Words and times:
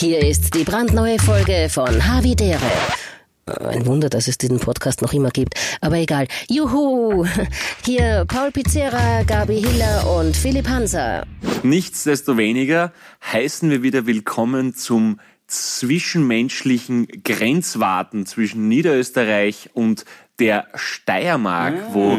Hier 0.00 0.26
ist 0.26 0.54
die 0.54 0.64
brandneue 0.64 1.18
Folge 1.18 1.68
von 1.68 2.08
Havidere. 2.08 2.58
Ein 3.44 3.84
Wunder, 3.84 4.08
dass 4.08 4.28
es 4.28 4.38
diesen 4.38 4.58
Podcast 4.58 5.02
noch 5.02 5.12
immer 5.12 5.28
gibt. 5.28 5.52
Aber 5.82 5.96
egal. 5.96 6.26
Juhu! 6.48 7.26
Hier 7.84 8.24
Paul 8.26 8.50
Pizzera, 8.50 9.24
Gabi 9.24 9.60
Hiller 9.60 10.10
und 10.18 10.34
Philipp 10.34 10.66
Hanser. 10.70 11.26
Nichtsdestoweniger 11.62 12.94
heißen 13.30 13.68
wir 13.68 13.82
wieder 13.82 14.06
willkommen 14.06 14.74
zum 14.74 15.20
zwischenmenschlichen 15.48 17.06
Grenzwarten 17.22 18.24
zwischen 18.24 18.68
Niederösterreich 18.68 19.68
und 19.74 20.06
der 20.40 20.66
Steiermark, 20.74 21.74
mm. 21.74 21.94
wo 21.94 22.18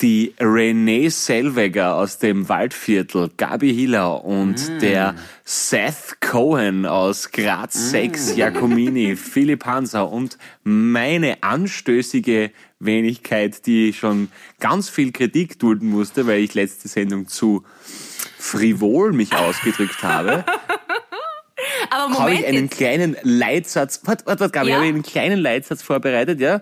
die 0.00 0.34
Renee 0.40 1.10
Selweger 1.10 1.96
aus 1.96 2.18
dem 2.18 2.48
Waldviertel, 2.48 3.30
Gabi 3.36 3.74
Hiller 3.74 4.24
und 4.24 4.54
mm. 4.56 4.78
der 4.80 5.14
Seth 5.44 6.20
Cohen 6.20 6.86
aus 6.86 7.30
Graz 7.30 7.90
6, 7.90 8.32
mm. 8.32 8.34
Giacomini, 8.34 9.16
Philipp 9.16 9.66
Hanser 9.66 10.10
und 10.10 10.38
meine 10.64 11.42
anstößige 11.42 12.50
Wenigkeit, 12.80 13.66
die 13.66 13.92
schon 13.92 14.28
ganz 14.60 14.88
viel 14.88 15.12
Kritik 15.12 15.58
dulden 15.58 15.90
musste, 15.90 16.26
weil 16.26 16.40
ich 16.40 16.54
letzte 16.54 16.88
Sendung 16.88 17.28
zu 17.28 17.64
frivol 18.38 19.12
mich 19.12 19.34
ausgedrückt 19.34 20.02
habe. 20.02 20.44
Aber 21.90 22.08
Moment 22.08 22.20
habe 22.20 22.34
ich 22.34 22.46
einen 22.46 22.64
jetzt. 22.64 22.76
kleinen 22.76 23.16
Leitsatz, 23.22 24.00
warte, 24.04 24.26
warte, 24.26 24.40
warte, 24.40 24.52
Gabi, 24.52 24.70
Ja. 24.70 24.76
habe 24.76 24.86
ich 24.86 24.92
einen 24.92 25.02
kleinen 25.02 25.38
Leitsatz 25.38 25.82
vorbereitet, 25.82 26.40
ja? 26.40 26.60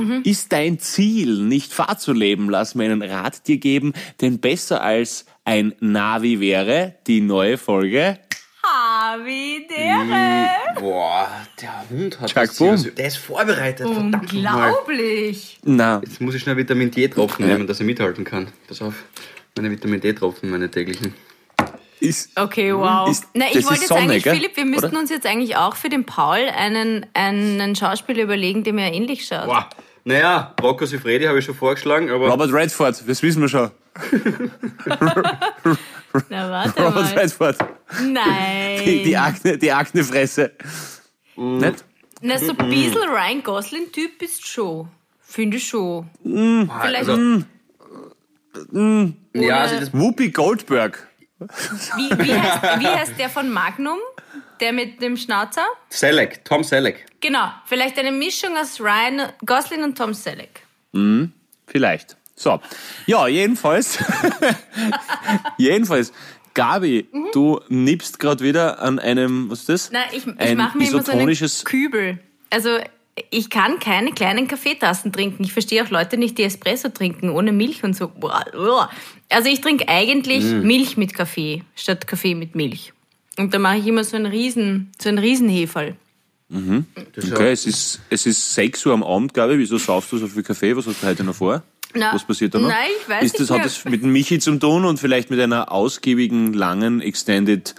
Mhm. 0.00 0.22
Ist 0.24 0.52
dein 0.52 0.78
Ziel, 0.78 1.42
nicht 1.42 1.72
Fahrt 1.72 2.00
zu 2.00 2.12
leben, 2.12 2.48
lass 2.50 2.74
mir 2.74 2.84
einen 2.84 3.02
Rat 3.02 3.46
dir 3.46 3.58
geben, 3.58 3.92
denn 4.20 4.38
besser 4.40 4.82
als 4.82 5.26
ein 5.44 5.74
Navi 5.80 6.40
wäre 6.40 6.94
die 7.06 7.20
neue 7.20 7.58
Folge. 7.58 8.18
Havidere. 8.62 10.48
Boah, 10.78 11.28
der 11.60 11.84
Hund 11.90 12.20
hat 12.20 12.30
Chuck. 12.30 12.46
Seriöses. 12.46 12.94
Der 12.94 13.06
ist 13.06 13.16
vorbereitet, 13.16 13.86
verdammt. 13.86 14.14
Unglaublich. 14.32 15.58
Na, 15.64 16.00
Jetzt 16.04 16.20
muss 16.20 16.34
ich 16.34 16.42
schnell 16.42 16.56
Vitamin 16.56 16.90
D-Tropfen 16.90 17.46
nehmen, 17.46 17.66
dass 17.66 17.80
er 17.80 17.86
mithalten 17.86 18.24
kann. 18.24 18.48
Pass 18.68 18.82
auf, 18.82 18.94
meine 19.56 19.70
Vitamin 19.70 20.00
D-Tropfen, 20.00 20.50
meine 20.50 20.70
täglichen. 20.70 21.14
ist, 22.00 22.30
Okay, 22.38 22.74
wow. 22.74 23.08
Ist- 23.10 23.26
Na, 23.34 23.46
das 23.46 23.56
ich 23.56 23.64
wollte 23.64 23.80
jetzt 23.80 23.88
Sonne, 23.88 24.00
eigentlich, 24.02 24.22
gell? 24.24 24.34
Philipp, 24.36 24.56
wir 24.56 24.64
müssten 24.64 24.86
Oder? 24.86 24.98
uns 25.00 25.10
jetzt 25.10 25.26
eigentlich 25.26 25.56
auch 25.56 25.76
für 25.76 25.88
den 25.88 26.04
Paul 26.04 26.38
einen, 26.56 27.06
einen 27.14 27.74
Schauspieler 27.76 28.22
überlegen, 28.22 28.62
dem 28.64 28.78
er 28.78 28.92
ähnlich 28.92 29.26
schaut. 29.26 29.46
Boah, 29.46 29.68
naja, 30.10 30.54
Rocco 30.60 30.84
Sifredi 30.86 31.24
habe 31.26 31.38
ich 31.38 31.44
schon 31.44 31.54
vorgeschlagen, 31.54 32.10
aber 32.10 32.28
Robert 32.28 32.52
Redford, 32.52 33.08
das 33.08 33.22
wissen 33.22 33.42
wir 33.42 33.48
schon. 33.48 33.70
Na, 36.28 36.50
warte 36.50 36.82
Robert 36.82 37.14
mal. 37.14 37.18
Redford. 37.18 37.56
Nein. 38.02 38.84
Die, 38.84 39.04
die, 39.04 39.16
Akne, 39.16 39.56
die 39.56 39.70
Aknefresse. 39.70 40.50
Nicht? 41.36 41.84
Na, 42.22 42.38
so 42.38 42.50
ein 42.50 42.68
bisschen 42.68 43.08
Ryan 43.08 43.42
Gosling-Typ 43.44 44.18
bist 44.18 44.46
schon. 44.46 44.88
Finde 45.20 45.58
ich 45.58 45.68
schon. 45.68 46.10
Vielleicht, 46.24 47.08
also, 47.08 47.44
ja, 49.32 49.60
also 49.60 49.78
das, 49.78 49.94
Whoopi 49.94 50.30
Goldberg. 50.30 51.06
wie, 51.38 52.10
wie, 52.18 52.34
heißt, 52.34 52.80
wie 52.80 52.86
heißt 52.88 53.12
der 53.16 53.30
von 53.30 53.48
Magnum? 53.48 53.98
Der 54.60 54.72
mit 54.72 55.00
dem 55.00 55.16
Schnauzer? 55.16 55.64
Selleck, 55.88 56.44
Tom 56.44 56.62
Selleck. 56.62 57.06
Genau. 57.20 57.50
Vielleicht 57.64 57.98
eine 57.98 58.12
Mischung 58.12 58.56
aus 58.56 58.80
Ryan 58.80 59.32
Gosling 59.44 59.82
und 59.82 59.96
Tom 59.96 60.12
Selleck. 60.14 60.62
Vielleicht. 61.66 62.16
So. 62.34 62.60
Ja, 63.06 63.28
jedenfalls. 63.28 63.98
jedenfalls. 65.58 66.12
Gabi, 66.54 67.06
du 67.32 67.60
nippst 67.68 68.18
gerade 68.18 68.42
wieder 68.42 68.80
an 68.80 68.98
einem, 68.98 69.50
was 69.50 69.60
ist 69.60 69.68
das? 69.68 69.90
Na, 69.92 70.00
ich, 70.10 70.26
ich 70.26 70.38
Ein 70.38 70.56
mache 70.56 70.76
mir 70.76 70.88
immer 70.88 71.02
so 71.02 71.12
einen 71.12 71.36
Kübel. 71.64 72.18
Also 72.50 72.78
ich 73.30 73.50
kann 73.50 73.78
keine 73.78 74.12
kleinen 74.12 74.48
Kaffeetassen 74.48 75.12
trinken. 75.12 75.44
Ich 75.44 75.52
verstehe 75.52 75.84
auch 75.84 75.90
Leute 75.90 76.16
nicht, 76.16 76.38
die 76.38 76.42
Espresso 76.42 76.88
trinken, 76.88 77.30
ohne 77.30 77.52
Milch 77.52 77.84
und 77.84 77.94
so. 77.94 78.10
Also 79.28 79.48
ich 79.48 79.60
trinke 79.60 79.88
eigentlich 79.88 80.44
Mm. 80.44 80.66
Milch 80.66 80.96
mit 80.96 81.14
Kaffee, 81.14 81.62
statt 81.76 82.06
Kaffee 82.06 82.34
mit 82.34 82.54
Milch. 82.54 82.92
Und 83.40 83.54
da 83.54 83.58
mache 83.58 83.76
ich 83.78 83.86
immer 83.86 84.04
so 84.04 84.16
einen 84.16 84.26
riesen, 84.26 84.92
so 85.00 85.08
einen 85.08 85.18
Riesenheferl. 85.18 85.96
Das 87.14 87.24
ist 87.24 87.32
Okay, 87.32 87.52
es 87.52 87.64
ist, 87.66 88.00
es 88.10 88.26
ist 88.26 88.54
6 88.54 88.84
Uhr 88.86 88.92
am 88.92 89.02
Abend, 89.04 89.32
Gabi. 89.34 89.56
Wieso 89.58 89.78
saufst 89.78 90.10
du 90.12 90.18
so 90.18 90.26
viel 90.26 90.42
Kaffee? 90.42 90.76
Was 90.76 90.86
hast 90.86 91.02
du 91.02 91.06
heute 91.06 91.22
noch 91.24 91.34
vor? 91.36 91.62
Na, 91.94 92.12
Was 92.14 92.24
passiert 92.24 92.54
da 92.54 92.58
noch? 92.58 92.68
nein, 92.68 92.88
ich 93.00 93.08
weiß 93.08 93.24
ist 93.24 93.34
das, 93.34 93.50
nicht 93.50 93.58
Hat 93.58 93.64
das 93.64 93.84
mit 93.84 94.02
dem 94.02 94.12
Michi 94.12 94.38
zu 94.40 94.56
tun 94.58 94.84
und 94.84 94.98
vielleicht 94.98 95.30
mit 95.30 95.40
einer 95.40 95.72
ausgiebigen, 95.72 96.52
langen, 96.52 97.00
extended 97.00 97.74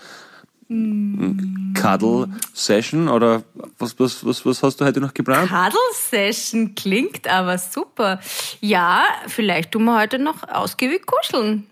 Cuddle 0.70 2.30
Session? 2.54 3.08
Oder 3.10 3.44
was, 3.78 4.00
was, 4.00 4.26
was, 4.26 4.46
was 4.46 4.64
hast 4.64 4.82
du 4.82 4.86
heute 4.86 5.00
noch 5.02 5.14
geplant? 5.14 5.50
Cuddle 5.50 5.80
Session 5.94 6.74
klingt 6.76 7.28
aber 7.28 7.58
super. 7.58 8.20
Ja, 8.62 9.04
vielleicht 9.28 9.72
tun 9.72 9.84
wir 9.86 9.98
heute 10.00 10.18
noch 10.20 10.48
ausgiebig 10.48 11.06
kuscheln. 11.06 11.68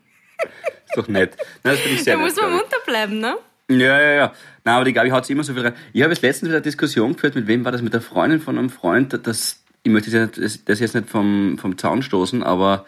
ist 0.85 0.97
doch 0.97 1.07
nett. 1.07 1.35
Nein, 1.63 1.75
das 1.75 1.79
finde 1.79 1.95
ich 1.97 2.03
sehr 2.03 2.15
Da 2.17 2.21
nett. 2.21 2.33
muss 2.35 2.41
man 2.41 2.51
munter 2.51 2.77
bleiben, 2.85 3.19
ne? 3.19 3.37
Ja, 3.69 4.01
ja, 4.01 4.11
ja. 4.13 4.33
Nein, 4.63 4.75
aber 4.75 4.85
die 4.85 4.93
Gabi 4.93 5.09
haut 5.09 5.25
sich 5.25 5.33
immer 5.33 5.43
so 5.43 5.53
viel 5.53 5.61
rein. 5.63 5.73
Ich 5.93 6.01
habe 6.01 6.11
jetzt 6.11 6.21
letztens 6.21 6.49
wieder 6.49 6.57
eine 6.57 6.63
Diskussion 6.63 7.13
geführt, 7.13 7.35
mit 7.35 7.47
wem 7.47 7.63
war 7.65 7.71
das? 7.71 7.81
Mit 7.81 7.93
der 7.93 8.01
Freundin 8.01 8.39
von 8.41 8.57
einem 8.57 8.69
Freund, 8.69 9.19
das, 9.23 9.63
ich 9.83 9.91
möchte 9.91 10.09
das 10.11 10.37
jetzt- 10.37 10.67
das 10.69 10.79
jetzt 10.79 10.95
nicht 10.95 11.09
vom, 11.09 11.57
vom 11.59 11.77
Zaun 11.77 12.01
stoßen, 12.01 12.41
aber 12.43 12.85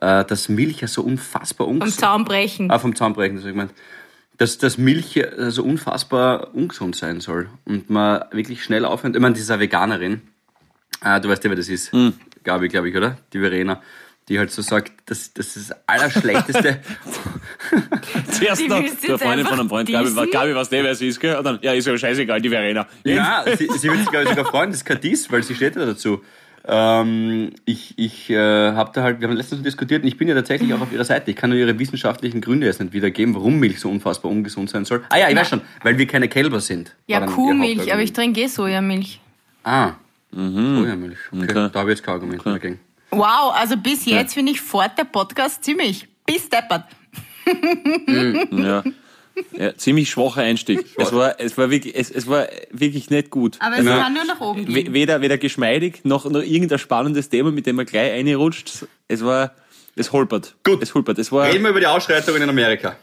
äh, 0.00 0.24
dass 0.24 0.48
Milch 0.48 0.80
ja 0.80 0.88
so 0.88 1.02
unfassbar 1.02 1.66
ungesund 1.66 1.98
Zaun 2.00 2.24
brechen. 2.24 2.70
Ah, 2.70 2.78
vom 2.78 2.94
Zaunbrechen, 2.94 3.36
das 3.36 3.42
habe 3.44 3.50
ich 3.50 3.54
gemeint. 3.56 3.72
Dass, 4.36 4.58
dass 4.58 4.78
Milch 4.78 5.16
äh, 5.16 5.50
so 5.50 5.64
unfassbar 5.64 6.54
ungesund 6.54 6.94
sein 6.94 7.20
soll 7.20 7.48
und 7.64 7.90
man 7.90 8.22
wirklich 8.30 8.62
schnell 8.62 8.84
aufhört. 8.84 9.16
Ich 9.16 9.20
meine, 9.22 9.34
die 9.34 9.40
ist 9.40 9.50
eine 9.50 9.60
Veganerin. 9.60 10.22
Ah, 11.00 11.18
du 11.18 11.28
weißt 11.28 11.42
ja, 11.42 11.50
wer 11.50 11.56
das 11.56 11.68
ist. 11.68 11.92
Hm. 11.92 12.12
Gabi, 12.44 12.68
glaube 12.68 12.88
ich, 12.90 12.96
oder? 12.96 13.16
Die 13.32 13.40
Verena. 13.40 13.82
Die 14.28 14.38
halt 14.38 14.50
so 14.50 14.60
sagt, 14.62 14.92
das, 15.06 15.32
das 15.32 15.56
ist 15.56 15.70
das 15.70 15.78
Allerschlechteste. 15.86 16.80
Zuerst 18.30 18.60
Die 18.60 18.68
noch 18.68 18.82
der 18.82 19.18
Freundin 19.18 19.46
von 19.46 19.58
einem 19.58 19.68
Freund. 19.68 19.88
Gabi, 19.88 20.04
dissen? 20.04 20.30
Gabi 20.30 20.54
was 20.54 20.68
der, 20.68 20.84
wer 20.84 20.94
sie 20.94 21.08
ist, 21.08 21.18
gell? 21.18 21.36
Und 21.36 21.44
dann, 21.44 21.58
ja, 21.62 21.72
ist 21.72 21.86
ja 21.86 21.96
scheißegal, 21.96 22.40
die 22.40 22.50
Verena. 22.50 22.86
ja, 23.04 23.44
sie, 23.56 23.68
sie 23.68 23.88
wird 23.88 24.00
sich, 24.00 24.10
glaube 24.10 24.24
ich, 24.24 24.30
sogar 24.30 24.44
freuen, 24.44 24.70
das 24.70 24.80
ist 24.80 24.84
kein 24.84 25.00
Diss, 25.00 25.30
weil 25.32 25.42
sie 25.42 25.54
steht 25.54 25.76
ja 25.76 25.86
dazu. 25.86 26.22
Ähm, 26.70 27.52
ich 27.64 27.94
ich 27.96 28.28
äh, 28.28 28.36
habe 28.36 28.90
da 28.92 29.02
halt, 29.02 29.20
wir 29.20 29.28
haben 29.28 29.36
letztens 29.36 29.62
diskutiert 29.62 30.02
und 30.02 30.08
ich 30.08 30.18
bin 30.18 30.28
ja 30.28 30.34
tatsächlich 30.34 30.74
auch 30.74 30.80
auf 30.82 30.92
ihrer 30.92 31.04
Seite. 31.04 31.30
Ich 31.30 31.36
kann 31.36 31.48
nur 31.48 31.58
ihre 31.58 31.78
wissenschaftlichen 31.78 32.42
Gründe 32.42 32.66
jetzt 32.66 32.80
nicht 32.80 32.92
wiedergeben, 32.92 33.34
warum 33.34 33.58
Milch 33.58 33.80
so 33.80 33.88
unfassbar 33.88 34.30
ungesund 34.30 34.68
sein 34.68 34.84
soll. 34.84 35.02
Ah 35.08 35.16
ja, 35.16 35.30
ich 35.30 35.36
weiß 35.36 35.48
schon, 35.48 35.62
weil 35.82 35.96
wir 35.96 36.06
keine 36.06 36.28
Kälber 36.28 36.60
sind. 36.60 36.94
Ja, 37.06 37.24
Kuhmilch, 37.24 37.90
aber 37.90 38.02
ich 38.02 38.12
trinke 38.12 38.42
eh 38.42 38.46
Sojamilch. 38.48 39.20
Ah. 39.64 39.92
Sojamilch. 40.30 41.18
Okay. 41.32 41.44
Okay. 41.44 41.70
Da 41.72 41.80
habe 41.80 41.90
ich 41.90 41.98
jetzt 41.98 42.04
kein 42.04 42.14
Argument 42.16 42.44
mehr 42.44 42.54
dagegen. 42.54 42.80
Wow, 43.10 43.52
also 43.54 43.76
bis 43.76 44.04
jetzt 44.04 44.34
finde 44.34 44.52
ich 44.52 44.60
fort 44.60 44.92
der 44.98 45.04
Podcast 45.04 45.64
ziemlich. 45.64 46.06
Bis 46.26 46.48
deppert. 46.48 46.84
Ja. 48.50 48.82
ja. 49.52 49.76
Ziemlich 49.76 50.10
schwacher 50.10 50.42
Einstieg. 50.42 50.84
Es 50.96 51.12
war, 51.12 51.40
es 51.40 51.56
war 51.56 51.70
wirklich, 51.70 51.94
es, 51.96 52.10
es 52.10 52.26
war 52.26 52.46
wirklich 52.70 53.08
nicht 53.10 53.30
gut. 53.30 53.56
Aber 53.60 53.78
es 53.78 53.84
Ja. 53.86 53.98
kann 54.02 54.12
nur 54.12 54.24
nach 54.24 54.40
oben 54.40 54.66
gehen. 54.66 54.92
Weder, 54.92 55.20
weder 55.20 55.38
geschmeidig, 55.38 56.00
noch, 56.04 56.24
noch 56.26 56.42
irgendein 56.42 56.78
spannendes 56.78 57.28
Thema, 57.28 57.50
mit 57.50 57.66
dem 57.66 57.76
man 57.76 57.86
gleich 57.86 58.12
reinrutscht. 58.12 58.86
Es 59.06 59.24
war, 59.24 59.52
es 59.96 60.12
holpert. 60.12 60.56
Gut. 60.64 60.82
Es 60.82 60.92
holpert. 60.94 61.18
Es 61.18 61.30
war, 61.32 61.46
Reden 61.46 61.62
wir 61.62 61.70
über 61.70 61.80
die 61.80 61.86
Ausschreitungen 61.86 62.42
in 62.42 62.48
Amerika. 62.50 62.96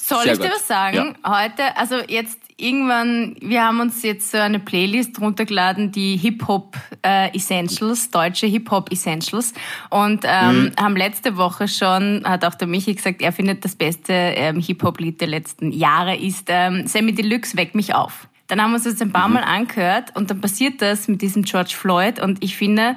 Soll 0.00 0.22
Sehr 0.24 0.34
ich 0.34 0.38
dir 0.38 0.48
gut. 0.48 0.56
was 0.56 0.66
sagen? 0.68 1.16
Heute, 1.26 1.76
also 1.76 1.96
jetzt 2.06 2.38
irgendwann, 2.62 3.36
wir 3.40 3.64
haben 3.64 3.80
uns 3.80 4.02
jetzt 4.02 4.30
so 4.30 4.38
eine 4.38 4.58
Playlist 4.60 5.20
runtergeladen, 5.20 5.92
die 5.92 6.16
Hip-Hop 6.16 6.76
äh, 7.04 7.34
Essentials, 7.36 8.10
deutsche 8.10 8.46
Hip-Hop 8.46 8.90
Essentials. 8.92 9.52
Und 9.90 10.20
ähm, 10.24 10.64
Mhm. 10.64 10.72
haben 10.80 10.96
letzte 10.96 11.36
Woche 11.36 11.68
schon, 11.68 12.22
hat 12.24 12.44
auch 12.44 12.54
der 12.54 12.68
Michi 12.68 12.94
gesagt, 12.94 13.20
er 13.22 13.32
findet 13.32 13.64
das 13.64 13.74
beste 13.74 14.12
ähm, 14.12 14.60
Hip-Hop-Lied 14.60 15.20
der 15.20 15.28
letzten 15.28 15.72
Jahre 15.72 16.16
ist 16.16 16.46
ähm, 16.48 16.86
Sammy 16.86 17.12
Deluxe, 17.12 17.56
Weck 17.56 17.74
mich 17.74 17.94
auf. 17.94 18.28
Dann 18.48 18.60
haben 18.60 18.70
wir 18.72 18.76
uns 18.76 18.84
das 18.84 19.00
ein 19.00 19.08
Mhm. 19.08 19.12
paar 19.12 19.28
Mal 19.28 19.44
angehört 19.44 20.14
und 20.16 20.30
dann 20.30 20.40
passiert 20.40 20.80
das 20.82 21.08
mit 21.08 21.22
diesem 21.22 21.42
George 21.42 21.74
Floyd 21.76 22.20
und 22.20 22.42
ich 22.44 22.56
finde, 22.56 22.96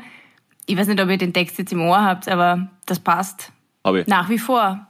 ich 0.65 0.77
weiß 0.77 0.87
nicht, 0.87 1.01
ob 1.01 1.09
ihr 1.09 1.17
den 1.17 1.33
Text 1.33 1.57
jetzt 1.59 1.71
im 1.71 1.81
Ohr 1.81 2.01
habt, 2.03 2.27
aber 2.27 2.69
das 2.85 2.99
passt 2.99 3.51
habe 3.83 4.01
ich. 4.01 4.07
nach 4.07 4.29
wie 4.29 4.39
vor. 4.39 4.87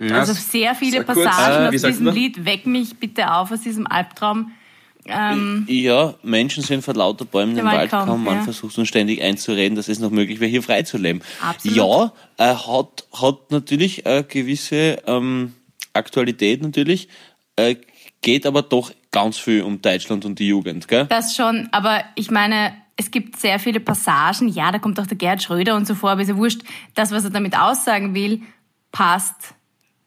Also 0.00 0.32
sehr 0.32 0.74
viele 0.74 0.98
sag 0.98 1.06
kurz, 1.06 1.24
Passagen 1.24 1.64
äh, 1.64 1.76
aus 1.76 1.82
diesem 1.82 2.06
du? 2.06 2.10
Lied. 2.12 2.44
Weck 2.44 2.66
mich 2.66 2.96
bitte 2.96 3.32
auf 3.32 3.50
aus 3.50 3.62
diesem 3.62 3.86
Albtraum. 3.86 4.52
Ähm, 5.06 5.64
Ja, 5.68 6.14
Menschen 6.22 6.62
sind 6.62 6.84
vor 6.84 6.94
lauter 6.94 7.24
Bäumen 7.24 7.56
im 7.56 7.64
Wald 7.64 7.90
kaum. 7.90 8.24
Man 8.24 8.36
ja. 8.36 8.42
versucht 8.42 8.76
uns 8.78 8.88
ständig 8.88 9.22
einzureden, 9.22 9.74
dass 9.74 9.88
es 9.88 9.98
noch 9.98 10.10
möglich 10.10 10.40
wäre, 10.40 10.50
hier 10.50 10.62
frei 10.62 10.82
zu 10.82 10.98
leben. 10.98 11.20
Absolut. 11.42 11.76
Ja, 11.76 12.12
äh, 12.36 12.54
hat, 12.54 13.06
hat 13.12 13.50
natürlich 13.50 14.06
eine 14.06 14.24
gewisse 14.24 14.98
ähm, 15.06 15.54
Aktualität 15.94 16.62
natürlich, 16.62 17.08
äh, 17.56 17.76
geht 18.20 18.46
aber 18.46 18.62
doch 18.62 18.92
ganz 19.10 19.38
viel 19.38 19.62
um 19.62 19.80
Deutschland 19.80 20.24
und 20.24 20.38
die 20.38 20.48
Jugend, 20.48 20.86
gell? 20.88 21.06
das 21.06 21.34
schon, 21.34 21.68
aber 21.72 22.04
ich 22.14 22.30
meine, 22.30 22.74
es 22.96 23.10
gibt 23.10 23.38
sehr 23.38 23.58
viele 23.58 23.80
Passagen. 23.80 24.48
Ja, 24.48 24.72
da 24.72 24.78
kommt 24.78 25.00
auch 25.00 25.06
der 25.06 25.16
Gerhard 25.16 25.42
Schröder 25.42 25.76
und 25.76 25.86
so 25.86 25.94
vor, 25.94 26.10
aber 26.10 26.20
ist 26.20 26.28
ja 26.28 26.36
wurscht. 26.36 26.62
Das, 26.94 27.12
was 27.12 27.24
er 27.24 27.30
damit 27.30 27.56
aussagen 27.56 28.14
will, 28.14 28.42
passt 28.90 29.54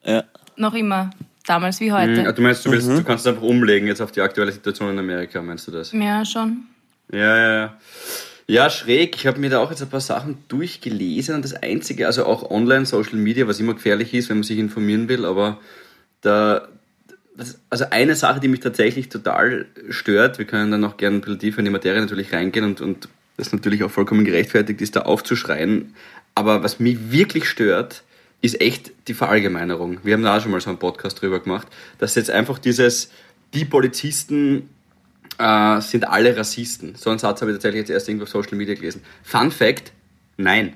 Ja. 0.03 0.24
noch 0.56 0.74
immer 0.74 1.12
damals 1.45 1.80
wie 1.80 1.92
heute. 1.92 2.24
Mhm, 2.24 2.36
du 2.36 2.42
meinst, 2.42 2.65
du, 2.65 2.71
willst, 2.71 2.88
mhm. 2.88 2.98
du 2.98 3.03
kannst 3.03 3.25
es 3.25 3.30
einfach 3.31 3.48
umlegen 3.48 3.88
jetzt 3.88 4.01
auf 4.01 4.12
die 4.12 4.21
aktuelle 4.21 4.51
Situation 4.51 4.89
in 4.89 5.00
Amerika, 5.00 5.42
meinst 5.42 5.68
du 5.68 5.71
das? 5.71 5.92
Ja, 5.92 6.25
schon. 6.25 6.63
Ja, 7.12 7.38
ja, 7.38 7.53
ja. 7.53 7.77
Ja, 8.48 8.69
schräg. 8.69 9.15
Ich 9.15 9.27
habe 9.27 9.39
mir 9.39 9.50
da 9.50 9.59
auch 9.59 9.69
jetzt 9.69 9.81
ein 9.81 9.89
paar 9.89 10.01
Sachen 10.01 10.39
durchgelesen 10.50 11.36
und 11.36 11.45
das 11.45 11.53
Einzige, 11.53 12.06
also 12.06 12.25
auch 12.25 12.50
online, 12.50 12.86
Social 12.86 13.15
Media, 13.15 13.48
was 13.48 13.59
immer 13.59 13.75
gefährlich 13.75 14.13
ist, 14.13 14.30
wenn 14.30 14.38
man 14.38 14.44
sich 14.44 14.59
informieren 14.59 15.07
will, 15.07 15.25
aber 15.25 15.59
da, 16.19 16.68
das, 17.38 17.59
also 17.69 17.86
eine 17.92 18.15
Sache, 18.15 18.39
die 18.39 18.50
mich 18.50 18.59
tatsächlich 18.59 19.09
total 19.09 19.68
stört, 19.89 20.38
wir 20.38 20.45
können 20.45 20.71
dann 20.71 20.81
noch 20.81 20.98
gerne 20.98 21.18
ein 21.18 21.21
bisschen 21.21 21.39
tiefer 21.39 21.59
in 21.59 21.65
die 21.65 21.71
Materie 21.71 22.01
natürlich 22.01 22.33
reingehen 22.33 22.65
und, 22.65 22.81
und 22.81 23.07
das 23.38 23.53
natürlich 23.53 23.83
auch 23.83 23.92
vollkommen 23.92 24.25
gerechtfertigt 24.25 24.81
ist, 24.81 24.98
da 24.98 25.03
aufzuschreien, 25.03 25.95
aber 26.36 26.62
was 26.62 26.80
mich 26.80 27.12
wirklich 27.12 27.48
stört, 27.48 28.03
ist 28.42 28.60
echt 28.60 28.92
die 29.08 29.14
Verallgemeinerung. 29.14 30.00
Wir 30.04 30.14
haben 30.14 30.24
da 30.24 30.38
auch 30.38 30.42
schon 30.42 30.52
mal 30.52 30.62
so 30.62 30.70
einen 30.70 30.80
Podcast 30.80 31.22
drüber 31.22 31.40
gemacht, 31.40 31.68
dass 32.00 32.16
jetzt 32.16 32.32
einfach 32.32 32.58
dieses, 32.58 33.12
die 33.54 33.66
Polizisten 33.66 34.70
äh, 35.38 35.80
sind 35.82 36.08
alle 36.08 36.36
Rassisten. 36.36 36.96
So 36.96 37.10
einen 37.10 37.20
Satz 37.20 37.42
habe 37.42 37.52
ich 37.52 37.56
tatsächlich 37.58 37.82
jetzt 37.82 37.90
erst 37.90 38.10
irgendwo 38.10 38.24
auf 38.24 38.30
Social 38.30 38.58
Media 38.58 38.76
gelesen. 38.76 39.04
Fun 39.24 39.52
Fact, 39.52 39.94
nein. 40.38 40.74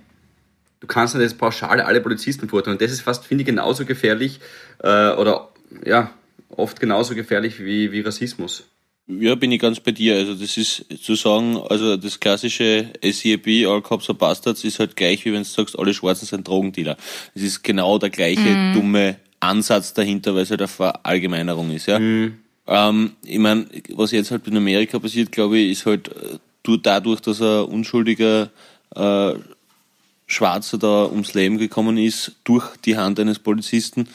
Du 0.79 0.87
kannst 0.87 1.15
nicht 1.15 1.23
jetzt 1.23 1.37
pauschal 1.39 1.81
alle 1.81 2.01
Polizisten 2.01 2.47
verurteilen. 2.47 2.75
Und 2.75 2.81
das 2.81 2.91
ist 2.91 3.01
fast, 3.01 3.25
finde 3.25 3.41
ich, 3.41 3.47
genauso 3.47 3.85
gefährlich 3.85 4.39
äh, 4.83 5.11
oder 5.11 5.49
ja, 5.83 6.11
oft 6.49 6.79
genauso 6.79 7.15
gefährlich 7.15 7.63
wie, 7.63 7.91
wie 7.91 8.01
Rassismus. 8.01 8.69
Ja, 9.07 9.35
bin 9.35 9.51
ich 9.51 9.61
ganz 9.61 9.79
bei 9.79 9.91
dir. 9.91 10.15
Also 10.15 10.33
das 10.33 10.57
ist 10.57 10.85
zu 11.03 11.15
sagen, 11.15 11.57
also 11.69 11.95
das 11.95 12.19
klassische 12.19 12.91
SEB, 13.03 13.67
All 13.67 13.81
Cops 13.81 14.09
are 14.09 14.17
Bastards, 14.17 14.63
ist 14.63 14.79
halt 14.79 14.95
gleich, 14.95 15.25
wie 15.25 15.33
wenn 15.33 15.43
du 15.43 15.49
sagst, 15.49 15.77
alle 15.77 15.93
Schwarzen 15.93 16.25
sind 16.25 16.47
Drogendealer. 16.47 16.97
Es 17.35 17.43
ist 17.43 17.63
genau 17.63 17.99
der 17.99 18.09
gleiche 18.09 18.41
mhm. 18.41 18.73
dumme 18.73 19.17
Ansatz 19.39 19.93
dahinter, 19.93 20.33
weil 20.33 20.41
es 20.41 20.49
halt 20.49 20.61
eine 20.61 20.67
Verallgemeinerung 20.67 21.69
ist. 21.69 21.85
Ja? 21.85 21.99
Mhm. 21.99 22.39
Ähm, 22.67 23.11
ich 23.23 23.37
meine, 23.37 23.67
was 23.93 24.11
jetzt 24.11 24.31
halt 24.31 24.47
in 24.47 24.57
Amerika 24.57 24.97
passiert, 24.97 25.31
glaube 25.31 25.59
ich, 25.59 25.71
ist 25.71 25.85
halt 25.85 26.07
äh, 26.07 26.77
dadurch, 26.81 27.21
dass 27.21 27.41
ein 27.41 27.65
unschuldiger 27.65 28.49
äh, 28.95 29.33
Schwarzer 30.25 30.79
da 30.79 31.05
ums 31.05 31.35
Leben 31.35 31.59
gekommen 31.59 31.97
ist, 31.97 32.31
durch 32.43 32.75
die 32.77 32.97
Hand 32.97 33.19
eines 33.19 33.37
Polizisten, 33.37 34.07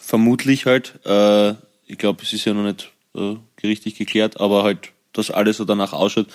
vermutlich 0.00 0.64
halt, 0.64 0.94
äh, 1.04 1.50
ich 1.86 1.98
glaube, 1.98 2.22
es 2.22 2.32
ist 2.32 2.46
ja 2.46 2.54
noch 2.54 2.64
nicht 2.64 2.90
äh, 3.14 3.36
gerichtlich 3.60 3.96
geklärt, 3.96 4.40
aber 4.40 4.62
halt, 4.62 4.92
dass 5.12 5.30
alles 5.30 5.56
so 5.56 5.64
danach 5.64 5.92
ausschaut, 5.92 6.28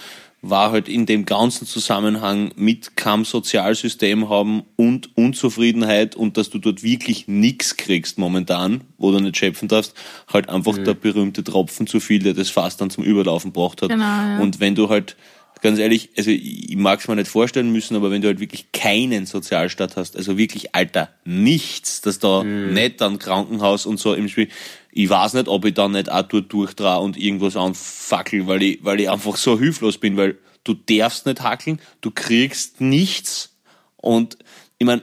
war 0.49 0.71
halt 0.71 0.87
in 0.87 1.05
dem 1.05 1.25
ganzen 1.25 1.65
Zusammenhang 1.65 2.51
mit 2.55 2.95
kaum 2.95 3.25
Sozialsystem 3.25 4.29
haben 4.29 4.63
und 4.75 5.17
Unzufriedenheit 5.17 6.15
und 6.15 6.37
dass 6.37 6.49
du 6.49 6.59
dort 6.59 6.83
wirklich 6.83 7.27
nichts 7.27 7.77
kriegst 7.77 8.19
momentan, 8.19 8.81
wo 8.97 9.11
du 9.11 9.19
nicht 9.19 9.37
schöpfen 9.37 9.67
darfst, 9.67 9.95
halt 10.31 10.49
einfach 10.49 10.77
mhm. 10.77 10.83
der 10.83 10.93
berühmte 10.93 11.43
Tropfen 11.43 11.87
zu 11.87 11.99
viel, 11.99 12.21
der 12.21 12.33
das 12.33 12.49
fast 12.49 12.79
dann 12.81 12.89
zum 12.89 13.03
Überlaufen 13.03 13.53
gebracht 13.53 13.81
hat. 13.81 13.89
Genau, 13.89 14.03
ja. 14.03 14.39
Und 14.39 14.59
wenn 14.59 14.75
du 14.75 14.89
halt, 14.89 15.15
ganz 15.61 15.79
ehrlich, 15.79 16.09
also 16.15 16.29
ich 16.29 16.75
mag 16.75 16.99
es 16.99 17.07
mir 17.07 17.15
nicht 17.15 17.27
vorstellen 17.27 17.71
müssen, 17.71 17.95
aber 17.95 18.11
wenn 18.11 18.21
du 18.21 18.27
halt 18.27 18.39
wirklich 18.39 18.71
keinen 18.71 19.25
Sozialstaat 19.25 19.95
hast, 19.95 20.15
also 20.15 20.37
wirklich, 20.37 20.75
Alter, 20.75 21.09
nichts, 21.23 22.01
dass 22.01 22.19
da 22.19 22.43
mhm. 22.43 22.73
nicht 22.73 23.01
dann 23.01 23.17
Krankenhaus 23.17 23.87
und 23.87 23.99
so 23.99 24.13
im 24.13 24.29
Spiel, 24.29 24.49
ich 24.97 25.09
weiß 25.09 25.33
nicht, 25.33 25.49
ob 25.49 25.65
ich 25.65 25.73
dann 25.73 25.91
nicht 25.91 26.09
auch 26.09 26.23
dort 26.23 26.51
durchdrehe 26.53 26.99
und 26.99 27.17
irgendwas 27.17 27.57
anfackel, 27.57 28.47
weil 28.47 28.63
ich, 28.63 28.79
weil 28.81 29.01
ich 29.01 29.09
einfach 29.09 29.35
so 29.35 29.59
hilflos 29.59 29.97
bin, 29.97 30.15
weil 30.15 30.37
du 30.63 30.73
darfst 30.73 31.25
nicht 31.25 31.41
hackeln, 31.41 31.81
du 31.99 32.11
kriegst 32.11 32.79
nichts 32.79 33.53
und 33.97 34.37
ich 34.77 34.87
meine, 34.87 35.01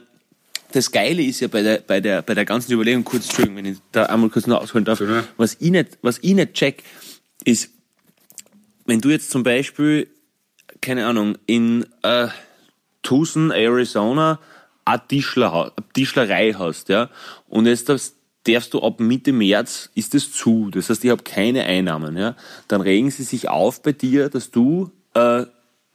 das 0.72 0.90
Geile 0.90 1.22
ist 1.22 1.40
ja 1.40 1.48
bei 1.48 1.60
der, 1.60 1.78
bei 1.86 2.00
der, 2.00 2.22
bei 2.22 2.32
der 2.32 2.46
ganzen 2.46 2.72
Überlegung, 2.72 3.04
kurz, 3.04 3.26
Entschuldigung, 3.26 3.58
wenn 3.58 3.66
ich 3.66 3.78
da 3.92 4.04
einmal 4.04 4.30
kurz 4.30 4.46
noch 4.46 4.62
ausholen 4.62 4.86
darf, 4.86 4.98
ja. 5.00 5.24
was 5.36 5.58
ich 5.60 5.70
nicht, 5.70 5.98
was 6.00 6.18
ich 6.22 6.32
nicht 6.32 6.54
check, 6.54 6.82
ist, 7.44 7.68
wenn 8.86 9.02
du 9.02 9.10
jetzt 9.10 9.30
zum 9.30 9.42
Beispiel, 9.42 10.08
keine 10.80 11.06
Ahnung, 11.06 11.36
in 11.44 11.84
äh, 12.02 12.28
Tucson, 13.02 13.50
Arizona, 13.50 14.40
eine 14.86 15.02
Tischler, 15.06 15.74
Tischlerei 15.92 16.54
hast, 16.54 16.88
ja, 16.88 17.10
und 17.50 17.66
jetzt 17.66 17.90
das 17.90 18.14
darfst 18.46 18.74
du 18.74 18.80
ab 18.80 19.00
Mitte 19.00 19.32
März 19.32 19.90
ist 19.94 20.14
es 20.14 20.32
zu. 20.32 20.70
Das 20.70 20.90
heißt, 20.90 21.04
ich 21.04 21.10
habe 21.10 21.22
keine 21.22 21.64
Einnahmen. 21.64 22.16
Ja? 22.16 22.36
Dann 22.68 22.80
regen 22.80 23.10
sie 23.10 23.22
sich 23.22 23.48
auf 23.48 23.82
bei 23.82 23.92
dir, 23.92 24.28
dass 24.28 24.50
du 24.50 24.90
äh, 25.14 25.44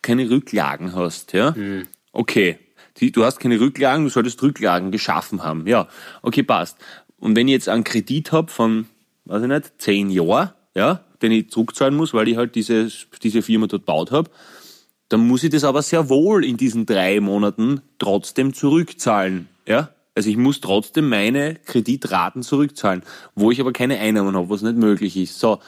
keine 0.01 0.29
Rücklagen 0.29 0.95
hast. 0.95 1.33
Ja? 1.33 1.51
Mhm. 1.51 1.87
Okay. 2.11 2.59
Die, 2.99 3.11
du 3.11 3.23
hast 3.23 3.39
keine 3.39 3.59
Rücklagen, 3.59 4.05
du 4.05 4.09
solltest 4.09 4.41
Rücklagen 4.41 4.91
geschaffen 4.91 5.43
haben. 5.43 5.67
Ja, 5.67 5.87
okay, 6.23 6.43
passt. 6.43 6.77
Und 7.19 7.35
wenn 7.35 7.47
ich 7.47 7.53
jetzt 7.53 7.69
einen 7.69 7.83
Kredit 7.83 8.31
habe 8.31 8.51
von, 8.51 8.87
weiß 9.25 9.43
ich 9.43 9.47
nicht, 9.47 9.71
zehn 9.77 10.09
Jahren, 10.09 10.51
ja, 10.75 11.01
den 11.21 11.31
ich 11.31 11.49
zurückzahlen 11.49 11.95
muss, 11.95 12.13
weil 12.13 12.27
ich 12.27 12.37
halt 12.37 12.55
diese, 12.55 12.89
diese 13.21 13.41
Firma 13.41 13.67
dort 13.67 13.85
baut 13.85 14.11
habe, 14.11 14.29
dann 15.09 15.25
muss 15.27 15.43
ich 15.43 15.51
das 15.51 15.63
aber 15.63 15.81
sehr 15.81 16.09
wohl 16.09 16.43
in 16.43 16.57
diesen 16.57 16.85
drei 16.85 17.19
Monaten 17.19 17.81
trotzdem 17.99 18.53
zurückzahlen. 18.53 19.47
Ja? 19.67 19.89
Also 20.17 20.31
ich 20.31 20.37
muss 20.37 20.61
trotzdem 20.61 21.09
meine 21.09 21.57
Kreditraten 21.67 22.41
zurückzahlen, 22.41 23.03
wo 23.35 23.51
ich 23.51 23.61
aber 23.61 23.71
keine 23.71 23.99
Einnahmen 23.99 24.35
habe, 24.35 24.49
was 24.49 24.63
nicht 24.63 24.75
möglich 24.75 25.15
ist. 25.15 25.39
So. 25.39 25.59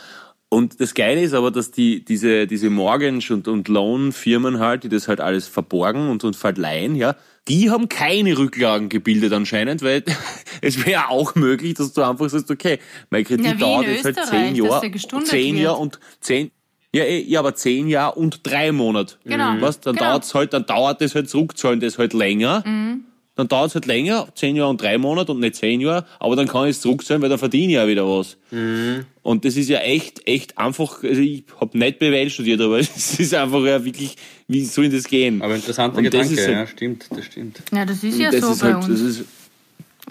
Und 0.50 0.82
das 0.82 0.96
Geile 0.96 1.22
ist 1.22 1.36
aber, 1.36 1.52
dass 1.52 1.70
die, 1.70 2.04
diese, 2.04 2.48
diese 2.48 2.72
Mortgage- 2.72 3.32
und, 3.32 3.48
und 3.48 3.68
Loan-Firmen 3.68 4.58
halt, 4.58 4.84
die 4.84 4.90
das 4.90 5.08
halt 5.08 5.22
alles 5.22 5.48
verborgen 5.48 6.10
und, 6.10 6.24
und 6.24 6.36
verleihen, 6.36 6.96
ja, 6.96 7.16
die 7.48 7.70
haben 7.70 7.90
keine 7.90 8.36
Rücklagen 8.40 8.90
gebildet 8.90 9.34
anscheinend, 9.34 9.84
weil 9.84 10.04
es 10.64 10.84
wäre 10.84 11.10
auch 11.10 11.36
möglich, 11.36 11.76
dass 11.76 11.94
du 11.94 12.02
einfach 12.02 12.28
sagst, 12.28 12.50
okay, 12.50 12.80
mein 13.12 13.26
Kredit 13.26 13.46
ja, 13.46 13.54
dauert 13.54 13.86
jetzt 13.86 14.06
halt 14.06 14.18
zehn 14.26 14.56
Jahre, 14.56 14.92
zehn 15.26 15.58
Jahre 15.58 15.78
und 15.78 16.00
zehn, 16.22 16.50
ja, 16.92 17.04
eh, 17.04 17.22
ja, 17.22 17.42
aber 17.42 17.54
zehn 17.54 17.88
Jahre 17.88 18.18
und 18.18 18.40
drei 18.48 18.72
Monate. 18.72 19.18
Genau. 19.26 19.58
Was? 19.60 19.80
Dann 19.80 19.94
genau. 19.94 20.10
dauert's 20.10 20.34
halt, 20.34 20.54
dann 20.54 20.66
dauert 20.66 21.02
das 21.02 21.14
halt 21.14 21.30
zurückzahlen, 21.30 21.80
das 21.80 22.00
halt 22.00 22.14
länger. 22.14 22.64
Mhm 22.66 23.06
dann 23.40 23.48
dauert 23.48 23.70
es 23.70 23.76
halt 23.76 23.86
länger, 23.86 24.28
zehn 24.36 24.58
Jahre 24.58 24.70
und 24.70 24.82
drei 24.82 24.98
Monate 24.98 25.32
und 25.32 25.40
nicht 25.40 25.56
zehn 25.56 25.80
Jahre, 25.80 26.06
aber 26.20 26.36
dann 26.36 26.46
kann 26.46 26.66
ich 26.66 26.72
es 26.72 26.82
zurückzahlen, 26.82 27.22
weil 27.22 27.30
dann 27.30 27.40
verdiene 27.40 27.68
ich 27.68 27.76
ja 27.76 27.88
wieder 27.88 28.06
was. 28.06 28.36
Mhm. 28.52 29.06
Und 29.24 29.46
das 29.46 29.56
ist 29.56 29.70
ja 29.70 29.80
echt, 29.80 30.28
echt 30.28 30.58
einfach, 30.58 31.02
also 31.04 31.22
ich 31.22 31.46
habe 31.60 31.78
nicht 31.78 32.00
BWL 32.00 32.30
studiert, 32.30 32.60
aber 32.60 32.80
es 32.80 33.18
ist 33.18 33.34
einfach 33.34 33.64
ja 33.64 33.86
wirklich, 33.86 34.18
wie 34.50 34.66
soll 34.66 34.90
das 34.90 35.06
gehen? 35.06 35.42
Aber 35.42 35.56
interessanter 35.56 36.02
Gedanke, 36.02 36.36
halt, 36.36 36.50
ja, 36.50 36.68
stimmt, 36.68 37.06
das 37.12 37.26
stimmt. 37.26 37.62
Ja, 37.72 37.86
das 37.86 38.04
ist 38.04 38.20
ja 38.20 38.30
das 38.30 38.42
so 38.42 38.66
bei 38.66 38.74
halt, 38.74 38.90
uns. 38.90 39.24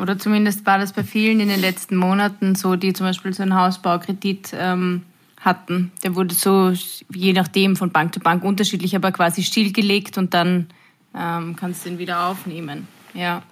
Oder 0.00 0.18
zumindest 0.18 0.64
war 0.64 0.78
das 0.78 0.94
bei 0.94 1.04
vielen 1.04 1.40
in 1.40 1.48
den 1.48 1.60
letzten 1.60 1.96
Monaten 1.96 2.54
so, 2.54 2.76
die 2.76 2.94
zum 2.94 3.04
Beispiel 3.04 3.34
so 3.34 3.42
einen 3.42 3.56
Hausbaukredit 3.56 4.54
ähm, 4.58 5.02
hatten. 5.38 5.92
Der 6.02 6.14
wurde 6.14 6.34
so, 6.34 6.72
je 7.12 7.34
nachdem, 7.34 7.76
von 7.76 7.90
Bank 7.90 8.14
zu 8.14 8.20
Bank 8.20 8.42
unterschiedlich, 8.42 8.96
aber 8.96 9.12
quasi 9.12 9.42
stillgelegt 9.42 10.16
und 10.16 10.32
dann 10.32 10.68
ähm, 11.14 11.56
kannst 11.56 11.84
du 11.84 11.90
ihn 11.90 11.98
wieder 11.98 12.26
aufnehmen. 12.28 12.88
Ja. 13.18 13.42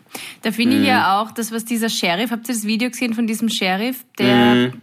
Da 0.42 0.52
finde 0.52 0.76
ich 0.76 0.82
mhm. 0.82 0.88
ja 0.88 1.20
auch, 1.20 1.32
das, 1.32 1.50
was 1.52 1.64
dieser 1.64 1.88
Sheriff, 1.88 2.30
habt 2.30 2.48
ihr 2.48 2.54
das 2.54 2.64
Video 2.64 2.88
gesehen 2.88 3.14
von 3.14 3.26
diesem 3.26 3.48
Sheriff? 3.48 4.04
Der, 4.18 4.54
mhm. 4.54 4.82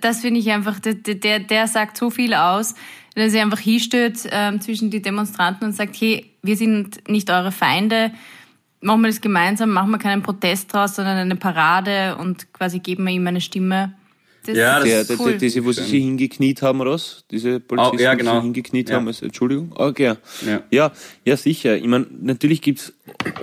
das 0.00 0.20
finde 0.20 0.40
ich 0.40 0.50
einfach, 0.50 0.78
der, 0.78 0.94
der, 0.94 1.40
der 1.40 1.66
sagt 1.66 1.96
so 1.96 2.10
viel 2.10 2.32
aus, 2.34 2.74
dass 3.14 3.34
er 3.34 3.42
einfach 3.42 3.58
hinstellt 3.58 4.20
ähm, 4.30 4.60
zwischen 4.60 4.90
die 4.90 5.02
Demonstranten 5.02 5.66
und 5.66 5.72
sagt, 5.74 5.96
hey, 6.00 6.30
wir 6.42 6.56
sind 6.56 7.08
nicht 7.08 7.30
eure 7.30 7.52
Feinde, 7.52 8.12
machen 8.80 9.02
wir 9.02 9.08
das 9.08 9.20
gemeinsam, 9.20 9.70
machen 9.70 9.90
wir 9.90 9.98
keinen 9.98 10.22
Protest 10.22 10.72
draus, 10.72 10.96
sondern 10.96 11.18
eine 11.18 11.36
Parade 11.36 12.16
und 12.16 12.52
quasi 12.52 12.78
geben 12.78 13.04
wir 13.04 13.12
ihm 13.12 13.26
eine 13.26 13.40
Stimme. 13.40 13.94
Das 14.44 14.56
ja, 14.56 14.80
das 14.80 14.88
der, 14.88 15.00
ist 15.02 15.20
cool. 15.20 15.38
diese, 15.38 15.64
wo 15.64 15.70
sie 15.70 15.82
sich 15.82 16.02
hingekniet 16.02 16.62
haben, 16.62 16.80
oder 16.80 16.92
was? 16.92 17.24
Diese 17.30 17.60
Polizisten, 17.60 17.96
oh, 17.98 18.02
ja, 18.02 18.14
genau. 18.14 18.32
die 18.32 18.36
sich 18.36 18.44
hingekniet 18.44 18.90
ja. 18.90 18.96
haben, 18.96 19.06
also, 19.06 19.24
Entschuldigung. 19.24 19.72
Okay. 19.74 20.14
Ja. 20.44 20.62
ja, 20.70 20.92
ja, 21.24 21.36
sicher. 21.36 21.76
Ich 21.76 21.86
meine, 21.86 22.06
natürlich 22.20 22.60
gibt's 22.60 22.92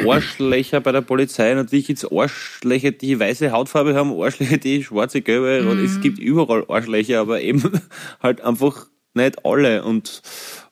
Arschlöcher 0.05 0.81
bei 0.81 0.91
der 0.91 1.01
Polizei, 1.01 1.53
natürlich 1.53 1.87
gibt's 1.87 2.05
Arschlöcher, 2.11 2.91
die 2.91 3.17
weiße 3.17 3.51
Hautfarbe 3.51 3.95
haben, 3.95 4.11
Arschlöcher, 4.19 4.57
die 4.57 4.83
schwarze, 4.83 5.21
gelbe, 5.21 5.61
mhm. 5.63 5.85
es 5.85 6.01
gibt 6.01 6.19
überall 6.19 6.65
Arschlöcher, 6.67 7.21
aber 7.21 7.41
eben 7.41 7.63
halt 8.21 8.41
einfach 8.41 8.87
nicht 9.13 9.45
alle. 9.45 9.83
Und, 9.83 10.21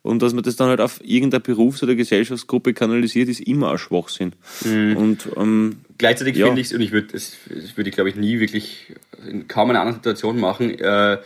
und 0.02 0.22
dass 0.22 0.34
man 0.34 0.44
das 0.44 0.56
dann 0.56 0.70
halt 0.70 0.82
auf 0.82 1.00
irgendeine 1.04 1.42
Berufs- 1.42 1.84
oder 1.84 1.96
Gesellschaftsgruppe 1.96 2.74
kanalisiert, 2.74 3.30
ist 3.30 3.40
immer 3.42 3.72
ein 3.72 3.78
Schwachsinn. 3.78 4.34
Mhm. 4.66 4.98
Und, 4.98 5.30
ähm, 5.38 5.78
Gleichzeitig 5.98 6.38
ja. 6.38 6.46
finde 6.46 6.62
ich 6.62 6.74
und 6.74 6.82
ich 6.82 6.92
würde, 6.92 7.08
das, 7.14 7.38
das 7.50 7.78
würde 7.78 7.90
ich 7.90 7.96
glaube 7.96 8.10
ich 8.10 8.16
nie 8.16 8.40
wirklich 8.40 8.94
in 9.28 9.48
kaum 9.48 9.70
einer 9.70 9.80
anderen 9.80 9.98
Situation 9.98 10.40
machen, 10.40 10.78
äh, 10.80 11.18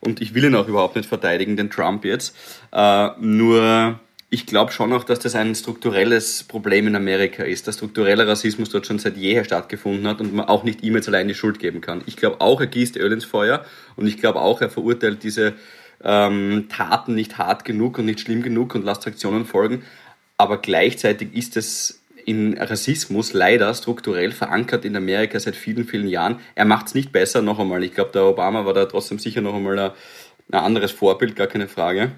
und 0.00 0.20
ich 0.20 0.32
will 0.34 0.44
ihn 0.44 0.54
auch 0.54 0.68
überhaupt 0.68 0.94
nicht 0.94 1.08
verteidigen, 1.08 1.56
den 1.56 1.70
Trump 1.70 2.04
jetzt, 2.04 2.36
äh, 2.72 3.08
nur 3.18 3.98
ich 4.30 4.44
glaube 4.44 4.72
schon 4.72 4.92
auch, 4.92 5.04
dass 5.04 5.20
das 5.20 5.34
ein 5.34 5.54
strukturelles 5.54 6.44
Problem 6.44 6.86
in 6.86 6.94
Amerika 6.94 7.44
ist, 7.44 7.66
dass 7.66 7.76
struktureller 7.76 8.28
Rassismus 8.28 8.68
dort 8.68 8.86
schon 8.86 8.98
seit 8.98 9.16
jeher 9.16 9.44
stattgefunden 9.44 10.06
hat 10.06 10.20
und 10.20 10.34
man 10.34 10.46
auch 10.46 10.64
nicht 10.64 10.82
ihm 10.82 10.96
jetzt 10.96 11.08
allein 11.08 11.28
die 11.28 11.34
Schuld 11.34 11.58
geben 11.58 11.80
kann. 11.80 12.02
Ich 12.06 12.16
glaube 12.16 12.40
auch, 12.40 12.60
er 12.60 12.66
gießt 12.66 12.96
Öl 12.98 13.12
ins 13.12 13.24
Feuer 13.24 13.64
und 13.96 14.06
ich 14.06 14.18
glaube 14.18 14.40
auch, 14.40 14.60
er 14.60 14.68
verurteilt 14.68 15.22
diese 15.22 15.54
ähm, 16.04 16.66
Taten 16.68 17.14
nicht 17.14 17.38
hart 17.38 17.64
genug 17.64 17.98
und 17.98 18.04
nicht 18.04 18.20
schlimm 18.20 18.42
genug 18.42 18.74
und 18.74 18.84
lasst 18.84 19.02
Sanktionen 19.02 19.46
folgen. 19.46 19.82
Aber 20.36 20.58
gleichzeitig 20.58 21.34
ist 21.34 21.56
es 21.56 22.02
in 22.28 22.58
Rassismus 22.58 23.32
leider 23.32 23.72
strukturell 23.72 24.32
verankert 24.32 24.84
in 24.84 24.94
Amerika 24.96 25.40
seit 25.40 25.56
vielen, 25.56 25.86
vielen 25.86 26.08
Jahren. 26.08 26.40
Er 26.54 26.66
macht 26.66 26.88
es 26.88 26.94
nicht 26.94 27.10
besser, 27.10 27.40
noch 27.40 27.58
einmal. 27.58 27.82
Ich 27.82 27.94
glaube, 27.94 28.10
der 28.12 28.24
Obama 28.24 28.66
war 28.66 28.74
da 28.74 28.84
trotzdem 28.84 29.18
sicher 29.18 29.40
noch 29.40 29.54
einmal 29.54 29.78
ein, 29.78 29.90
ein 30.52 30.60
anderes 30.60 30.92
Vorbild, 30.92 31.36
gar 31.36 31.46
keine 31.46 31.68
Frage. 31.68 32.12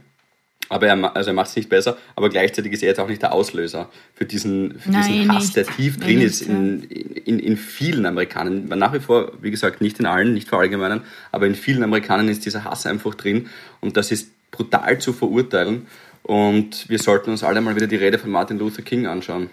Aber 0.69 0.89
er, 0.89 1.17
also 1.17 1.31
er 1.31 1.35
macht 1.35 1.51
es 1.51 1.57
nicht 1.57 1.69
besser, 1.69 1.97
aber 2.17 2.29
gleichzeitig 2.29 2.73
ist 2.73 2.83
er 2.83 2.89
jetzt 2.89 2.99
auch 2.99 3.09
nicht 3.09 3.23
der 3.23 3.33
Auslöser 3.33 3.89
für 4.15 4.25
diesen, 4.25 4.81
für 4.81 4.91
Nein, 4.91 5.13
diesen 5.13 5.33
Hass, 5.33 5.45
nicht. 5.45 5.57
der 5.57 5.67
tief 5.67 5.99
drin 5.99 6.19
Nein, 6.19 6.27
ist 6.27 6.43
in, 6.43 6.83
in, 6.83 7.39
in 7.39 7.57
vielen 7.57 8.05
Amerikanern. 8.05 8.67
Nach 8.67 8.93
wie 8.93 9.01
vor, 9.01 9.33
wie 9.41 9.53
gesagt, 9.53 9.81
nicht 9.81 10.01
in 10.01 10.07
allen, 10.07 10.35
nicht 10.35 10.49
verallgemeinern, 10.49 11.03
aber 11.31 11.47
in 11.47 11.55
vielen 11.55 11.85
Amerikanern 11.85 12.29
ist 12.29 12.45
dieser 12.47 12.65
Hass 12.65 12.85
einfach 12.85 13.15
drin 13.15 13.49
und 13.81 13.97
das 13.97 14.11
ist 14.11 14.31
brutal 14.51 14.99
zu 14.99 15.13
verurteilen. 15.13 15.87
Und 16.25 16.89
wir 16.89 16.99
sollten 16.99 17.31
uns 17.31 17.45
alle 17.45 17.61
mal 17.61 17.77
wieder 17.77 17.87
die 17.87 17.97
Rede 17.97 18.19
von 18.19 18.31
Martin 18.31 18.59
Luther 18.59 18.83
King 18.83 19.07
anschauen. 19.07 19.51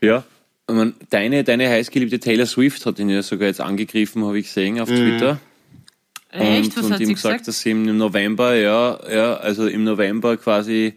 Ja. 0.00 0.24
Ich 0.68 0.74
mein, 0.74 0.94
deine, 1.10 1.44
deine 1.44 1.68
heißgeliebte 1.68 2.20
Taylor 2.20 2.46
Swift 2.46 2.84
hat 2.84 2.98
ihn 2.98 3.08
ja 3.08 3.22
sogar 3.22 3.48
jetzt 3.48 3.60
angegriffen, 3.60 4.24
habe 4.24 4.38
ich 4.38 4.46
gesehen 4.46 4.80
auf 4.80 4.88
Twitter. 4.88 5.40
Echt? 6.30 6.76
und, 6.76 6.76
Was 6.76 6.84
und 6.84 6.92
hat 6.92 7.00
ihm 7.00 7.06
sie 7.06 7.14
gesagt, 7.14 7.32
gesagt? 7.38 7.48
dass 7.48 7.60
sie 7.60 7.70
im 7.70 7.96
November, 7.96 8.54
ja, 8.54 8.98
ja, 9.10 9.34
also 9.36 9.66
im 9.66 9.84
November 9.84 10.36
quasi 10.36 10.94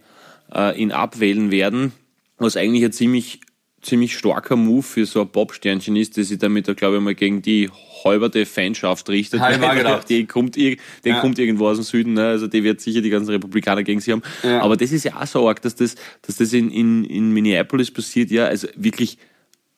äh, 0.54 0.78
ihn 0.78 0.92
abwählen 0.92 1.50
werden, 1.50 1.92
was 2.36 2.56
eigentlich 2.56 2.84
ein 2.84 2.92
ziemlich, 2.92 3.40
ziemlich 3.82 4.16
starker 4.16 4.56
Move 4.56 4.82
für 4.82 5.06
so 5.06 5.20
ein 5.22 5.28
Popsternchen 5.28 5.96
ist, 5.96 6.16
der 6.16 6.24
sich 6.24 6.38
damit, 6.38 6.64
glaube 6.76 6.96
ich, 6.96 7.02
mal 7.02 7.14
gegen 7.14 7.42
die 7.42 7.68
halberte 8.04 8.46
Fanschaft 8.46 9.08
richtet. 9.10 9.40
Ich 9.40 9.56
gedacht. 9.76 10.08
Die 10.08 10.26
kommt, 10.26 10.56
ir- 10.56 10.78
Ja. 11.04 11.20
kommt 11.20 11.38
irgendwo 11.38 11.68
aus 11.68 11.78
dem 11.78 11.84
Süden, 11.84 12.14
ne? 12.14 12.26
also 12.28 12.46
die 12.46 12.62
wird 12.64 12.80
sicher 12.80 13.00
die 13.00 13.10
ganzen 13.10 13.30
Republikaner 13.30 13.82
gegen 13.82 14.00
sie 14.00 14.12
haben. 14.12 14.22
Ja. 14.42 14.60
Aber 14.62 14.76
das 14.76 14.92
ist 14.92 15.04
ja 15.04 15.20
auch 15.20 15.26
so 15.26 15.48
arg, 15.48 15.60
dass 15.62 15.74
das, 15.74 15.96
dass 16.22 16.36
das 16.36 16.52
in, 16.52 16.70
in, 16.70 17.04
in 17.04 17.32
Minneapolis 17.32 17.90
passiert, 17.90 18.30
ja, 18.30 18.46
also 18.46 18.68
wirklich 18.76 19.18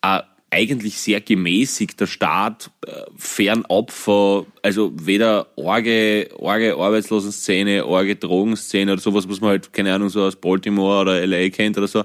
äh, 0.03 0.21
eigentlich 0.51 0.99
sehr 0.99 1.19
gemäßigt. 1.21 1.99
Der 1.99 2.07
Staat 2.07 2.69
äh, 2.85 2.91
fernab 3.17 3.91
von, 3.91 4.45
also 4.61 4.93
weder 5.01 5.47
Orge, 5.55 6.29
Orge 6.37 6.75
Arbeitslosenszene, 6.77 7.85
Orge 7.85 8.15
Drogenszene 8.15 8.93
oder 8.93 9.01
sowas, 9.01 9.27
was 9.27 9.41
man 9.41 9.49
halt, 9.51 9.73
keine 9.73 9.93
Ahnung, 9.93 10.09
so 10.09 10.21
aus 10.21 10.35
Baltimore 10.35 11.01
oder 11.01 11.25
LA 11.25 11.49
kennt 11.49 11.77
oder 11.77 11.87
so. 11.87 12.03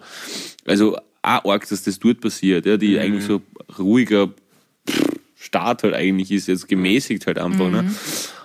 Also 0.67 0.97
auch 1.23 1.45
arg, 1.45 1.69
dass 1.69 1.83
das 1.83 1.99
dort 1.99 2.21
passiert, 2.21 2.67
ja, 2.67 2.77
die 2.77 2.99
eigentlich 2.99 3.25
so 3.25 3.43
ruhiger 3.79 4.31
Staat 5.37 5.83
halt 5.83 5.95
eigentlich 5.95 6.31
ist, 6.31 6.49
jetzt 6.49 6.69
gemäßigt 6.69 7.27
halt 7.27 7.39
einfach, 7.39 7.71
ne. 7.71 7.91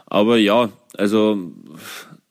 Aber 0.07 0.37
ja, 0.37 0.69
also, 0.93 1.51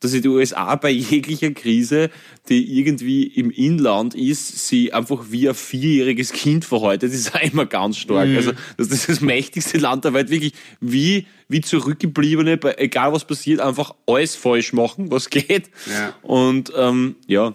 dass 0.00 0.12
sich 0.12 0.22
die 0.22 0.28
USA 0.28 0.74
bei 0.76 0.90
jeglicher 0.90 1.50
Krise, 1.50 2.10
die 2.48 2.78
irgendwie 2.78 3.24
im 3.24 3.50
Inland 3.50 4.14
ist, 4.14 4.68
sie 4.68 4.92
einfach 4.92 5.24
wie 5.30 5.48
ein 5.48 5.54
vierjähriges 5.54 6.32
Kind 6.32 6.64
verhaltet, 6.64 7.12
ist 7.12 7.34
auch 7.34 7.40
immer 7.42 7.66
ganz 7.66 7.96
stark. 7.98 8.28
Also, 8.28 8.52
dass 8.76 8.88
das 8.88 9.06
das 9.06 9.20
mächtigste 9.20 9.78
Land 9.78 10.04
der 10.04 10.14
Welt 10.14 10.30
wirklich 10.30 10.52
wie, 10.80 11.26
wie 11.48 11.60
Zurückgebliebene, 11.60 12.56
bei, 12.56 12.74
egal 12.78 13.12
was 13.12 13.26
passiert, 13.26 13.60
einfach 13.60 13.94
alles 14.06 14.36
falsch 14.36 14.72
machen, 14.72 15.10
was 15.10 15.30
geht. 15.30 15.70
Ja. 15.86 16.14
Und, 16.22 16.72
ähm, 16.76 17.16
ja, 17.26 17.54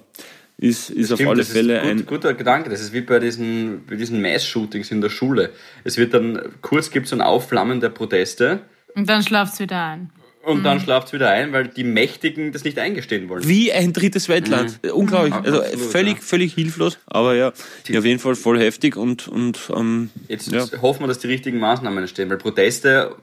ist, 0.62 0.89
ist 0.89 1.12
auf 1.12 1.20
alle 1.22 1.38
das 1.38 1.50
Fälle 1.50 1.78
ist 1.78 1.86
ein 1.86 1.98
gut, 2.00 2.08
guter 2.08 2.34
Gedanke. 2.34 2.70
Das 2.70 2.82
ist 2.82 2.92
wie 2.94 3.01
bei 3.01 3.20
diesen, 3.20 3.86
bei 3.88 3.96
diesen 3.96 4.22
Mass-Shootings 4.22 4.92
in 4.92 5.01
der 5.01 5.10
Schule. 5.10 5.51
Es 5.84 5.98
wird 5.98 6.13
dann, 6.13 6.42
kurz 6.62 6.92
gibt 6.92 7.06
es 7.08 7.13
ein 7.13 7.22
Aufflammen 7.22 7.80
der 7.80 7.89
Proteste 7.89 8.60
Und 8.96 9.08
dann 9.10 9.24
schlaft's 9.24 9.60
wieder 9.60 9.86
ein. 9.86 10.10
und 10.44 10.60
Mhm. 10.60 10.63
dann 10.63 10.80
schlaft 10.80 11.08
es 11.08 11.13
wieder 11.13 11.30
ein, 11.30 11.51
weil 11.54 11.68
die 11.68 11.84
Mächtigen 11.84 12.51
das 12.51 12.63
nicht 12.63 12.78
eingestehen 12.80 13.30
wollen. 13.30 13.48
wie 13.48 13.72
ein 13.72 13.94
drittes 13.94 14.28
Weltland. 14.30 14.80
Unglaublich. 14.92 15.34
Also 15.34 15.62
Absolut, 15.62 15.92
völlig, 15.92 16.16
ja. 16.16 16.22
völlig 16.22 16.54
hilflos. 16.56 16.98
Aber 17.06 17.36
ja, 17.36 17.51
ja, 17.88 18.00
auf 18.00 18.06
jeden 18.06 18.20
Fall 18.20 18.36
voll 18.36 18.60
heftig 18.60 18.96
und, 18.98 19.28
und 19.28 19.60
ähm, 19.75 20.10
Jetzt 20.28 20.51
ja. 20.51 20.66
hoffen 20.82 21.04
wir, 21.04 21.08
dass 21.08 21.20
die 21.20 21.28
richtigen 21.28 21.60
Maßnahmen 21.60 22.00
entstehen, 22.00 22.30
weil 22.30 22.38
Proteste 22.38 23.16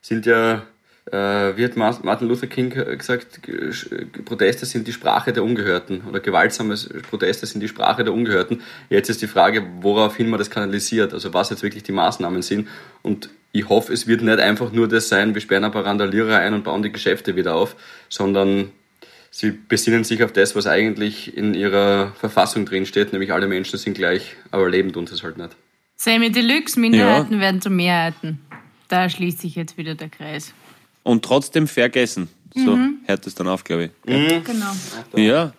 sind 0.00 0.26
ja, 0.26 0.62
äh, 1.12 1.56
wie 1.56 1.64
hat 1.64 1.76
Ma- 1.76 1.98
Martin 2.02 2.28
Luther 2.28 2.46
King 2.46 2.70
gesagt, 2.70 3.40
Proteste 4.24 4.66
sind 4.66 4.86
die 4.86 4.92
Sprache 4.92 5.32
der 5.32 5.44
Ungehörten 5.44 6.02
oder 6.08 6.20
gewaltsame 6.20 6.74
Proteste 7.10 7.46
sind 7.46 7.60
die 7.60 7.68
Sprache 7.68 8.04
der 8.04 8.14
Ungehörten. 8.14 8.62
Jetzt 8.88 9.10
ist 9.10 9.20
die 9.22 9.26
Frage, 9.26 9.66
woraufhin 9.80 10.28
man 10.30 10.38
das 10.38 10.50
kanalisiert, 10.50 11.12
also 11.12 11.34
was 11.34 11.50
jetzt 11.50 11.62
wirklich 11.62 11.82
die 11.82 11.92
Maßnahmen 11.92 12.42
sind. 12.42 12.68
Und 13.02 13.28
ich 13.52 13.68
hoffe, 13.68 13.92
es 13.92 14.06
wird 14.06 14.22
nicht 14.22 14.40
einfach 14.40 14.72
nur 14.72 14.88
das 14.88 15.08
sein, 15.08 15.34
wir 15.34 15.40
sperren 15.40 15.64
ein 15.64 15.72
paar 15.72 15.84
Randalierer 15.86 16.38
ein 16.38 16.54
und 16.54 16.64
bauen 16.64 16.82
die 16.82 16.90
Geschäfte 16.90 17.36
wieder 17.36 17.54
auf, 17.54 17.76
sondern 18.08 18.72
sie 19.30 19.50
besinnen 19.50 20.04
sich 20.04 20.24
auf 20.24 20.32
das, 20.32 20.56
was 20.56 20.66
eigentlich 20.66 21.36
in 21.36 21.54
ihrer 21.54 22.12
Verfassung 22.18 22.64
drin 22.66 22.86
steht, 22.86 23.12
nämlich 23.12 23.32
alle 23.32 23.46
Menschen 23.46 23.78
sind 23.78 23.94
gleich, 23.94 24.36
aber 24.50 24.68
leben 24.70 24.92
tun 24.92 25.06
sie 25.06 25.14
es 25.14 25.22
halt 25.22 25.36
nicht. 25.36 25.50
Sammy 25.96 26.32
Deluxe, 26.32 26.80
Minderheiten 26.80 27.38
werden 27.40 27.60
zu 27.60 27.70
Mehrheiten. 27.70 28.40
Da 28.88 29.08
schließt 29.08 29.40
sich 29.40 29.54
jetzt 29.54 29.78
wieder 29.78 29.94
der 29.94 30.08
Kreis. 30.08 30.52
Und 31.04 31.24
trotzdem 31.24 31.68
vergessen. 31.68 32.28
So 32.56 32.78
hört 33.06 33.26
es 33.26 33.34
dann 33.34 33.48
auf, 33.48 33.64
glaube 33.64 33.84
ich. 33.84 33.90
Genau. 34.44 34.72
Ja. 35.14 35.52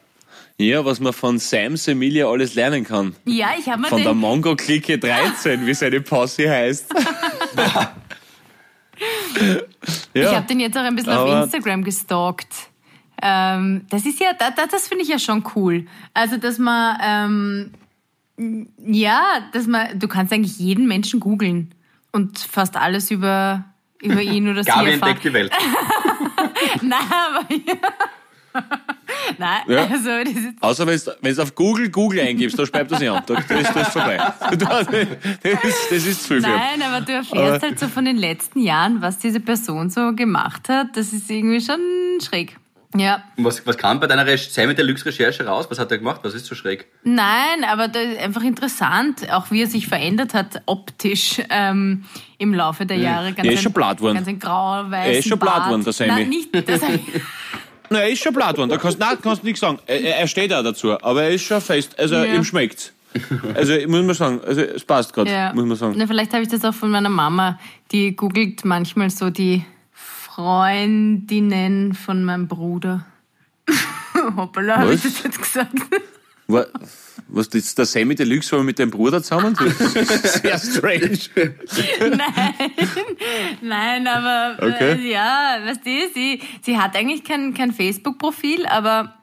Ja, 0.57 0.85
was 0.85 1.01
man 1.01 1.11
von 1.11 1.37
Sam 1.37 1.75
Semilia 1.75 2.27
alles 2.27 2.55
lernen 2.55 2.85
kann. 2.85 3.13
Ja, 3.25 3.49
ich 3.59 3.67
habe 3.67 3.81
mir 3.81 3.87
Von 3.89 4.01
der 4.01 4.13
den, 4.13 4.19
Mongo-Clique 4.19 4.97
13, 4.97 5.65
wie 5.67 5.73
seine 5.73 5.99
Posse 5.99 6.49
heißt. 6.49 6.93
ich 10.13 10.21
ja. 10.21 10.35
habe 10.35 10.47
den 10.47 10.61
jetzt 10.61 10.77
auch 10.77 10.83
ein 10.83 10.95
bisschen 10.95 11.11
Aber- 11.11 11.39
auf 11.39 11.43
Instagram 11.45 11.83
gestalkt. 11.83 12.53
Ähm, 13.21 13.85
das 13.89 14.05
ist 14.05 14.19
ja, 14.21 14.31
da, 14.37 14.51
da, 14.51 14.65
das 14.65 14.87
finde 14.87 15.03
ich 15.03 15.09
ja 15.09 15.19
schon 15.19 15.43
cool. 15.55 15.87
Also, 16.13 16.37
dass 16.37 16.57
man, 16.57 17.71
ähm, 18.37 18.71
ja, 18.85 19.21
dass 19.53 19.67
man, 19.67 19.99
du 19.99 20.07
kannst 20.07 20.31
eigentlich 20.31 20.57
jeden 20.57 20.87
Menschen 20.87 21.19
googeln 21.19 21.73
und 22.11 22.39
fast 22.39 22.77
alles 22.77 23.11
über, 23.11 23.65
über 24.01 24.21
ihn 24.21 24.49
oder 24.49 24.63
sie 24.63 24.69
Gabi 24.69 24.91
erfahren. 24.91 25.09
entdeckt 25.11 25.23
die 25.23 25.33
Welt. 25.33 25.51
Nein, 26.81 26.99
aber 27.11 27.45
Nein, 29.37 29.61
Ja. 29.67 29.85
also 29.87 30.09
das 30.23 30.29
ist 30.33 30.53
Außer 30.61 30.87
wenn 31.21 31.35
du 31.35 31.41
auf 31.41 31.55
Google 31.55 31.89
Google 31.89 32.21
eingibst, 32.21 32.57
da 32.57 32.65
schreibt 32.65 32.89
das 32.91 32.99
nicht 32.99 33.09
an. 33.09 33.21
Da 33.25 33.35
da 33.47 33.55
ist 33.55 33.75
das 33.75 33.89
vorbei. 33.89 34.17
Das 34.57 35.63
ist, 35.63 35.91
das 35.91 36.05
ist 36.05 36.23
zu 36.23 36.27
viel. 36.35 36.39
Nein, 36.41 36.81
aber 36.81 37.01
du 37.05 37.11
erfährst 37.13 37.63
halt 37.63 37.79
so 37.79 37.87
von 37.87 38.05
den 38.05 38.15
letzten 38.17 38.59
Jahren, 38.61 39.01
was 39.01 39.17
diese 39.17 39.39
Person 39.39 39.89
so 39.89 40.13
gemacht 40.13 40.69
hat. 40.69 40.95
Das 40.95 41.11
ist 41.11 41.29
irgendwie 41.29 41.59
schon 41.59 41.79
schräg. 42.23 42.55
Ja. 42.97 43.23
Was, 43.37 43.65
was 43.67 43.77
kam 43.77 43.99
bei 43.99 44.07
deiner 44.07 44.25
Re 44.25 44.37
Sammy 44.37 44.73
Deluxe 44.75 45.05
Recherche 45.05 45.45
raus? 45.45 45.67
Was 45.69 45.79
hat 45.79 45.91
er 45.91 45.97
gemacht? 45.97 46.21
Was 46.23 46.33
ist 46.33 46.45
so 46.45 46.55
schräg? 46.55 46.85
Nein, 47.03 47.63
aber 47.69 47.87
das 47.87 48.03
ist 48.03 48.19
einfach 48.19 48.43
interessant, 48.43 49.31
auch 49.31 49.51
wie 49.51 49.61
er 49.63 49.67
sich 49.67 49.87
verändert 49.87 50.33
hat 50.33 50.61
optisch 50.65 51.41
ähm, 51.49 52.05
im 52.37 52.53
Laufe 52.53 52.85
der 52.85 52.97
Jahre. 52.97 53.33
Ganz 53.33 53.47
Er 53.47 53.53
ist 53.53 53.59
ein- 53.59 53.63
schon 53.63 53.73
blatt 53.73 54.01
worden. 54.01 54.15
Ganz 54.15 54.27
ein 54.27 54.39
grauer, 54.39 54.89
weißer 54.91 55.11
Er 55.11 55.19
ist 55.19 55.27
schon 55.27 55.39
blatt 55.39 55.69
worden, 55.69 55.83
der 55.83 55.93
Sammy. 55.93 56.11
Nein, 56.11 56.29
nicht, 56.29 56.69
das, 56.69 56.81
Nein, 57.89 58.01
er 58.01 58.09
ist 58.09 58.23
schon 58.23 58.33
blatt 58.33 58.57
worden. 58.57 58.69
Da 58.69 58.77
kannst 58.77 59.01
du 59.01 59.05
kannst 59.21 59.43
nichts 59.43 59.59
sagen. 59.59 59.79
Er, 59.85 60.01
er 60.01 60.17
er 60.19 60.27
steht 60.27 60.53
auch 60.53 60.63
dazu. 60.63 60.93
Aber 61.01 61.23
er 61.23 61.29
ist 61.31 61.43
schon 61.43 61.61
fest. 61.61 61.97
Also 61.99 62.15
Ja. 62.15 62.25
ihm 62.25 62.43
schmeckt's. 62.43 62.91
Also 63.53 63.73
muss 63.87 64.03
man 64.03 64.13
sagen, 64.13 64.41
also 64.45 64.61
es 64.61 64.83
passt 64.83 65.13
gerade, 65.13 65.31
ja. 65.31 65.53
muss 65.53 65.65
man 65.65 65.77
sagen. 65.77 65.93
Na, 65.97 66.05
vielleicht 66.05 66.33
habe 66.33 66.43
ich 66.43 66.49
das 66.49 66.65
auch 66.65 66.73
von 66.73 66.89
meiner 66.91 67.07
Mama. 67.09 67.57
Die 67.91 68.13
googelt 68.15 68.65
manchmal 68.65 69.09
so 69.09 69.29
die 69.29 69.63
Freundinnen 70.35 71.93
von 71.93 72.25
meinem 72.25 72.49
Bruder. 72.49 73.05
Hoppala, 74.35 74.79
habe 74.79 74.93
ich 74.93 75.05
Was? 75.05 75.13
das 75.13 75.23
jetzt 75.23 75.41
gesagt? 75.41 75.73
Wa- 76.47 76.65
Was, 77.29 77.47
das 77.49 77.61
ist 77.63 77.77
der 77.77 77.85
Sammy 77.85 78.15
Deluxe 78.15 78.51
war 78.51 78.61
mit 78.63 78.77
deinem 78.77 78.91
Bruder 78.91 79.23
zusammen? 79.23 79.55
Das 79.57 79.95
ist 79.95 80.41
Sehr 80.41 80.59
strange. 80.59 81.19
Nein, 82.17 82.53
nein, 83.61 84.07
aber 84.07 84.57
Okay. 84.61 84.91
äh, 84.99 85.09
ja, 85.11 85.57
weißt 85.65 85.85
du, 85.85 85.91
sie, 86.13 86.41
sie 86.61 86.77
hat 86.77 86.97
eigentlich 86.97 87.23
kein, 87.23 87.53
kein 87.53 87.71
Facebook-Profil, 87.71 88.65
aber 88.65 89.15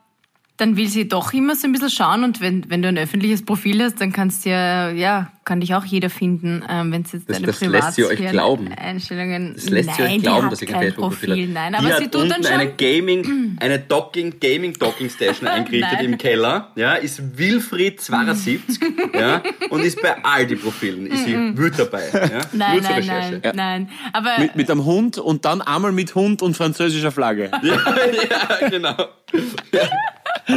dann 0.57 0.77
will 0.77 0.87
sie 0.87 1.07
doch 1.07 1.31
immer 1.33 1.55
so 1.55 1.67
ein 1.67 1.73
bisschen 1.73 1.89
schauen 1.91 2.23
und 2.23 2.41
wenn, 2.41 2.69
wenn 2.71 2.81
du 2.81 2.87
ein 2.87 2.97
öffentliches 2.97 3.45
Profil 3.45 3.83
hast, 3.83 4.01
dann 4.01 4.11
kannst 4.11 4.45
du 4.45 4.49
ja, 4.49 4.89
ja, 4.89 5.31
kann 5.45 5.59
dich 5.59 5.75
auch 5.75 5.83
jeder 5.85 6.09
finden, 6.09 6.63
ähm, 6.69 6.91
wenn 6.91 7.01
es 7.01 7.11
jetzt 7.11 7.29
Das- 7.29 7.37
deine 7.37 7.47
das 7.47 7.61
lässt 7.61 7.93
sie 7.93 8.05
euch 8.05 8.19
glauben. 8.29 8.71
Einstellungen. 8.73 9.53
Das 9.55 9.69
lässt 9.69 9.87
nein, 9.87 9.95
sie 9.97 10.03
euch 10.03 10.11
die 10.13 10.19
glauben, 10.19 10.45
hat 10.45 10.51
dass 10.53 10.59
kein 10.59 10.69
kein 10.69 10.81
Facebook-Profil 10.83 11.29
Profil. 11.29 11.47
hat. 11.47 11.53
Nein, 11.53 11.73
die 11.73 11.77
aber 11.79 11.89
hat 11.89 11.97
sie 11.99 12.03
tut 12.05 12.13
dann 12.21 12.31
unten 12.31 12.43
schon. 12.43 12.53
eine 12.53 12.71
Gaming, 12.73 13.57
eine 13.59 13.79
Docking, 13.79 14.39
Gaming 14.39 14.73
Docking 14.73 15.09
Station 15.09 15.47
eingerichtet 15.47 15.93
Nein. 15.93 16.05
im 16.13 16.17
Keller. 16.17 16.71
Ja, 16.75 16.93
ist 16.93 17.37
Wilfried 17.37 18.01
72, 18.01 18.79
ja, 19.13 19.43
und 19.69 19.81
ist 19.83 20.01
bei 20.01 20.15
all 20.23 20.45
die 20.47 20.55
Profilen, 20.55 21.07
ist 21.07 21.25
sie 21.25 21.33
wild 21.57 21.77
dabei. 21.77 22.03
Ja, 22.13 22.41
Nein, 22.53 22.81
zur 22.81 22.91
nein, 22.91 22.99
Recherche. 23.01 23.41
nein, 23.43 23.55
nein. 23.55 23.89
Aber 24.13 24.39
Mit, 24.39 24.55
mit 24.55 24.71
einem 24.71 24.85
Hund 24.85 25.17
und 25.17 25.43
dann 25.45 25.61
einmal 25.61 25.91
mit 25.91 26.15
Hund 26.15 26.41
und 26.41 26.55
französischer 26.55 27.11
Flagge. 27.11 27.51
Ja, 27.63 28.69
genau. 28.69 28.95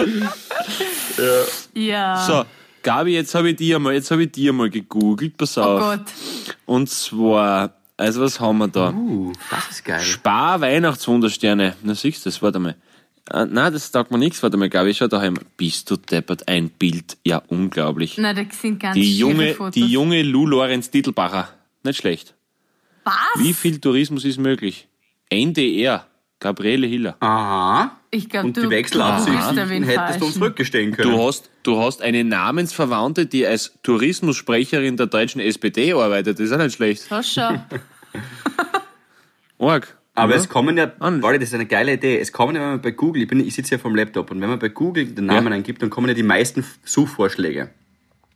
ja. 1.74 2.16
So, 2.26 2.44
Gabi, 2.86 3.14
jetzt 3.14 3.34
habe 3.34 3.50
ich 3.50 3.56
dir 3.56 3.80
mal, 3.80 3.94
jetzt 3.94 4.12
habe 4.12 4.22
ich 4.22 4.30
dir 4.30 4.52
mal 4.52 4.70
gegoogelt, 4.70 5.36
pass 5.36 5.58
oh 5.58 5.62
auf. 5.62 5.80
Gott. 5.80 6.04
Und 6.66 6.88
zwar, 6.88 7.74
also 7.96 8.20
was 8.20 8.38
haben 8.38 8.58
wir 8.58 8.68
da? 8.68 8.92
Uh, 8.92 9.32
das 9.50 9.70
ist 9.70 9.84
geil. 9.84 10.00
Spar 10.00 10.60
Weihnachtswundersterne. 10.60 11.74
Na 11.82 11.96
siehst 11.96 12.24
du 12.24 12.30
das, 12.30 12.40
warte 12.42 12.60
mal. 12.60 12.76
Äh, 13.32 13.46
nein, 13.46 13.72
das 13.72 13.90
sagt 13.90 14.12
mir 14.12 14.18
nichts. 14.18 14.40
Warte 14.40 14.56
mal, 14.56 14.68
Gabi, 14.68 14.94
schau 14.94 15.08
daheim. 15.08 15.34
Bist 15.56 15.90
du 15.90 15.96
deppert? 15.96 16.46
Ein 16.46 16.70
Bild. 16.70 17.16
Ja, 17.24 17.42
unglaublich. 17.48 18.18
Na, 18.18 18.32
das 18.32 18.60
sind 18.62 18.78
ganz 18.78 18.94
die 18.94 19.18
junge, 19.18 19.54
Fotos. 19.54 19.74
die 19.74 19.86
junge 19.86 20.22
Lou 20.22 20.46
Lorenz 20.46 20.88
Titelbacher. 20.88 21.48
Nicht 21.82 21.96
schlecht. 21.96 22.34
Was? 23.02 23.14
Wie 23.38 23.52
viel 23.52 23.80
Tourismus 23.80 24.24
ist 24.24 24.38
möglich? 24.38 24.86
NDR. 25.28 26.06
Gabriele 26.40 26.86
Hiller. 26.86 27.16
Aha. 27.20 27.98
Ich 28.10 28.28
glaube, 28.28 28.48
Und 28.48 28.56
du 28.56 28.62
die 28.62 28.70
Wechselabsichten 28.70 29.84
hättest 29.84 30.20
du 30.20 30.26
uns 30.26 30.40
rückgestehen 30.40 30.92
können. 30.92 31.10
Du 31.10 31.26
hast, 31.26 31.50
du 31.62 31.78
hast 31.80 32.02
eine 32.02 32.24
Namensverwandte, 32.24 33.26
die 33.26 33.46
als 33.46 33.72
Tourismussprecherin 33.82 34.96
der 34.96 35.06
deutschen 35.06 35.40
SPD 35.40 35.92
arbeitet. 35.92 36.38
Das 36.38 36.46
ist 36.46 36.52
auch 36.52 36.58
nicht 36.58 36.74
schlecht. 36.76 37.02
So 37.02 37.22
schon. 37.22 37.60
Org. 39.58 39.96
Aber 40.14 40.32
Ja. 40.32 40.38
es 40.40 40.48
kommen 40.48 40.78
ja, 40.78 40.92
warte, 40.98 41.38
das 41.38 41.48
ist 41.50 41.54
eine 41.54 41.66
geile 41.66 41.94
Idee. 41.94 42.18
Es 42.18 42.32
kommen 42.32 42.54
ja, 42.56 42.62
wenn 42.62 42.68
man 42.70 42.80
bei 42.80 42.90
Google, 42.92 43.22
ich, 43.22 43.28
bin, 43.28 43.40
ich 43.46 43.54
sitze 43.54 43.72
ja 43.74 43.78
vom 43.78 43.94
Laptop 43.94 44.30
und 44.30 44.40
wenn 44.40 44.48
man 44.48 44.58
bei 44.58 44.68
Google 44.68 45.06
den 45.06 45.26
Namen 45.26 45.48
Ja. 45.48 45.52
eingibt, 45.54 45.82
dann 45.82 45.90
kommen 45.90 46.08
ja 46.08 46.14
die 46.14 46.22
meisten 46.22 46.64
Suchvorschläge. 46.84 47.70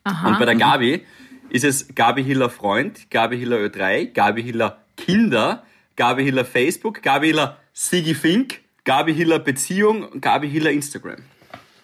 Und 0.05 0.39
bei 0.39 0.45
der 0.45 0.57
Gabi 0.57 1.03
ist 1.51 1.65
es 1.65 1.95
Gabi 1.95 2.23
Hiller 2.25 2.51
Freund, 2.51 3.11
Gabi 3.11 3.39
Hiller 3.39 3.59
Ö3, 3.59 4.07
Gabi 4.13 4.43
Hiller 4.43 4.79
Kinder, 4.97 5.63
Gabi 5.97 6.25
Hiller 6.25 6.45
Facebook, 6.45 7.03
Gabi 7.03 7.29
Hiller 7.29 7.57
Sigi 7.81 8.15
Fink, 8.15 8.61
Gabi 8.85 9.15
Hiller 9.15 9.39
Beziehung 9.39 10.07
und 10.07 10.21
Gabi 10.21 10.51
Hiller 10.51 10.71
Instagram. 10.71 11.17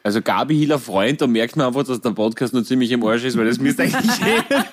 Also 0.02 0.20
Gabi 0.20 0.54
Hiller 0.54 0.78
Freund, 0.78 1.22
da 1.22 1.26
merkt 1.26 1.56
man 1.56 1.68
einfach, 1.68 1.84
dass 1.84 2.02
der 2.02 2.10
Podcast 2.10 2.52
noch 2.52 2.64
ziemlich 2.64 2.92
im 2.92 3.02
Arsch 3.02 3.24
ist, 3.24 3.38
weil 3.38 3.46
das 3.46 3.58
müsste 3.58 3.84
eigentlich 3.84 4.18
jeder 4.26 4.66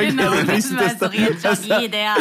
Genau, 0.00 0.30
das 0.30 0.46
wissen, 0.46 0.78
weiß 0.78 0.96
dass 0.96 0.98
doch 0.98 1.12
jetzt 1.12 1.44
dass 1.44 1.66
schon 1.66 1.80
jeder. 1.80 2.14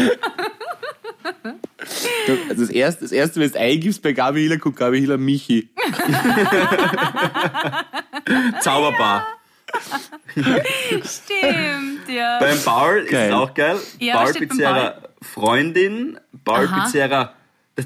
Also 2.49 2.61
das 2.61 2.71
erste, 2.71 3.03
das 3.03 3.11
erste, 3.11 3.39
wenn 3.39 3.51
du 3.51 3.59
eingibst 3.59 4.01
bei 4.01 4.13
Gabi 4.13 4.41
Hiller, 4.41 4.57
kommt 4.57 4.77
Gabi 4.77 4.99
Hiller 4.99 5.19
Michi. 5.19 5.69
Zauberbar. 8.61 9.27
Stimmt, 11.05 12.09
ja. 12.09 12.39
Beim 12.39 12.57
Paul 12.65 12.97
ist 12.97 13.13
es 13.13 13.31
auch 13.31 13.53
geil. 13.53 13.77
Ja, 13.99 14.23
Paul 14.23 14.33
Pizzerra 14.33 15.03
Freundin, 15.21 16.19
Paul 16.43 16.65
Aha. 16.65 16.87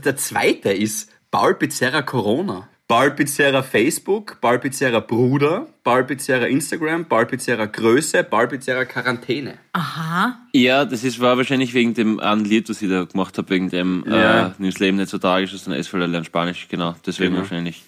Der 0.01 0.15
zweite 0.17 0.71
ist 0.71 1.09
Paul 1.31 1.55
Pizzerra 1.55 2.01
Corona. 2.01 2.67
Paul 2.87 3.11
Pizzerra 3.11 3.63
Facebook, 3.63 4.37
Paul 4.41 4.59
Pizzerra 4.59 4.99
Bruder, 4.99 5.67
Paul 5.83 6.03
Pizzerra 6.03 6.45
Instagram, 6.45 7.05
Paul 7.05 7.25
Pizzerra 7.25 7.65
Größe, 7.65 8.23
Paul 8.25 8.47
Pizzerra 8.49 8.85
Quarantäne. 8.85 9.55
Aha. 9.71 10.37
Ja, 10.53 10.83
das 10.85 11.03
ist, 11.03 11.19
war 11.19 11.37
wahrscheinlich 11.37 11.73
wegen 11.73 11.93
dem 11.93 12.19
einen 12.19 12.43
Lied, 12.45 12.69
was 12.69 12.81
ich 12.81 12.89
da 12.89 13.05
gemacht 13.05 13.37
habe, 13.37 13.49
wegen 13.49 13.69
dem 13.69 14.03
Ja. 14.07 14.47
äh, 14.47 14.51
Nimm's 14.57 14.79
Leben 14.79 14.97
nicht 14.97 15.09
so 15.09 15.17
tragisch 15.17 15.53
ist, 15.53 15.63
sondern 15.63 15.79
es 15.79 15.91
lernt 15.91 16.25
Spanisch, 16.25 16.67
genau. 16.67 16.95
Deswegen 17.05 17.31
Genau. 17.31 17.41
wahrscheinlich. 17.43 17.81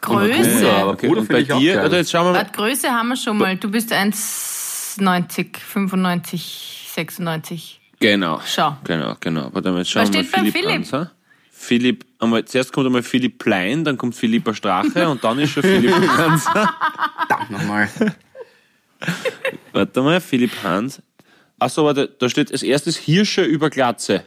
Größe. 0.00 0.60
Bruder, 0.60 0.72
aber 0.76 0.90
Okay, 0.92 1.08
Bruder 1.08 1.20
und 1.22 1.28
bei 1.28 1.40
ich 1.40 1.48
dir, 1.48 1.84
oder 1.84 1.96
jetzt 1.96 2.10
schauen 2.12 2.26
wir 2.26 2.32
mal. 2.32 2.48
Größe 2.50 2.88
haben 2.88 3.08
wir 3.08 3.16
schon 3.16 3.36
mal. 3.38 3.56
Du 3.56 3.70
bist 3.70 3.92
1,90, 3.92 5.58
95, 5.58 6.88
96. 6.94 7.80
Genau. 7.98 8.40
Schau. 8.46 8.76
Genau, 8.84 9.16
genau. 9.20 9.48
Warte 9.52 9.72
mal, 9.72 9.78
jetzt 9.78 9.90
schauen 9.90 10.02
Was 10.04 10.12
wir 10.12 10.20
mal 10.20 10.24
steht 10.24 10.32
beim 10.32 10.52
Philipp, 10.52 10.54
Philipp? 10.64 10.76
Hanser. 10.92 11.10
Philipp, 11.58 12.04
einmal, 12.18 12.44
zuerst 12.44 12.72
kommt 12.72 12.86
einmal 12.86 13.02
Philipp 13.02 13.38
Plein, 13.38 13.82
dann 13.84 13.96
kommt 13.96 14.14
Philippa 14.14 14.52
Strache 14.54 15.08
und 15.08 15.24
dann 15.24 15.38
ist 15.38 15.50
schon 15.50 15.62
Philipp 15.62 15.90
Hanser. 16.16 16.74
Verdammt 17.26 17.50
nochmal. 17.50 17.88
Warte 19.72 20.02
mal, 20.02 20.20
Philipp 20.20 20.52
Hans. 20.62 21.00
Achso, 21.58 21.84
warte, 21.84 22.08
da 22.18 22.28
steht 22.28 22.52
als 22.52 22.62
erstes 22.62 22.96
Hirsche 22.96 23.42
über 23.42 23.70
Glatze. 23.70 24.24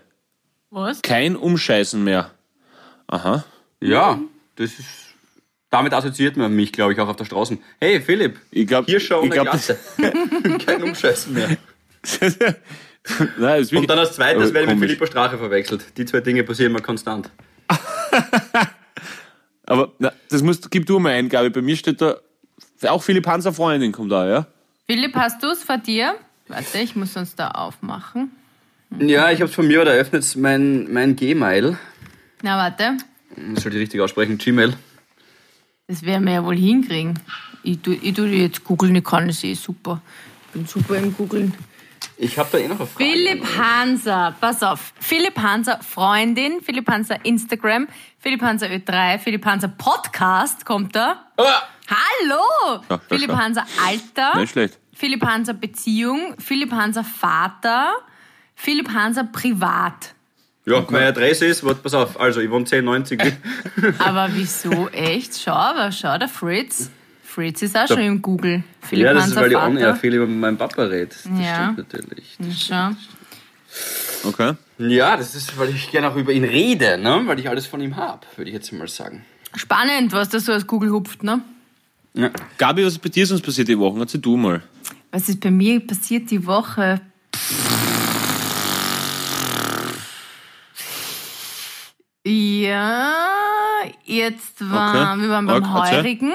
Was? 0.72 1.02
Kein 1.02 1.36
Umscheißen 1.36 2.04
mehr. 2.04 2.32
Aha. 3.08 3.46
Ja, 3.80 4.20
das 4.56 4.72
ist. 4.80 4.88
Damit 5.70 5.94
assoziiert 5.94 6.36
man 6.36 6.52
mich, 6.56 6.72
glaube 6.72 6.94
ich, 6.94 7.00
auch 7.00 7.08
auf 7.08 7.16
der 7.16 7.26
Straße. 7.26 7.60
Hey 7.80 8.02
Philipp, 8.02 8.40
Ich 8.50 8.66
glaub- 8.66 8.86
hier 8.88 9.00
schon 9.00 9.26
ich 9.26 9.32
glaub, 9.32 9.52
das- 9.52 9.68
Glatze. 9.98 10.58
Kein 10.66 10.82
Umscheißen 10.84 11.32
mehr. 11.34 11.58
Nein, 13.38 13.66
Und 13.72 13.90
dann 13.90 14.00
als 14.00 14.14
zweites 14.14 14.54
werde 14.54 14.72
ich 14.72 14.78
mit. 14.78 14.90
Philippa 14.90 15.08
Strache 15.08 15.38
verwechselt. 15.38 15.98
Die 15.98 16.06
zwei 16.06 16.22
Dinge 16.22 16.44
passieren 16.44 16.72
mir 16.74 16.82
konstant. 16.82 17.30
Aber 19.66 19.92
na, 20.00 20.12
das 20.30 20.42
musst, 20.42 20.72
gib 20.72 20.86
du 20.86 21.00
mal 21.00 21.14
ein, 21.14 21.30
Gabi. 21.30 21.50
Bei 21.50 21.62
mir 21.62 21.76
steht 21.76 22.02
da, 22.02 22.18
auch 22.88 23.04
Philipp 23.04 23.28
Hanser 23.28 23.54
Freundin 23.54 23.92
kommt 23.92 24.12
da, 24.12 24.28
ja? 24.28 24.48
Philipp, 24.88 25.16
hast 25.16 25.44
du 25.44 25.48
es 25.48 25.64
vor 25.64 25.78
dir? 25.78 26.16
Warte, 26.48 26.80
ich 26.80 26.96
muss 26.96 27.16
uns 27.16 27.36
da 27.36 27.50
aufmachen. 27.50 28.32
Ja, 28.98 29.30
ich 29.32 29.42
habe 29.42 29.50
es 29.50 29.56
von 29.56 29.68
mir, 29.68 29.86
da 29.86 29.92
öffnet 29.92 30.36
mein, 30.36 30.92
mein 30.92 31.16
Gmail. 31.16 31.78
Na, 32.42 32.58
warte. 32.58 32.98
Das 33.54 33.64
soll 33.64 33.74
ich 33.74 33.80
richtig 33.80 34.02
aussprechen, 34.02 34.40
Gmail. 34.40 34.74
Das 35.88 36.04
werden 36.04 36.26
wir 36.26 36.34
ja 36.34 36.44
wohl 36.44 36.58
hinkriegen. 36.58 37.20
Ich 37.64 37.80
tu, 37.80 37.92
ich 37.92 38.14
tu 38.14 38.26
die 38.26 38.42
jetzt 38.42 38.64
googeln, 38.64 38.96
ich 38.96 39.04
kann 39.04 39.30
es 39.30 39.44
eh 39.44 39.54
super. 39.54 40.02
Ich 40.48 40.54
bin 40.54 40.66
super 40.66 40.96
im 40.96 41.16
Googeln. 41.16 41.54
Ich 42.22 42.38
habe 42.38 42.50
da 42.52 42.58
eh 42.58 42.68
noch 42.68 42.80
eine 42.80 42.88
Frage. 42.88 43.10
Philipp 43.10 43.46
Hanser, 43.58 44.36
pass 44.42 44.62
auf. 44.62 44.92
Philipp 45.00 45.38
Hanser 45.40 45.80
Freundin, 45.82 46.60
Philipp 46.62 46.90
Hanser 46.90 47.24
Instagram, 47.24 47.88
Philipp 48.20 48.42
Hanser 48.42 48.68
Ö3, 48.68 49.20
Philipp 49.20 49.46
Hanser 49.46 49.70
Podcast 49.70 50.66
kommt 50.66 50.98
da. 50.98 51.28
Ah! 51.38 51.62
Hallo! 51.90 52.84
Ja, 52.90 53.00
Philipp. 53.08 53.32
Hanser 53.32 53.66
Alter, 53.88 54.38
Nicht 54.38 54.52
schlecht. 54.52 54.78
Philipp 54.94 55.26
Hanser 55.26 55.54
Beziehung, 55.54 56.36
Philipp 56.40 56.74
Hanser 56.74 57.06
Vater, 57.06 57.94
Philipp 58.54 58.90
Hanser 58.94 59.24
Privat. 59.24 60.14
Ja, 60.66 60.86
meine 60.90 61.08
Adresse 61.08 61.46
ist, 61.46 61.64
warte, 61.64 61.80
pass 61.82 61.94
auf, 61.94 62.20
also 62.20 62.42
ich 62.42 62.50
wohne 62.52 62.66
1090. 62.66 63.22
Aber 64.00 64.28
wieso? 64.34 64.90
Echt? 64.90 65.40
Schau, 65.42 65.54
aber 65.54 65.94
schau, 65.94 66.18
der 66.18 66.28
Fritz. 66.28 66.92
Fritz 67.40 67.62
ist 67.62 67.78
auch 67.78 67.88
schon 67.88 68.00
im 68.00 68.22
Google. 68.22 68.64
Philipp 68.82 69.06
ja, 69.06 69.14
das 69.14 69.28
ist, 69.28 69.30
Hanser 69.30 69.42
weil 69.44 69.52
ich 69.52 69.58
Vater. 69.58 69.70
on 69.70 69.78
air 69.78 69.96
viel 69.96 70.14
über 70.14 70.28
meinen 70.28 70.58
Papa 70.58 70.84
rede. 70.84 71.06
Das 71.08 71.24
Ja. 71.42 71.72
stimmt 71.72 71.78
natürlich. 71.94 72.38
Schau. 72.60 72.90
Okay. 74.26 74.54
Ja, 74.78 75.16
das 75.16 75.36
ist, 75.36 75.58
weil 75.58 75.70
ich 75.70 75.90
gerne 75.90 76.10
auch 76.10 76.18
über 76.18 76.34
ihn 76.34 76.44
rede, 76.44 76.98
ne? 76.98 77.22
weil 77.28 77.40
ich 77.40 77.48
alles 77.48 77.66
von 77.66 77.80
ihm 77.80 77.96
habe, 77.96 78.20
würde 78.36 78.50
ich 78.50 78.56
jetzt 78.56 78.74
mal 78.74 78.90
sagen. 78.90 79.24
Spannend, 79.56 80.12
was 80.12 80.28
da 80.28 80.40
so 80.42 80.52
aus 80.52 80.68
Google 80.68 80.92
hupft, 80.92 81.24
ne? 81.24 81.42
Ja. 82.14 82.30
Gabi, 82.58 82.86
was 82.86 82.94
ist 82.94 83.02
bei 83.02 83.08
dir 83.10 83.26
sonst 83.26 83.42
passiert 83.42 83.70
die 83.70 83.80
Woche? 83.80 83.98
Erzähl 84.00 84.20
du 84.20 84.36
mal. 84.36 84.62
Was 85.12 85.30
ist 85.30 85.40
bei 85.40 85.50
mir 85.52 85.80
passiert 85.80 86.30
die 86.32 86.46
Woche? 86.46 87.00
Ja, 92.26 93.14
jetzt 94.06 94.70
war, 94.70 95.14
Okay. 95.14 95.22
wir 95.22 95.30
waren 95.30 95.46
beim 95.48 95.64
erzähl. 95.64 95.98
Heurigen. 95.98 96.34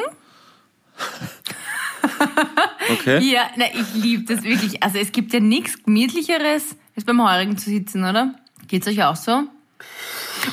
Okay. 2.90 3.18
Ja, 3.30 3.48
na, 3.56 3.64
ich 3.74 3.94
liebe 3.94 4.24
das 4.24 4.44
wirklich. 4.44 4.82
Also 4.82 4.98
es 4.98 5.10
gibt 5.10 5.32
ja 5.32 5.40
nichts 5.40 5.82
gemütlicheres, 5.82 6.76
als 6.94 7.04
beim 7.06 7.22
Heurigen 7.26 7.56
zu 7.56 7.70
sitzen, 7.70 8.04
oder? 8.04 8.34
Geht's 8.68 8.86
euch 8.86 9.02
auch 9.02 9.16
so? 9.16 9.44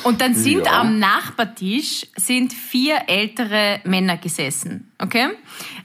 Und 0.04 0.22
dann 0.22 0.34
sind 0.34 0.64
Ja. 0.64 0.80
am 0.80 0.98
Nachbartisch 0.98 2.06
sind 2.16 2.54
vier 2.54 3.02
ältere 3.08 3.80
Männer 3.84 4.16
gesessen, 4.16 4.90
okay? 4.98 5.28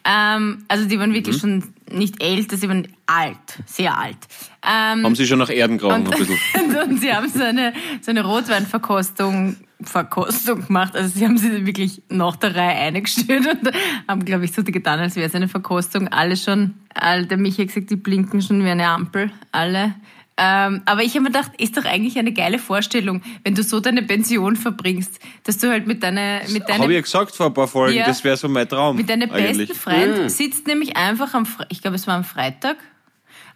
Ähm, 0.06 0.63
also 0.70 0.86
die 0.86 0.98
waren 0.98 1.10
Mhm. 1.10 1.15
wirklich 1.15 1.38
schon 1.38 1.74
nicht 1.91 2.24
älter, 2.24 2.56
sie 2.56 2.70
waren 2.70 2.88
alt, 3.06 3.38
sehr 3.65 3.98
alt. 3.98 4.17
Ähm, 4.63 5.04
Haben 5.04 5.15
sie 5.15 5.28
schon 5.28 5.39
nach 5.39 5.50
Erden 5.50 5.78
graben 5.78 6.06
bisschen. 6.06 6.38
und 6.89 7.00
sie 7.02 7.13
haben 7.13 7.28
so 7.30 7.43
eine, 7.43 7.74
so 8.02 8.12
eine 8.12 8.24
Rotweinverkostung 8.24 9.58
Verkostung 9.82 10.66
gemacht. 10.66 10.96
Also 10.96 11.18
sie 11.18 11.26
haben 11.26 11.38
sie 11.38 11.66
wirklich 11.66 12.02
nach 12.10 12.36
der 12.36 12.56
Reihe 12.56 12.76
eingestellt 12.76 13.48
und 13.48 13.72
haben, 14.08 14.26
glaube 14.26 14.46
ich, 14.46 14.52
so 14.54 14.63
getan, 14.63 15.00
als 15.00 15.16
wäre 15.16 15.28
es 15.28 15.36
eine 15.36 15.48
Verkostung. 15.48 16.08
Alle 16.08 16.36
schon, 16.36 16.76
all, 16.94 17.26
der 17.26 17.38
Michi 17.38 17.62
hat 17.62 17.68
gesagt, 17.68 17.90
die 17.90 17.96
blinken 17.96 18.42
schon 18.42 18.63
wie 18.63 18.70
eine 18.70 18.88
Ampel, 18.88 19.32
alle. 19.52 19.94
Ähm, 20.40 20.84
aber 20.86 21.02
ich 21.02 21.13
habe 21.16 21.22
mir 21.22 21.32
gedacht, 21.32 21.52
ist 21.58 21.78
doch 21.78 21.86
eigentlich 21.86 22.20
eine 22.20 22.32
geile 22.32 22.60
Vorstellung, 22.60 23.24
wenn 23.44 23.56
du 23.56 23.63
so 23.63 23.80
deine 23.80 24.04
Pension 24.04 24.56
verbringst, 24.56 25.20
dass 25.44 25.58
du 25.58 25.70
halt 25.70 25.88
mit 25.88 26.04
deiner, 26.04 26.42
mit 26.42 26.63
Habe 26.63 26.72
ich 26.72 26.78
deinem, 26.78 26.92
ja 26.92 27.02
gesagt 27.02 27.36
vor 27.36 27.48
ein 27.48 27.54
paar 27.56 27.68
Folgen, 27.68 27.98
Ja. 27.98 28.06
das 28.06 28.24
wäre 28.24 28.38
so 28.38 28.48
mein 28.48 28.70
Traum. 28.70 28.98
mit 28.98 29.10
deinem 29.10 29.30
besten 29.30 29.74
Freund 29.74 30.30
sitzt 30.30 30.68
nämlich 30.68 30.96
einfach 30.96 31.34
am, 31.34 31.48
ich 31.70 31.82
glaube, 31.82 31.96
es 31.96 32.06
war 32.06 32.16
am 32.16 32.24
Freitag, 32.24 32.78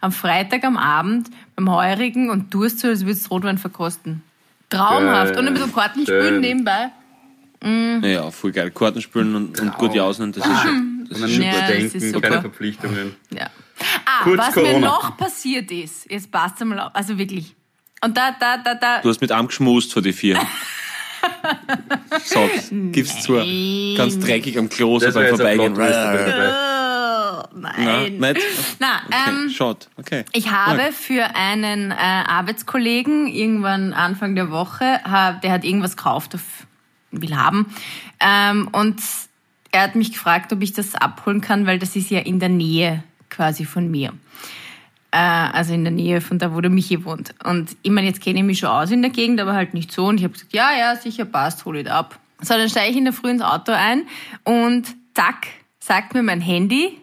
am 0.00 0.10
Freitag 0.10 0.64
am 0.64 0.76
Abend 0.76 1.30
beim 1.54 1.70
Heurigen 1.70 2.30
und 2.30 2.50
tust 2.50 2.80
so, 2.80 2.88
als 2.88 3.06
würdest 3.06 3.26
du 3.26 3.30
Rotwein 3.30 3.58
verkosten. 3.58 4.22
Traumhaft. 4.72 5.32
Geil. 5.34 5.38
Und 5.40 5.46
ein 5.48 5.54
bisschen 5.54 5.72
Karten 5.74 6.02
spielen 6.02 6.22
Schön. 6.28 6.40
nebenbei. 6.40 6.90
Ja, 8.02 8.30
voll 8.30 8.50
geil. 8.52 8.70
Karten 8.72 9.00
spielen 9.00 9.34
und, 9.36 9.60
und 9.60 9.78
gut 9.78 9.94
jausen, 9.94 10.32
das 10.32 10.44
ist 10.44 10.62
schon, 10.62 11.06
das 11.08 11.20
ist 11.20 11.30
schon 11.34 11.42
Ja, 11.42 11.50
überdenken, 11.58 11.96
ist 11.98 12.22
keine 12.22 12.40
Verpflichtungen. 12.40 13.14
Ja. 13.30 13.50
Ah, 14.04 14.24
Kurz 14.24 14.38
was 14.38 14.56
mir 14.56 14.62
Corona. 14.62 14.86
noch 14.86 15.16
passiert 15.16 15.70
ist, 15.70 16.10
jetzt 16.10 16.30
passt 16.30 16.64
mal 16.64 16.78
auf, 16.80 16.90
also 16.94 17.16
wirklich. 17.16 17.54
Und 18.04 18.16
da, 18.16 18.34
da, 18.38 18.56
da, 18.58 18.74
da. 18.74 19.00
Du 19.00 19.08
hast 19.08 19.20
mit 19.20 19.30
einem 19.30 19.46
geschmust 19.46 19.92
vor 19.92 20.02
die 20.02 20.12
vier. 20.12 20.40
Sag's, 22.24 22.70
gib's 22.70 23.22
zu. 23.22 23.34
Ganz 23.96 24.18
dreckig 24.18 24.58
am 24.58 24.68
Klo 24.68 24.98
so 24.98 25.12
beim 25.12 25.28
Vorbeigehen. 25.28 25.74
Na, 27.54 27.72
nein. 27.76 28.18
nicht? 28.18 28.40
Na, 28.78 29.02
ähm, 29.10 29.44
Okay, 29.44 29.50
Shot, 29.50 29.88
okay. 29.96 30.24
Ich 30.32 30.50
habe 30.50 30.92
für 30.92 31.34
einen 31.34 31.90
äh, 31.90 31.94
Arbeitskollegen 31.94 33.26
irgendwann 33.26 33.92
Anfang 33.92 34.34
der 34.34 34.50
Woche, 34.50 35.00
hab, 35.04 35.42
der 35.42 35.52
hat 35.52 35.64
irgendwas 35.64 35.96
gekauft, 35.96 36.34
auf, 36.34 36.42
will 37.10 37.36
haben, 37.36 37.66
Ähm, 38.20 38.68
und 38.72 39.00
er 39.72 39.82
hat 39.82 39.94
mich 39.94 40.12
gefragt, 40.12 40.52
ob 40.52 40.62
ich 40.62 40.72
das 40.72 40.94
abholen 40.94 41.40
kann, 41.40 41.66
weil 41.66 41.78
das 41.78 41.96
ist 41.96 42.10
ja 42.10 42.20
in 42.20 42.38
der 42.38 42.48
Nähe 42.50 43.02
quasi 43.30 43.64
von 43.64 43.90
mir. 43.90 44.12
Äh, 45.10 45.18
also 45.18 45.74
in 45.74 45.84
der 45.84 45.92
Nähe 45.92 46.20
von 46.20 46.38
da, 46.38 46.54
wo 46.54 46.60
der 46.60 46.70
Michi 46.70 47.04
wohnt. 47.04 47.34
Und 47.44 47.76
ich 47.82 47.90
meine, 47.90 48.06
jetzt 48.06 48.20
kenne 48.20 48.38
ich 48.38 48.44
mich 48.44 48.58
schon 48.58 48.68
aus 48.68 48.90
in 48.90 49.02
der 49.02 49.10
Gegend, 49.10 49.40
aber 49.40 49.54
halt 49.54 49.74
nicht 49.74 49.92
so. 49.92 50.06
Und 50.06 50.18
ich 50.18 50.24
habe 50.24 50.32
gesagt, 50.32 50.52
ja, 50.52 50.70
ja, 50.76 50.96
sicher 50.96 51.24
passt, 51.24 51.64
hol 51.64 51.76
ich 51.76 51.90
ab. 51.90 52.18
So, 52.40 52.54
dann 52.54 52.68
steige 52.68 52.90
ich 52.90 52.96
in 52.96 53.04
der 53.04 53.12
Früh 53.12 53.30
ins 53.30 53.42
Auto 53.42 53.72
ein 53.72 54.02
und 54.44 54.86
zack, 55.14 55.46
sagt 55.78 56.14
mir 56.14 56.22
mein 56.22 56.40
Handy, 56.40 56.98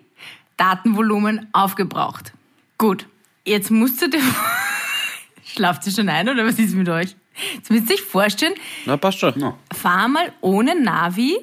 Datenvolumen 0.59 1.47
aufgebraucht. 1.53 2.33
Gut, 2.77 3.07
jetzt 3.45 3.71
musst 3.71 4.01
du 4.01 4.09
dir... 4.09 4.21
Schlaft 5.45 5.87
ihr 5.87 5.93
schon 5.93 6.09
ein 6.09 6.29
oder 6.29 6.45
was 6.45 6.59
ist 6.59 6.75
mit 6.75 6.87
euch? 6.89 7.15
Jetzt 7.55 7.71
müsst 7.71 7.89
ihr 7.89 7.95
euch 7.95 8.01
vorstellen, 8.01 8.53
Na, 8.85 8.97
passt 8.97 9.19
schon. 9.19 9.33
No. 9.37 9.57
fahr 9.73 10.07
mal 10.07 10.31
ohne 10.41 10.79
Navi, 10.79 11.37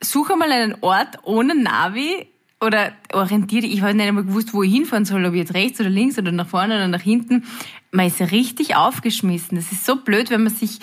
suche 0.00 0.36
mal 0.36 0.52
einen 0.52 0.76
Ort 0.80 1.18
ohne 1.24 1.54
Navi 1.60 2.26
oder 2.60 2.92
orientiere 3.12 3.62
dich. 3.62 3.72
Ich 3.72 3.82
habe 3.82 3.94
nicht 3.94 4.06
einmal 4.06 4.24
gewusst, 4.24 4.52
wo 4.52 4.62
ich 4.62 4.72
hinfahren 4.72 5.04
soll, 5.04 5.24
ob 5.24 5.32
ich 5.32 5.40
jetzt 5.40 5.54
rechts 5.54 5.80
oder 5.80 5.90
links 5.90 6.18
oder 6.18 6.32
nach 6.32 6.46
vorne 6.46 6.76
oder 6.76 6.88
nach 6.88 7.00
hinten. 7.00 7.44
Man 7.90 8.06
ist 8.06 8.20
richtig 8.20 8.76
aufgeschmissen. 8.76 9.56
Das 9.56 9.72
ist 9.72 9.84
so 9.84 9.96
blöd, 9.96 10.30
wenn 10.30 10.42
man 10.42 10.52
sich 10.52 10.78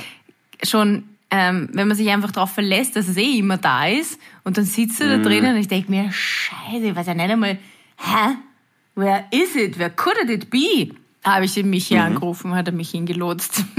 schon, 0.63 1.03
ähm, 1.31 1.69
wenn 1.73 1.87
man 1.87 1.95
sich 1.95 2.09
einfach 2.09 2.31
darauf 2.31 2.51
verlässt, 2.51 2.95
dass 2.95 3.07
es 3.07 3.17
eh 3.17 3.37
immer 3.37 3.57
da 3.57 3.87
ist 3.87 4.19
und 4.43 4.57
dann 4.57 4.65
sitzt 4.65 4.99
du 4.99 5.07
da 5.07 5.17
drinnen 5.17 5.55
und 5.55 5.61
ich 5.61 5.67
denke 5.67 5.91
mir, 5.91 6.11
scheiße, 6.11 6.87
ich 6.87 6.95
weiß 6.95 7.07
ja 7.07 7.13
nicht 7.13 7.29
einmal, 7.29 7.57
hä? 7.97 8.35
Where 8.95 9.25
is 9.31 9.55
it? 9.55 9.77
Where 9.77 9.89
could 9.89 10.29
it 10.29 10.49
be? 10.49 10.89
Habe 11.23 11.45
ich 11.45 11.53
den 11.55 11.69
Michi 11.71 11.97
angerufen, 11.97 12.53
hat 12.55 12.67
er 12.67 12.73
mich 12.73 12.91
hingelotst. 12.91 13.63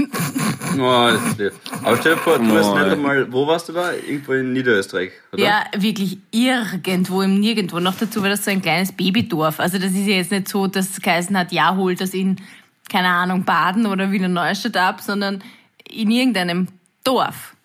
Oh, 0.79 1.09
das 1.09 1.23
ist 1.31 1.37
lieb. 1.39 1.53
Aber 1.83 1.97
stell 1.97 2.13
dir 2.15 2.21
vor, 2.21 2.37
du 2.37 2.53
weißt 2.53 2.69
Oh. 2.69 2.75
nicht 2.77 2.87
einmal, 2.91 3.31
wo 3.31 3.47
warst 3.47 3.67
du 3.69 3.73
da? 3.73 3.93
Irgendwo 3.93 4.33
in 4.33 4.53
Niederösterreich, 4.53 5.11
oder? 5.33 5.41
Ja, 5.43 5.63
wirklich 5.75 6.19
irgendwo 6.29 7.23
im 7.23 7.39
Nirgendwo. 7.39 7.79
Noch 7.79 7.95
dazu 7.95 8.21
war 8.21 8.29
das 8.29 8.45
so 8.45 8.51
ein 8.51 8.61
kleines 8.61 8.91
Babydorf. 8.91 9.59
Also 9.59 9.79
das 9.79 9.91
ist 9.93 10.05
ja 10.05 10.15
jetzt 10.15 10.29
nicht 10.29 10.47
so, 10.49 10.67
dass 10.67 10.91
es 10.91 11.01
geheißen 11.01 11.35
hat, 11.35 11.51
ja, 11.51 11.75
holt 11.75 11.99
das 11.99 12.13
in, 12.13 12.35
keine 12.91 13.07
Ahnung, 13.07 13.43
Baden 13.43 13.87
oder 13.87 14.11
Wiener 14.11 14.27
Neustadt 14.27 14.77
ab, 14.77 15.01
sondern 15.01 15.41
in 15.89 16.11
irgendeinem 16.11 16.67
Dorf. 17.03 17.55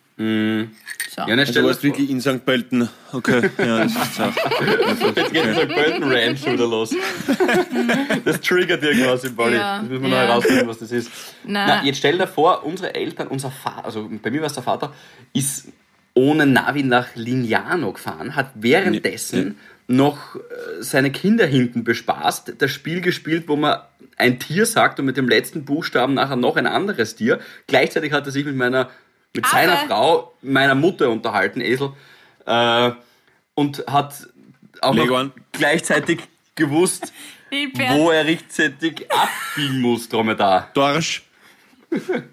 So. 1.14 1.22
Ja, 1.22 1.26
Also 1.26 1.44
stell 1.44 1.54
du 1.54 1.60
dir 1.60 1.66
warst 1.66 1.80
vor, 1.80 1.90
wirklich 1.90 2.10
in 2.10 2.20
St. 2.20 2.44
Pölten. 2.44 2.88
Okay, 3.12 3.50
ja, 3.58 3.84
das 3.84 3.92
ist 3.92 4.20
auch. 4.20 4.32
jetzt 5.16 5.32
geht 5.32 5.44
der 5.44 5.66
Golden 5.66 6.04
Ranch 6.04 6.46
wieder 6.46 6.66
los. 6.66 6.94
Das 8.24 8.40
triggert 8.40 8.82
irgendwas 8.82 9.24
im 9.24 9.34
Body. 9.34 9.56
Ja, 9.56 9.80
das 9.80 9.88
müssen 9.88 10.02
wir 10.02 10.08
ja. 10.10 10.20
noch 10.20 10.28
herausfinden, 10.28 10.68
was 10.68 10.78
das 10.78 10.92
ist. 10.92 11.10
Na. 11.44 11.66
Na, 11.66 11.84
jetzt 11.84 11.98
stell 11.98 12.16
dir 12.16 12.26
vor, 12.26 12.64
unsere 12.64 12.94
Eltern, 12.94 13.26
unser 13.28 13.50
Vater, 13.50 13.84
also 13.84 14.08
bei 14.22 14.30
mir 14.30 14.40
war 14.40 14.46
es 14.46 14.54
der 14.54 14.62
Vater, 14.62 14.94
ist 15.34 15.68
ohne 16.14 16.46
Navi 16.46 16.82
nach 16.82 17.14
Lignano 17.14 17.92
gefahren, 17.92 18.36
hat 18.36 18.50
währenddessen 18.54 19.58
noch 19.88 20.36
äh, 20.36 20.38
seine 20.80 21.10
Kinder 21.10 21.46
hinten 21.46 21.84
bespaßt, 21.84 22.54
das 22.58 22.70
Spiel 22.70 23.00
gespielt, 23.00 23.44
wo 23.48 23.56
man 23.56 23.80
ein 24.16 24.38
Tier 24.38 24.66
sagt 24.66 25.00
und 25.00 25.06
mit 25.06 25.16
dem 25.16 25.28
letzten 25.28 25.64
Buchstaben 25.64 26.14
nachher 26.14 26.36
noch 26.36 26.56
ein 26.56 26.66
anderes 26.66 27.16
Tier. 27.16 27.40
Gleichzeitig 27.66 28.12
hat 28.12 28.26
er 28.26 28.32
sich 28.32 28.44
mit 28.44 28.56
meiner, 28.56 28.90
mit 29.34 29.44
Affe. 29.44 29.54
seiner 29.56 29.76
Frau, 29.86 30.34
meiner 30.42 30.74
Mutter 30.74 31.10
unterhalten, 31.10 31.60
Esel, 31.60 31.92
äh, 32.46 32.90
und 33.54 33.84
hat 33.86 34.14
auch 34.80 34.94
noch 34.94 35.30
gleichzeitig 35.52 36.20
gewusst, 36.54 37.12
wo 37.50 38.10
er 38.10 38.24
rechtzeitig 38.24 39.06
abbiegen 39.10 39.80
muss, 39.80 40.08
Dromedar. 40.08 40.70
Dorsch. 40.74 41.22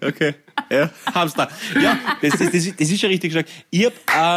Okay. 0.02 0.34
Ja, 0.70 0.88
Hamster. 1.14 1.48
Ja, 1.80 1.98
das, 2.22 2.30
das, 2.32 2.40
das, 2.46 2.54
ist- 2.54 2.80
das 2.80 2.90
ist 2.90 2.98
schon 3.00 3.10
richtig 3.10 3.30
gesagt. 3.32 3.50
Ich 3.70 3.84
hab 3.84 3.92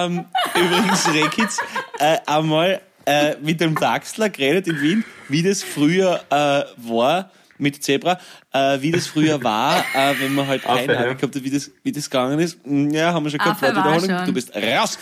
ähm, 0.10 0.26
übrigens, 0.54 1.08
Rekitz, 1.14 1.60
äh, 2.00 2.18
einmal 2.26 2.82
äh, 3.06 3.36
mit 3.42 3.62
dem 3.62 3.76
Taxler 3.76 4.30
geredet 4.30 4.68
in 4.68 4.82
Wien, 4.82 5.06
wie 5.30 5.42
das 5.42 5.64
früher 5.64 6.22
äh, 6.30 6.64
war 6.90 7.32
mit 7.58 7.84
Zebra, 7.84 8.20
äh, 8.52 8.82
wie 8.82 8.92
das 8.92 9.08
früher 9.08 9.44
war, 9.44 9.80
äh, 9.96 10.14
wenn 10.20 10.34
man 10.34 10.48
halt 10.48 10.66
Navi 10.66 10.86
ja. 10.92 11.14
gehabt 11.14 11.36
hat, 11.36 11.44
wie 11.44 11.50
das, 11.50 11.72
wie 11.84 11.92
das 11.92 12.10
gegangen 12.10 12.40
ist. 12.40 12.58
Hm, 12.64 12.90
Ja, 12.92 13.14
haben 13.14 13.24
wir 13.24 13.30
schon 13.30 13.40
gehabt, 13.40 13.64
Affe 13.64 13.76
war 13.76 13.86
Wortwiederholung. 13.86 14.18
schon. 14.18 14.26
Du 14.28 14.34
bist 14.34 14.52
raus. 14.56 14.98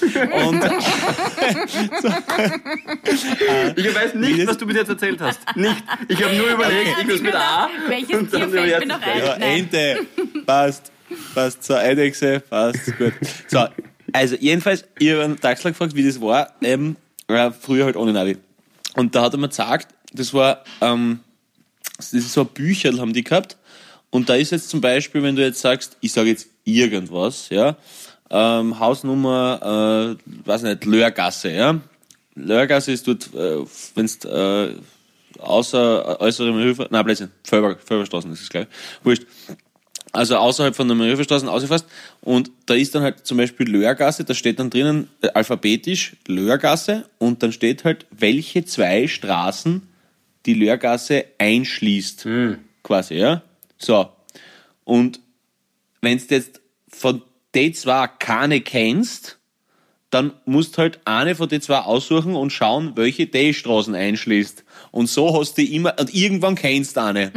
Und 0.48 0.64
Ich 3.76 3.96
weiß 3.96 4.14
nicht, 4.16 4.48
was 4.48 4.58
du 4.58 4.66
bis 4.66 4.76
jetzt 4.76 4.90
erzählt 4.90 5.20
hast. 5.22 5.40
Nicht. 5.56 5.84
Ich 6.08 6.24
habe 6.24 6.36
nur 6.36 6.48
überlegt, 6.50 6.98
irgendwas 6.98 7.22
mit 7.22 7.36
A. 7.36 7.70
Welches 7.88 8.20
und 8.20 8.32
Tier 8.32 8.50
fällt 8.50 8.80
mir 8.80 8.86
noch 8.88 9.02
ein? 9.02 9.20
Ja. 9.20 9.34
Ente. 9.36 10.00
Passt. 10.46 10.92
Passt. 11.34 11.64
So, 11.64 11.76
Eidechse. 11.76 12.42
Passt. 12.50 12.98
Gut. 12.98 13.14
So, 13.48 13.66
also 14.14 14.36
jedenfalls, 14.36 14.86
ich 15.00 15.12
habe 15.12 15.24
einen 15.24 15.40
Taxler 15.40 15.72
gefragt, 15.72 15.96
wie 15.96 16.06
das 16.06 16.20
war. 16.22 16.54
Ähm, 16.62 16.96
ja, 17.30 17.52
früher 17.52 17.86
halt 17.86 17.96
ohne 17.96 18.14
Navi. 18.14 18.38
Und 18.96 19.16
da 19.16 19.24
hat 19.24 19.34
er 19.34 19.40
mir 19.40 19.50
gesagt, 19.50 19.88
das 20.14 20.34
war, 20.34 20.64
ähm, 20.82 21.20
das 22.10 22.14
ist 22.14 22.34
so 22.34 22.42
ein 22.42 22.48
Bücherl 22.48 23.00
haben 23.00 23.14
die 23.14 23.24
gehabt. 23.24 23.58
Und 24.10 24.30
da 24.30 24.36
ist 24.36 24.52
jetzt 24.52 24.70
zum 24.70 24.82
Beispiel, 24.82 25.24
wenn 25.24 25.36
du 25.36 25.42
jetzt 25.42 25.62
sagst, 25.62 25.98
ich 26.02 26.12
sage 26.12 26.30
jetzt 26.30 26.48
irgendwas, 26.66 27.50
ja, 27.50 27.78
ähm, 28.30 28.80
Hausnummer, 28.80 30.18
äh, 30.18 30.48
weiß 30.48 30.64
nicht, 30.64 30.86
Löhrgasse, 30.86 31.52
ja. 31.52 31.80
Löhrgasse 32.36 32.92
ist 32.92 33.08
dort, 33.08 33.34
äh, 33.34 33.66
wenn's, 33.96 34.24
äh, 34.26 34.74
außer 35.40 36.20
äußere 36.20 36.54
Hilfe, 36.60 36.88
nein, 36.92 37.04
Blödsinn, 37.06 37.32
das 37.50 38.42
ist 38.42 38.50
gleich, 38.50 38.68
wurscht. 39.04 39.24
Also 40.14 40.36
außerhalb 40.36 40.76
von 40.76 40.90
der 40.90 40.98
Manöverstraßen 40.98 41.48
ausgefasst 41.48 41.86
und 42.20 42.52
da 42.66 42.74
ist 42.74 42.94
dann 42.94 43.04
halt 43.04 43.26
zum 43.26 43.38
Beispiel 43.38 43.70
Löhrgasse, 43.70 44.26
da 44.26 44.34
steht 44.34 44.60
dann 44.60 44.70
drinnen 44.70 45.10
äh, 45.22 45.30
alphabetisch 45.30 46.18
Löhrgasse 46.28 47.06
und 47.18 47.42
dann 47.44 47.54
steht 47.54 47.86
halt, 47.86 48.06
welche 48.12 48.66
zwei 48.66 49.08
Straßen 49.08 49.88
die 50.46 50.54
Löhrgasse 50.54 51.26
einschließt, 51.38 52.26
quasi, 52.84 53.16
ja. 53.16 53.42
So. 53.78 54.10
Und 54.84 55.20
wenn 56.02 56.18
du 56.18 56.26
jetzt 56.36 56.62
von 56.88 57.22
den 57.54 57.74
zwei 57.74 58.08
keine 58.08 58.62
kennst, 58.62 59.38
dann 60.10 60.34
musst 60.46 60.78
halt 60.78 61.00
eine 61.06 61.36
von 61.36 61.48
den 61.48 61.62
zwei 61.62 61.80
aussuchen 61.80 62.36
und 62.36 62.50
schauen, 62.52 62.94
welche 62.96 63.28
die 63.28 63.54
Straßen 63.54 63.96
einschließt. 63.96 64.66
Und 64.92 65.08
so 65.08 65.40
hast 65.40 65.58
du 65.58 65.62
immer, 65.64 65.94
und 66.00 66.14
irgendwann 66.14 66.56
kennst 66.56 66.98
du 66.98 67.02
eine. 67.04 67.32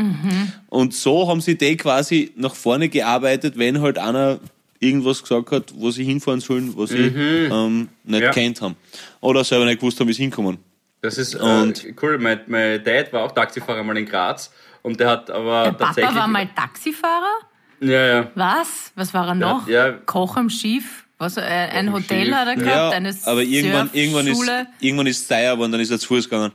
Und 0.69 0.93
so 0.93 1.29
haben 1.29 1.41
sie 1.41 1.57
die 1.57 1.77
quasi 1.77 2.33
nach 2.37 2.55
vorne 2.57 2.89
gearbeitet, 2.89 3.59
wenn 3.59 3.81
halt 3.81 3.99
einer 3.99 4.41
irgendwas 4.81 5.23
gesagt 5.23 5.53
hat, 5.53 5.73
wo 5.77 5.91
sie 5.93 6.05
hinfahren 6.05 6.41
sollen, 6.41 6.77
was 6.77 6.91
sie 6.91 6.97
ähm, 7.07 7.89
nicht 8.03 8.23
Ja. 8.23 8.31
kennt 8.33 8.61
haben. 8.61 8.75
Oder 9.21 9.45
selber 9.45 9.67
nicht 9.67 9.79
gewusst 9.79 10.01
haben, 10.01 10.09
wie 10.09 10.13
sie 10.13 10.23
hinkommen. 10.23 10.59
Das 11.05 11.19
ist 11.19 11.35
Und- 11.35 11.85
äh, 11.85 11.95
cool. 12.03 12.17
Mein, 12.19 12.41
mein 12.47 12.83
Dad 12.83 13.13
war 13.13 13.23
auch 13.25 13.33
Taxifahrer 13.33 13.83
mal 13.85 13.97
in 13.99 14.07
Graz 14.07 14.51
und 14.83 14.99
der 14.99 15.11
hat 15.11 15.31
aber 15.31 15.65
Der 15.65 15.71
Papa 15.73 15.85
tatsächlich. 15.87 16.15
war 16.15 16.29
mal 16.29 16.49
Taxifahrer? 16.57 17.35
Ja, 17.81 18.07
ja. 18.07 18.31
Was? 18.35 18.91
Was 18.95 19.13
war 19.13 19.29
er 19.29 19.35
noch? 19.35 19.69
ja. 19.69 19.93
Koch 20.07 20.37
am 20.37 20.49
Schiff? 20.49 21.05
Was, 21.19 21.37
äh, 21.37 21.43
ein 21.43 21.93
Hotel 21.93 22.27
Schiff. 22.27 22.35
hat 22.35 22.49
er 22.49 22.57
gehabt? 22.57 22.75
Ja, 22.77 22.91
eine 22.91 23.15
aber 23.25 23.43
irgendwann, 23.43 23.91
irgendwann 23.93 24.27
ist, 24.27 24.51
irgendwann 24.81 25.07
ist 25.07 25.21
es 25.23 25.29
teuer 25.29 25.53
geworden, 25.55 25.73
dann 25.73 25.81
ist 25.83 25.91
er 25.91 25.99
zu 25.99 26.09
Fuß 26.09 26.29
gegangen. 26.29 26.53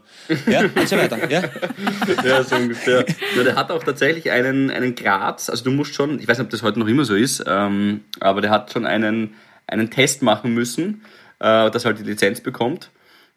Ja, 0.47 0.61
und 0.61 0.87
so 0.89 0.97
weiter, 0.97 1.29
ja. 1.31 1.43
Ja, 2.25 2.43
so 2.43 2.55
ungefähr. 2.55 3.05
Ja, 3.37 3.43
der 3.43 3.55
hat 3.55 3.71
auch 3.71 3.83
tatsächlich 3.83 4.31
einen, 4.31 4.69
einen 4.71 4.95
Graz, 4.95 5.49
also 5.49 5.63
du 5.63 5.71
musst 5.71 5.93
schon, 5.93 6.19
ich 6.19 6.27
weiß 6.27 6.39
nicht, 6.39 6.45
ob 6.45 6.49
das 6.51 6.63
heute 6.63 6.79
noch 6.79 6.87
immer 6.87 7.05
so 7.05 7.13
ist, 7.15 7.43
ähm, 7.47 8.01
aber 8.19 8.41
der 8.41 8.49
hat 8.49 8.73
schon 8.73 8.85
einen, 8.87 9.35
einen 9.67 9.91
Test 9.91 10.23
machen 10.23 10.53
müssen, 10.55 11.03
äh, 11.39 11.69
dass 11.71 11.85
er 11.85 11.91
halt 11.91 11.99
die 11.99 12.03
Lizenz 12.03 12.41
bekommt, 12.41 12.89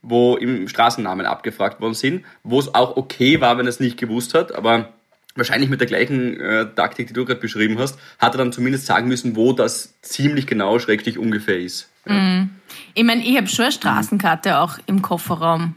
wo 0.02 0.36
ihm 0.36 0.68
Straßennamen 0.68 1.26
abgefragt 1.26 1.80
worden 1.80 1.94
sind, 1.94 2.24
wo 2.42 2.58
es 2.58 2.74
auch 2.74 2.96
okay 2.96 3.40
war, 3.40 3.56
wenn 3.58 3.66
er 3.66 3.70
es 3.70 3.80
nicht 3.80 3.96
gewusst 3.98 4.34
hat, 4.34 4.54
aber 4.54 4.88
wahrscheinlich 5.34 5.70
mit 5.70 5.80
der 5.80 5.86
gleichen 5.86 6.38
äh, 6.40 6.66
Taktik, 6.74 7.06
die 7.08 7.12
du 7.14 7.24
gerade 7.24 7.40
beschrieben 7.40 7.78
hast, 7.78 7.98
hat 8.18 8.34
er 8.34 8.38
dann 8.38 8.52
zumindest 8.52 8.86
sagen 8.86 9.08
müssen, 9.08 9.34
wo 9.36 9.52
das 9.52 9.94
ziemlich 10.02 10.46
genau 10.46 10.78
schrägstrich 10.78 11.18
ungefähr 11.18 11.58
ist. 11.58 11.88
Ich 12.04 13.04
meine, 13.04 13.24
ich 13.24 13.36
habe 13.36 13.46
schon 13.46 13.66
eine 13.66 13.72
Straßenkarte 13.72 14.58
auch 14.58 14.78
im 14.86 15.02
Kofferraum. 15.02 15.76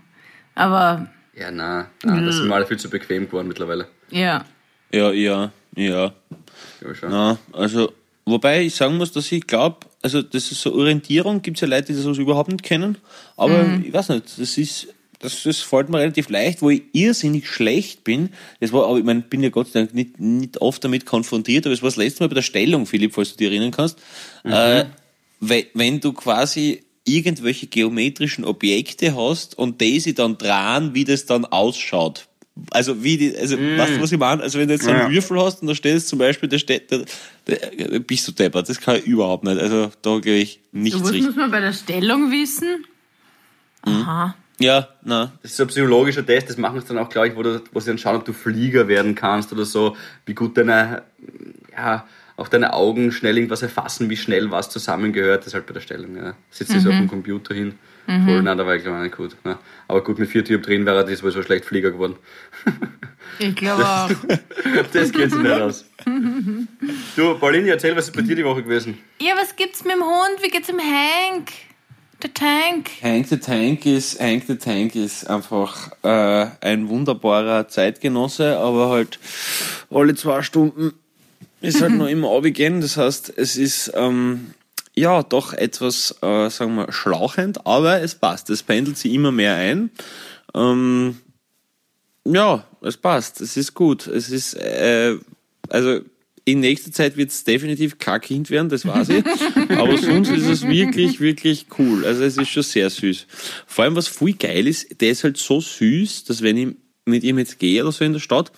Aber 0.55 1.07
Ja, 1.35 1.51
na, 1.51 1.87
na 2.03 2.19
das 2.19 2.37
sind 2.37 2.47
wir 2.47 2.55
alle 2.55 2.65
viel 2.65 2.79
zu 2.79 2.89
bequem 2.89 3.27
geworden 3.27 3.47
mittlerweile. 3.47 3.87
ja. 4.09 4.43
Ja, 4.91 5.11
ja, 5.11 5.51
ja. 5.75 6.13
Ja, 6.81 6.95
schon. 6.95 7.09
Na, 7.09 7.37
also, 7.51 7.91
wobei 8.25 8.61
ich 8.63 8.75
sagen 8.75 8.97
muss, 8.97 9.11
dass 9.11 9.29
ich 9.31 9.45
glaube, 9.45 9.79
also 10.05 10.21
das 10.21 10.51
ist 10.51 10.61
so 10.61 10.69
Orientierung, 10.75 11.41
gibt 11.41 11.57
es 11.57 11.61
ja 11.61 11.67
Leute, 11.67 11.91
die 11.91 12.03
das 12.03 12.17
überhaupt 12.19 12.51
nicht 12.51 12.61
kennen, 12.63 12.97
aber 13.37 13.81
ich 13.83 13.91
weiß 13.91 14.09
nicht, 14.09 14.25
das 14.37 14.57
ist, 14.57 14.87
das, 15.19 15.41
das 15.43 15.61
fällt 15.61 15.89
mir 15.89 15.97
relativ 15.99 16.29
leicht, 16.29 16.61
wo 16.61 16.69
ich 16.69 16.83
irrsinnig 16.93 17.47
schlecht 17.47 18.03
bin, 18.03 18.29
das 18.59 18.71
war, 18.71 18.85
aber 18.87 18.99
ich 18.99 19.03
meine, 19.03 19.21
bin 19.21 19.41
ja 19.41 19.49
Gott 19.49 19.71
sei 19.71 19.79
Dank 19.79 19.95
nicht, 19.95 20.19
nicht 20.19 20.61
oft 20.61 20.83
damit 20.83 21.07
konfrontiert, 21.07 21.65
aber 21.65 21.73
es 21.73 21.81
war 21.81 21.89
das 21.89 21.97
letzte 21.97 22.21
Mal 22.21 22.27
bei 22.29 22.35
der 22.35 22.43
Stellung, 22.43 22.85
Philipp, 22.85 23.15
falls 23.15 23.31
du 23.31 23.37
dich 23.37 23.47
erinnern 23.49 23.71
kannst, 23.71 23.97
äh, 24.43 24.85
we- 25.39 25.65
wenn 25.73 25.99
du 25.99 26.13
quasi 26.13 26.83
irgendwelche 27.03 27.65
geometrischen 27.67 28.45
Objekte 28.45 29.15
hast 29.15 29.57
und 29.57 29.81
die 29.81 29.99
sie 29.99 30.13
dann 30.13 30.37
dran, 30.37 30.93
wie 30.93 31.03
das 31.03 31.25
dann 31.25 31.45
ausschaut. 31.45 32.27
also 32.71 33.03
wie 33.03 33.17
die, 33.17 33.37
also 33.37 33.57
mm. 33.57 33.77
weißt 33.77 33.95
du, 33.97 34.01
was 34.01 34.11
ich 34.11 34.19
meine? 34.19 34.41
Also 34.43 34.59
wenn 34.59 34.67
du 34.67 34.73
jetzt 34.75 34.85
so 34.85 34.91
einen 34.91 35.01
ja. 35.01 35.11
Würfel 35.11 35.39
hast 35.41 35.61
und 35.61 35.67
da 35.67 35.75
steht 35.75 36.01
zum 36.07 36.19
Beispiel, 36.19 36.47
der 36.47 36.59
steht, 36.59 36.89
der, 36.91 37.03
bist 37.45 38.27
du 38.27 38.31
deppert, 38.31 38.67
das 38.69 38.79
kann 38.79 38.95
ich 38.97 39.05
überhaupt 39.05 39.43
nicht. 39.43 39.59
Also 39.59 39.91
da 40.01 40.19
gehe 40.19 40.41
ich 40.41 40.61
nichts 40.71 40.99
so, 40.99 41.05
was 41.05 41.13
muss 41.13 41.35
man 41.35 41.51
bei 41.51 41.59
der 41.59 41.73
Stellung 41.73 42.31
wissen? 42.31 42.85
Mhm. 43.85 43.93
Aha. 43.93 44.35
Ja, 44.59 44.87
na. 45.03 45.33
Das 45.41 45.51
ist 45.51 45.57
so 45.57 45.63
ein 45.63 45.67
psychologischer 45.67 46.25
Test, 46.25 46.49
das 46.49 46.57
machen 46.57 46.79
sie 46.79 46.87
dann 46.87 46.97
auch, 46.97 47.09
glaube 47.09 47.27
ich, 47.27 47.35
wo, 47.35 47.43
du, 47.43 47.61
wo 47.73 47.79
sie 47.79 47.87
dann 47.87 47.97
schauen, 47.97 48.15
ob 48.15 48.25
du 48.25 48.33
Flieger 48.33 48.87
werden 48.87 49.13
kannst 49.13 49.51
oder 49.51 49.65
so, 49.65 49.97
wie 50.25 50.33
gut 50.33 50.57
deine, 50.57 51.03
ja, 51.75 52.07
auch 52.37 52.47
deine 52.47 52.73
Augen 52.73 53.11
schnell 53.11 53.37
irgendwas 53.37 53.61
erfassen, 53.61 54.09
wie 54.09 54.17
schnell 54.17 54.51
was 54.51 54.69
zusammengehört, 54.69 55.41
das 55.41 55.47
ist 55.47 55.53
halt 55.53 55.65
bei 55.65 55.73
der 55.73 55.81
Stellung, 55.81 56.15
ja. 56.15 56.35
Sitzt 56.49 56.73
mhm. 56.73 56.79
so 56.79 56.89
auf 56.89 56.95
dem 56.95 57.07
Computer 57.07 57.53
hin. 57.53 57.75
Mhm. 58.07 58.25
Voll, 58.25 58.43
nein, 58.43 58.57
da 58.57 58.65
war 58.65 58.75
ich 58.75 58.83
glaube 58.83 58.97
ich 58.99 59.03
nicht 59.03 59.17
gut. 59.17 59.35
Ne? 59.43 59.57
Aber 59.87 60.03
gut, 60.03 60.19
mit 60.19 60.29
vier 60.29 60.43
drin 60.43 60.85
wäre 60.85 61.09
er 61.09 61.15
sowieso 61.15 61.41
schlecht 61.43 61.65
Flieger 61.65 61.91
geworden. 61.91 62.15
Ich 63.39 63.55
glaube 63.55 63.85
auch. 63.85 64.09
das 64.93 65.11
geht 65.11 65.31
sich 65.31 65.41
nicht 65.41 65.51
aus. 65.51 65.85
Du, 67.15 67.37
Pauline, 67.39 67.69
erzähl, 67.69 67.95
was 67.95 68.05
ist 68.05 68.15
bei 68.15 68.21
dir 68.21 68.35
die 68.35 68.45
Woche 68.45 68.63
gewesen? 68.63 68.97
Ja, 69.19 69.33
was 69.35 69.55
gibt's 69.55 69.83
mit 69.83 69.93
dem 69.93 70.03
Hund? 70.03 70.41
Wie 70.41 70.49
geht's 70.49 70.67
dem 70.67 70.79
Hank? 70.79 71.51
Der 72.23 72.33
Tank. 72.33 72.89
Hank 73.01 73.27
the 73.27 73.37
Tank 73.37 73.85
ist, 73.85 74.19
Hank 74.21 74.43
the 74.47 74.55
Tank 74.55 74.95
ist 74.95 75.29
einfach 75.29 75.91
äh, 76.01 76.47
ein 76.61 76.87
wunderbarer 76.87 77.67
Zeitgenosse, 77.67 78.57
aber 78.57 78.89
halt 78.89 79.19
alle 79.89 80.15
zwei 80.15 80.41
Stunden 80.41 80.93
ist 81.61 81.81
halt 81.81 81.93
noch 81.93 82.07
immer 82.09 82.31
abgehen. 82.31 82.79
Das 82.79 82.95
heißt, 82.95 83.33
es 83.35 83.57
ist 83.57 83.91
ähm, 83.95 84.51
ja 84.97 85.23
doch 85.23 85.53
etwas, 85.53 86.15
äh, 86.21 86.49
sagen 86.49 86.75
wir, 86.75 86.91
schlauchend, 86.91 87.65
aber 87.65 88.01
es 88.01 88.15
passt. 88.15 88.49
Es 88.49 88.63
pendelt 88.63 88.97
sich 88.97 89.13
immer 89.13 89.31
mehr 89.31 89.55
ein. 89.55 89.91
Ähm, 90.53 91.17
ja, 92.25 92.65
es 92.81 92.97
passt. 92.97 93.41
Es 93.41 93.57
ist 93.57 93.73
gut. 93.73 94.07
Es 94.07 94.29
ist, 94.29 94.53
äh, 94.55 95.17
also 95.69 96.01
in 96.45 96.59
nächster 96.59 96.91
Zeit 96.91 97.17
wird 97.17 97.31
es 97.31 97.43
definitiv 97.43 97.97
kein 97.97 98.21
Kind 98.21 98.49
werden, 98.51 98.69
das 98.69 98.85
weiß 98.85 99.09
ich. 99.09 99.25
Aber 99.77 99.97
sonst 99.97 100.29
ist 100.29 100.45
es 100.45 100.67
wirklich, 100.67 101.19
wirklich 101.19 101.65
cool. 101.79 102.05
Also 102.05 102.23
es 102.23 102.37
ist 102.37 102.49
schon 102.49 102.63
sehr 102.63 102.89
süß. 102.89 103.25
Vor 103.65 103.83
allem, 103.83 103.95
was 103.95 104.07
voll 104.07 104.33
geil 104.33 104.67
ist, 104.67 105.01
der 105.01 105.09
ist 105.09 105.23
halt 105.23 105.37
so 105.37 105.59
süß, 105.59 106.25
dass 106.25 106.43
wenn 106.43 106.57
ich 106.57 106.75
mit 107.05 107.23
ihm 107.23 107.39
jetzt 107.39 107.59
gehe 107.59 107.81
oder 107.81 107.91
so 107.91 108.05
in 108.05 108.13
der 108.13 108.19
Stadt, 108.19 108.51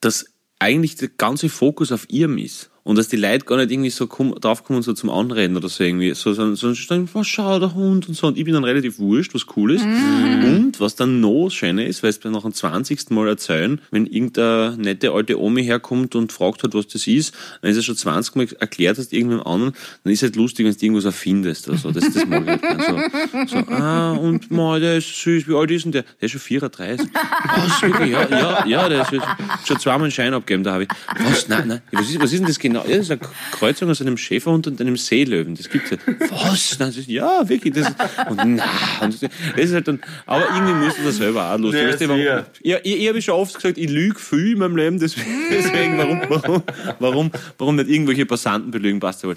dass 0.00 0.26
eigentlich 0.58 0.96
der 0.96 1.08
ganze 1.08 1.48
Fokus 1.48 1.92
auf 1.92 2.06
ihm 2.08 2.38
ist. 2.38 2.69
Und 2.82 2.96
dass 2.96 3.08
die 3.08 3.16
Leute 3.16 3.44
gar 3.44 3.56
nicht 3.56 3.70
irgendwie 3.70 3.90
so 3.90 4.06
draufkommen, 4.06 4.82
so 4.82 4.92
zum 4.92 5.10
Anreden 5.10 5.56
oder 5.56 5.68
so 5.68 5.84
irgendwie. 5.84 6.14
So, 6.14 6.32
so, 6.32 6.54
so, 6.54 6.72
so 6.72 7.08
was 7.12 7.26
schau, 7.26 7.58
der 7.58 7.74
Hund 7.74 8.08
und 8.08 8.14
so. 8.14 8.26
Und 8.26 8.38
ich 8.38 8.44
bin 8.44 8.54
dann 8.54 8.64
relativ 8.64 8.98
wurscht, 8.98 9.34
was 9.34 9.46
cool 9.56 9.72
ist. 9.74 9.84
Mhm. 9.84 10.44
Und 10.44 10.80
was 10.80 10.96
dann 10.96 11.20
noch 11.20 11.50
schöner 11.50 11.84
ist, 11.84 12.02
weil 12.02 12.10
es 12.10 12.22
mir 12.24 12.30
nach 12.30 12.42
dem 12.42 12.54
20. 12.54 13.10
Mal 13.10 13.28
erzählen, 13.28 13.80
wenn 13.90 14.06
irgendeine 14.06 14.76
nette 14.78 15.12
alte 15.12 15.38
Omi 15.38 15.62
herkommt 15.64 16.14
und 16.14 16.32
fragt 16.32 16.62
halt, 16.62 16.74
was 16.74 16.88
das 16.88 17.06
ist, 17.06 17.34
wenn 17.60 17.72
sie 17.72 17.80
es 17.80 17.84
schon 17.84 17.96
20 17.96 18.36
Mal 18.36 18.48
erklärt 18.58 18.98
hast 18.98 19.12
irgendwem 19.12 19.40
anderen, 19.42 19.74
dann 20.02 20.12
ist 20.12 20.20
es 20.20 20.28
halt 20.28 20.36
lustig, 20.36 20.64
wenn 20.66 20.74
du 20.74 20.84
irgendwas 20.84 21.04
erfindest 21.04 21.68
oder 21.68 21.78
so. 21.78 21.90
Das, 21.90 22.12
das 22.12 22.26
mag 22.26 22.42
ich 22.42 22.62
halt 22.62 23.48
so, 23.48 23.58
so, 23.58 23.72
ah, 23.72 24.12
und 24.12 24.50
mal, 24.50 24.80
der 24.80 24.98
ist 24.98 25.22
süß, 25.22 25.46
wie 25.48 25.54
alt 25.54 25.70
ist 25.70 25.84
denn 25.84 25.92
der? 25.92 26.02
Der 26.02 26.26
ist 26.26 26.32
schon 26.32 26.40
34. 26.40 27.08
Was, 27.56 27.82
wirklich? 27.82 28.10
Ja, 28.10 28.28
ja, 28.28 28.66
ja, 28.66 28.88
der 28.88 29.02
ist 29.02 29.22
schon 29.66 29.78
zweimal 29.78 30.04
einen 30.04 30.12
Schein 30.12 30.34
abgegeben, 30.34 30.64
da 30.64 30.72
habe 30.72 30.84
ich. 30.84 30.88
Was? 31.18 31.48
Nein, 31.48 31.68
nein. 31.68 31.82
Was 31.92 32.08
ist, 32.08 32.20
was 32.20 32.32
ist 32.32 32.40
denn 32.40 32.46
das 32.46 32.58
genau? 32.58 32.69
Ja, 32.74 32.82
das 32.82 33.08
ist 33.08 33.10
eine 33.10 33.20
Kreuzung 33.52 33.90
aus 33.90 34.00
einem 34.00 34.16
Schäferhund 34.16 34.66
und 34.66 34.80
einem 34.80 34.96
Seelöwen. 34.96 35.54
Das 35.54 35.68
gibt's 35.68 35.90
ja. 35.90 35.96
Was? 36.30 36.78
Nein, 36.78 36.92
das, 36.94 37.06
ja, 37.06 37.48
wirklich. 37.48 37.74
Das, 37.74 37.88
und 38.28 38.56
na, 38.56 38.64
und 39.00 39.22
das, 39.22 39.30
ist 39.56 39.74
halt 39.74 39.88
dann, 39.88 40.00
aber 40.26 40.48
irgendwie 40.54 40.74
musst 40.74 40.98
du 40.98 41.04
das 41.04 41.16
selber 41.16 41.52
auch 41.52 41.58
lustig. 41.58 41.82
Ja, 41.82 41.88
weißt 41.88 42.00
du, 42.00 42.08
warum, 42.08 42.20
ja, 42.62 42.78
ich, 42.82 43.00
ich 43.00 43.08
habe 43.08 43.22
schon 43.22 43.34
oft 43.34 43.54
gesagt, 43.54 43.78
ich 43.78 43.90
lüge 43.90 44.18
viel 44.18 44.52
in 44.52 44.58
meinem 44.58 44.76
Leben, 44.76 44.98
deswegen, 44.98 45.98
warum, 45.98 46.20
warum, 46.28 46.62
warum, 46.98 47.30
warum 47.58 47.76
nicht 47.76 47.88
irgendwelche 47.88 48.26
Passanten 48.26 48.70
belügen, 48.70 49.00
passt 49.00 49.22
ja 49.22 49.28
wohl. 49.30 49.36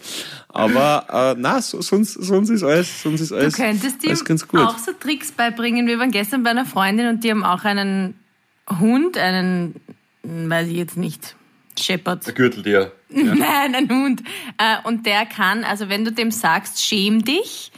Aber, 0.50 1.36
äh, 1.36 1.40
na, 1.40 1.62
so, 1.62 1.82
sonst, 1.82 2.14
sonst 2.14 2.50
ist 2.50 2.64
alles, 2.64 3.02
sonst 3.02 3.22
ist 3.22 3.32
alles, 3.32 3.56
du 3.56 3.64
könntest 3.64 4.06
alles 4.06 4.26
ganz 4.26 4.48
gut. 4.48 4.60
auch 4.60 4.78
so 4.78 4.92
Tricks 4.94 5.32
beibringen. 5.32 5.88
Wir 5.88 6.00
waren 6.00 6.12
gestern 6.12 6.44
bei 6.44 6.52
einer 6.52 6.66
Freundin 6.66 7.08
und 7.08 7.24
die 7.24 7.32
haben 7.32 7.44
auch 7.44 7.64
einen 7.64 8.16
Hund, 8.80 9.18
einen, 9.18 9.76
weiß 10.24 10.68
ich 10.68 10.78
jetzt 10.78 10.98
nicht, 10.98 11.36
Shepherd. 11.80 12.26
Der 12.26 12.34
Gürteltier. 12.34 12.92
Ja. 13.16 13.36
Nein, 13.36 13.76
ein 13.76 13.90
Hund. 13.90 14.24
Äh, 14.58 14.78
und 14.86 15.06
der 15.06 15.28
kann, 15.28 15.64
also 15.64 15.88
wenn 15.88 16.04
du 16.04 16.12
dem 16.12 16.32
sagst, 16.32 16.84
schäm 16.84 17.24
dich, 17.24 17.72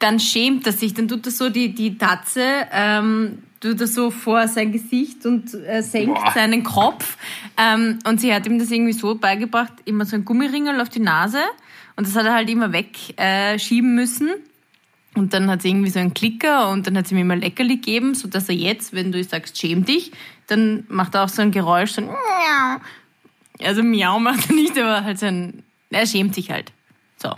dann 0.00 0.18
schämt 0.18 0.66
er 0.66 0.72
sich. 0.72 0.94
Dann 0.94 1.06
tut 1.06 1.26
er 1.26 1.30
so 1.30 1.48
die, 1.48 1.72
die 1.72 1.96
Tatze, 1.96 2.42
ähm, 2.72 3.38
tut 3.60 3.80
er 3.80 3.86
so 3.86 4.10
vor 4.10 4.48
sein 4.48 4.72
Gesicht 4.72 5.24
und 5.26 5.54
äh, 5.54 5.82
senkt 5.82 6.16
Boah. 6.16 6.32
seinen 6.34 6.64
Kopf. 6.64 7.18
Ähm, 7.56 8.00
und 8.04 8.20
sie 8.20 8.34
hat 8.34 8.46
ihm 8.46 8.58
das 8.58 8.72
irgendwie 8.72 8.94
so 8.94 9.14
beigebracht, 9.14 9.74
immer 9.84 10.04
so 10.06 10.16
ein 10.16 10.24
Gummiringel 10.24 10.80
auf 10.80 10.88
die 10.88 10.98
Nase. 10.98 11.42
Und 11.94 12.08
das 12.08 12.16
hat 12.16 12.26
er 12.26 12.34
halt 12.34 12.50
immer 12.50 12.72
wegschieben 12.72 13.90
äh, 13.90 13.94
müssen. 13.94 14.30
Und 15.14 15.34
dann 15.34 15.50
hat 15.50 15.62
sie 15.62 15.68
irgendwie 15.68 15.90
so 15.90 15.98
einen 15.98 16.14
Klicker 16.14 16.70
und 16.70 16.86
dann 16.86 16.96
hat 16.96 17.08
sie 17.08 17.14
mir 17.14 17.24
mal 17.24 17.38
Leckerli 17.38 17.76
gegeben, 17.76 18.14
so 18.14 18.28
dass 18.28 18.48
er 18.48 18.54
jetzt, 18.54 18.92
wenn 18.92 19.12
du 19.12 19.22
sagst, 19.22 19.58
schäm 19.58 19.84
dich, 19.84 20.12
dann 20.46 20.84
macht 20.88 21.14
er 21.14 21.24
auch 21.24 21.28
so 21.28 21.42
ein 21.42 21.50
Geräusch, 21.50 21.92
so 21.92 22.02
ein 22.02 22.08
also 23.64 23.82
Miau 23.82 24.18
macht 24.18 24.48
er 24.48 24.54
nicht, 24.54 24.78
aber 24.78 25.04
halt 25.04 25.18
so 25.18 25.26
ein, 25.26 25.62
er 25.90 26.06
schämt 26.06 26.34
sich 26.34 26.50
halt. 26.50 26.72
So. 27.16 27.34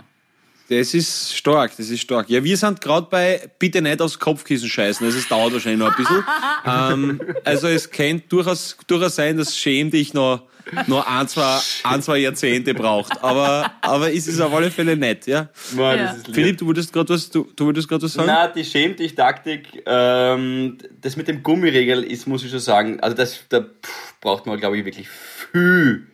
Das 0.69 0.93
ist 0.93 1.35
stark, 1.35 1.75
das 1.77 1.89
ist 1.89 2.01
stark. 2.01 2.29
Ja, 2.29 2.43
wir 2.43 2.55
sind 2.55 2.79
gerade 2.79 3.07
bei 3.09 3.49
bitte 3.59 3.81
nicht 3.81 4.01
aufs 4.01 4.17
Kopfkissen 4.17 4.69
scheißen. 4.69 5.05
Also 5.05 5.17
es 5.17 5.27
dauert 5.27 5.53
wahrscheinlich 5.53 5.79
noch 5.79 5.91
ein 5.91 5.97
bisschen. 5.97 6.23
ähm, 6.65 7.21
also 7.43 7.67
es 7.67 7.89
könnte 7.89 8.27
durchaus, 8.29 8.77
durchaus 8.87 9.15
sein, 9.15 9.37
dass 9.37 9.57
schäm 9.57 9.91
dich 9.91 10.13
noch, 10.13 10.43
noch 10.87 11.05
ein, 11.05 11.27
zwei, 11.27 11.59
ein, 11.83 12.01
zwei 12.01 12.19
Jahrzehnte 12.19 12.73
braucht. 12.73 13.21
Aber, 13.21 13.71
aber 13.81 14.13
es 14.13 14.27
ist 14.27 14.39
auf 14.39 14.53
alle 14.53 14.71
Fälle 14.71 14.95
nett, 14.95 15.27
ja? 15.27 15.49
Mann, 15.75 15.97
ja. 15.97 16.15
Philipp, 16.31 16.57
du 16.59 16.67
wolltest 16.67 16.93
gerade 16.93 17.13
was, 17.13 17.29
du, 17.29 17.51
du 17.55 17.65
wolltest 17.65 17.89
gerade 17.89 18.03
was 18.03 18.13
sagen? 18.13 18.27
Na, 18.27 18.47
die 18.47 18.63
schäm 18.63 18.95
dich 18.95 19.15
Taktik, 19.15 19.83
ähm, 19.85 20.77
das 21.01 21.17
mit 21.17 21.27
dem 21.27 21.43
Gummiregel 21.43 22.03
ist, 22.03 22.25
muss 22.25 22.43
ich 22.43 22.51
schon 22.51 22.59
sagen, 22.59 23.01
also 23.01 23.17
das, 23.17 23.41
da 23.49 23.59
pff, 23.59 24.15
braucht 24.21 24.45
man, 24.45 24.57
glaube 24.57 24.77
ich, 24.77 24.85
wirklich 24.85 25.09
viel 25.51 26.07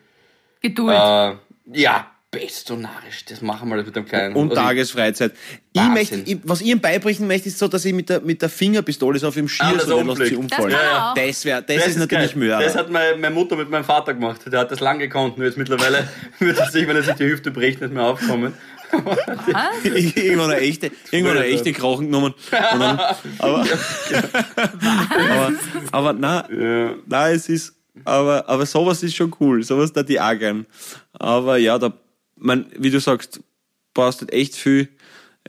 Geduld. 0.61 0.95
Äh, 0.95 1.35
ja, 1.73 2.11
bestonarisch. 2.31 3.25
Das 3.25 3.41
machen 3.41 3.69
wir 3.69 3.77
mit 3.77 3.95
dem 3.95 4.05
kleinen. 4.05 4.35
Und 4.35 4.51
also 4.51 4.61
Tagesfreizeit. 4.61 5.33
Ich 5.73 5.81
möchte, 5.81 6.15
ich, 6.17 6.37
was 6.43 6.61
ich 6.61 6.67
ihm 6.67 6.79
beibringen 6.79 7.27
möchte, 7.27 7.49
ist 7.49 7.57
so, 7.57 7.67
dass 7.67 7.85
ich 7.85 7.93
mit 7.93 8.09
der, 8.09 8.21
mit 8.21 8.41
der 8.41 8.49
Fingerpistole 8.49 9.17
so 9.17 9.29
auf 9.29 9.37
ihm 9.37 9.47
schieße 9.47 9.91
ah, 9.91 9.95
und 9.95 10.07
lässt 10.17 10.29
sie 10.29 10.35
umfallen. 10.35 10.71
Das, 10.71 10.81
ja, 10.81 11.13
ja. 11.13 11.13
das, 11.15 11.45
wär, 11.45 11.61
das, 11.61 11.75
das 11.75 11.85
ist, 11.85 11.91
ist 11.93 11.99
natürlich 11.99 12.35
Mörder. 12.35 12.63
Das 12.63 12.75
hat 12.75 12.89
meine, 12.91 13.17
meine 13.17 13.33
Mutter 13.33 13.55
mit 13.55 13.69
meinem 13.69 13.83
Vater 13.83 14.13
gemacht. 14.13 14.41
Der 14.45 14.59
hat 14.59 14.71
das 14.71 14.79
lange 14.79 14.99
gekonnt. 14.99 15.37
Nur 15.37 15.47
jetzt 15.47 15.57
mittlerweile 15.57 16.07
würde 16.39 16.69
sich, 16.69 16.87
wenn 16.87 16.95
er 16.95 17.03
sich 17.03 17.15
die 17.15 17.25
Hüfte 17.25 17.51
bricht, 17.51 17.81
nicht 17.81 17.93
mehr 17.93 18.03
aufkommen. 18.03 18.53
irgendwann 19.83 20.51
eine 20.51 20.61
echte, 20.61 20.91
irgendwann 21.11 21.37
eine 21.37 21.45
echte 21.45 21.73
Krochen 21.73 22.07
genommen. 22.07 22.33
Dann, 22.51 22.81
aber, 22.81 23.13
aber, 25.19 25.53
aber, 25.91 26.13
na, 26.13 26.47
ja. 26.51 26.95
na, 27.05 27.29
es 27.29 27.49
ist, 27.49 27.75
aber, 28.05 28.47
aber 28.49 28.65
sowas 28.65 29.03
ist 29.03 29.15
schon 29.15 29.33
cool. 29.39 29.63
Sowas 29.63 29.93
da 29.93 30.03
die 30.03 30.19
auch 30.19 30.37
gern. 30.37 30.65
Aber 31.13 31.57
ja, 31.57 31.77
da, 31.77 31.93
man, 32.35 32.65
wie 32.77 32.89
du 32.89 32.99
sagst, 32.99 33.41
brauchst 33.93 34.21
du 34.21 34.25
echt 34.27 34.55
viel, 34.55 34.89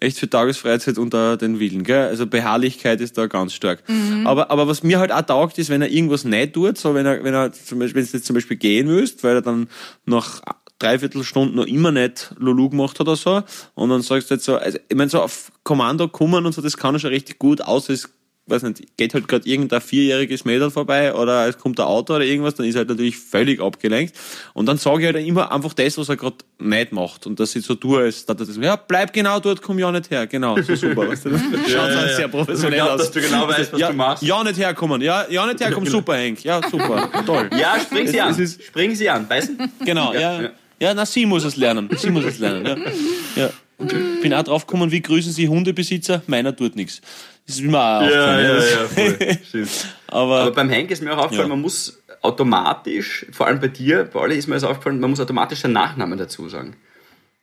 echt 0.00 0.18
viel 0.18 0.28
Tagesfreizeit 0.28 0.98
unter 0.98 1.36
den 1.36 1.60
Willen, 1.60 1.84
gell? 1.84 2.08
Also 2.08 2.26
Beharrlichkeit 2.26 3.00
ist 3.00 3.16
da 3.18 3.26
ganz 3.26 3.52
stark. 3.52 3.88
Mhm. 3.88 4.26
Aber, 4.26 4.50
aber 4.50 4.66
was 4.66 4.82
mir 4.82 4.98
halt 4.98 5.12
auch 5.12 5.22
taugt, 5.22 5.58
ist, 5.58 5.70
wenn 5.70 5.82
er 5.82 5.90
irgendwas 5.90 6.24
nicht 6.24 6.54
tut, 6.54 6.78
so 6.78 6.94
wenn 6.94 7.06
er, 7.06 7.22
wenn 7.22 7.34
er 7.34 7.52
zum 7.52 7.78
Beispiel, 7.78 8.02
wenn 8.02 8.10
du 8.10 8.16
jetzt 8.16 8.26
zum 8.26 8.34
Beispiel 8.34 8.56
gehen 8.56 8.88
willst, 8.88 9.22
weil 9.24 9.36
er 9.36 9.42
dann 9.42 9.68
nach 10.06 10.42
dreiviertel 10.78 11.22
Stunden 11.24 11.56
noch 11.56 11.66
immer 11.66 11.92
nicht 11.92 12.34
Lulu 12.38 12.70
gemacht 12.70 12.98
hat 12.98 13.06
oder 13.06 13.16
so, 13.16 13.42
und 13.74 13.90
dann 13.90 14.02
sagst 14.02 14.30
du 14.30 14.34
jetzt 14.34 14.44
so, 14.44 14.56
also, 14.56 14.78
ich 14.88 14.96
meine, 14.96 15.10
so 15.10 15.20
auf 15.20 15.52
Kommando 15.62 16.08
kommen 16.08 16.46
und 16.46 16.52
so, 16.52 16.62
das 16.62 16.76
kann 16.76 16.94
er 16.94 16.98
schon 16.98 17.10
richtig 17.10 17.38
gut, 17.38 17.60
außer 17.60 17.92
es 17.92 18.10
weiß 18.50 18.62
nicht, 18.64 18.96
geht 18.96 19.14
halt 19.14 19.28
gerade 19.28 19.48
irgendein 19.48 19.80
vierjähriges 19.80 20.44
Mädel 20.44 20.70
vorbei 20.70 21.14
oder 21.14 21.48
es 21.48 21.58
kommt 21.58 21.78
ein 21.78 21.86
Auto 21.86 22.14
oder 22.14 22.24
irgendwas, 22.24 22.54
dann 22.54 22.66
ist 22.66 22.74
er 22.74 22.80
halt 22.80 22.88
natürlich 22.88 23.16
völlig 23.16 23.60
abgelenkt. 23.60 24.14
Und 24.54 24.66
dann 24.66 24.76
sage 24.76 25.00
ich 25.00 25.14
halt 25.14 25.26
immer 25.26 25.52
einfach 25.52 25.72
das, 25.72 25.96
was 25.98 26.08
er 26.08 26.16
gerade 26.16 26.36
nicht 26.58 26.92
macht. 26.92 27.26
Und 27.26 27.40
dass 27.40 27.54
ich 27.56 27.64
so 27.64 27.74
tue, 27.74 28.08
ist, 28.08 28.28
dass 28.28 28.40
er 28.40 28.46
das, 28.46 28.56
ja, 28.56 28.76
bleib 28.76 29.12
genau 29.12 29.40
dort, 29.40 29.62
komm 29.62 29.78
ja 29.78 29.90
nicht 29.92 30.10
her. 30.10 30.26
Genau, 30.26 30.60
so 30.60 30.74
super. 30.74 31.08
Weißt 31.08 31.24
du? 31.24 31.30
Das 31.30 31.40
schaut 31.66 31.90
ja, 31.90 32.06
ja, 32.06 32.16
sehr 32.16 32.28
professionell 32.28 32.80
glaub, 32.80 32.90
aus. 32.90 32.98
dass 32.98 33.10
du 33.10 33.20
genau 33.20 33.48
weißt, 33.48 33.72
was 33.72 33.80
ja, 33.80 33.90
du 33.90 33.96
machst. 33.96 34.22
Ja, 34.22 34.44
nicht 34.44 34.58
herkommen. 34.58 35.00
Ja, 35.00 35.26
ja, 35.28 35.46
nicht 35.46 35.60
herkommen. 35.60 35.88
Super, 35.90 36.16
Henk. 36.16 36.44
Ja, 36.44 36.60
super. 36.68 37.10
Toll. 37.26 37.50
Ja, 37.58 37.78
spring 37.80 38.06
sie 38.06 38.20
an. 38.20 38.34
Spring 38.34 38.94
sie 38.94 39.10
an. 39.10 39.26
Beißen? 39.26 39.58
Genau, 39.84 40.12
ja. 40.12 40.42
Ja, 40.42 40.50
ja 40.78 40.94
na, 40.94 41.04
sie 41.04 41.26
muss 41.26 41.44
es 41.44 41.56
lernen. 41.56 41.88
Sie 41.96 42.10
muss 42.10 42.24
es 42.24 42.38
lernen, 42.38 42.66
ja. 42.66 43.42
ja. 43.44 43.50
Und 43.80 43.92
ich 43.92 44.20
bin 44.20 44.34
auch 44.34 44.42
drauf 44.42 44.66
gekommen, 44.66 44.90
wie 44.90 45.00
grüßen 45.00 45.32
Sie 45.32 45.48
Hundebesitzer? 45.48 46.22
Meiner 46.26 46.54
tut 46.54 46.76
nichts. 46.76 47.00
Das 47.46 47.56
ist 47.56 47.62
mir 47.62 47.78
auch 47.78 48.02
ja, 48.02 48.40
ja, 48.40 48.56
ja, 48.58 48.86
voll. 48.86 49.18
Aber, 50.06 50.40
Aber 50.40 50.50
beim 50.52 50.68
Henk 50.68 50.90
ist 50.90 51.02
mir 51.02 51.14
auch 51.14 51.24
aufgefallen, 51.24 51.48
ja. 51.48 51.54
man 51.54 51.62
muss 51.62 52.00
automatisch, 52.20 53.26
vor 53.32 53.46
allem 53.46 53.58
bei 53.58 53.68
dir, 53.68 54.04
bei 54.04 54.20
alle 54.20 54.34
ist 54.34 54.46
mir 54.46 54.54
das 54.54 54.64
aufgefallen, 54.64 55.00
man 55.00 55.10
muss 55.10 55.20
automatisch 55.20 55.62
den 55.62 55.72
Nachnamen 55.72 56.18
dazu 56.18 56.48
sagen. 56.48 56.76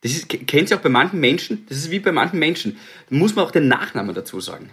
Das 0.02 0.12
ist, 0.12 0.30
kennt 0.30 0.70
ihr 0.70 0.78
auch 0.78 0.82
bei 0.82 0.90
manchen 0.90 1.20
Menschen, 1.20 1.66
das 1.70 1.80
ist 1.80 1.90
wie 1.90 2.00
bei 2.00 2.12
manchen 2.12 2.38
Menschen, 2.38 2.78
da 3.10 3.16
muss 3.16 3.36
man 3.36 3.46
auch 3.46 3.52
den 3.52 3.68
Nachnamen 3.68 4.14
dazu 4.14 4.40
sagen. 4.40 4.70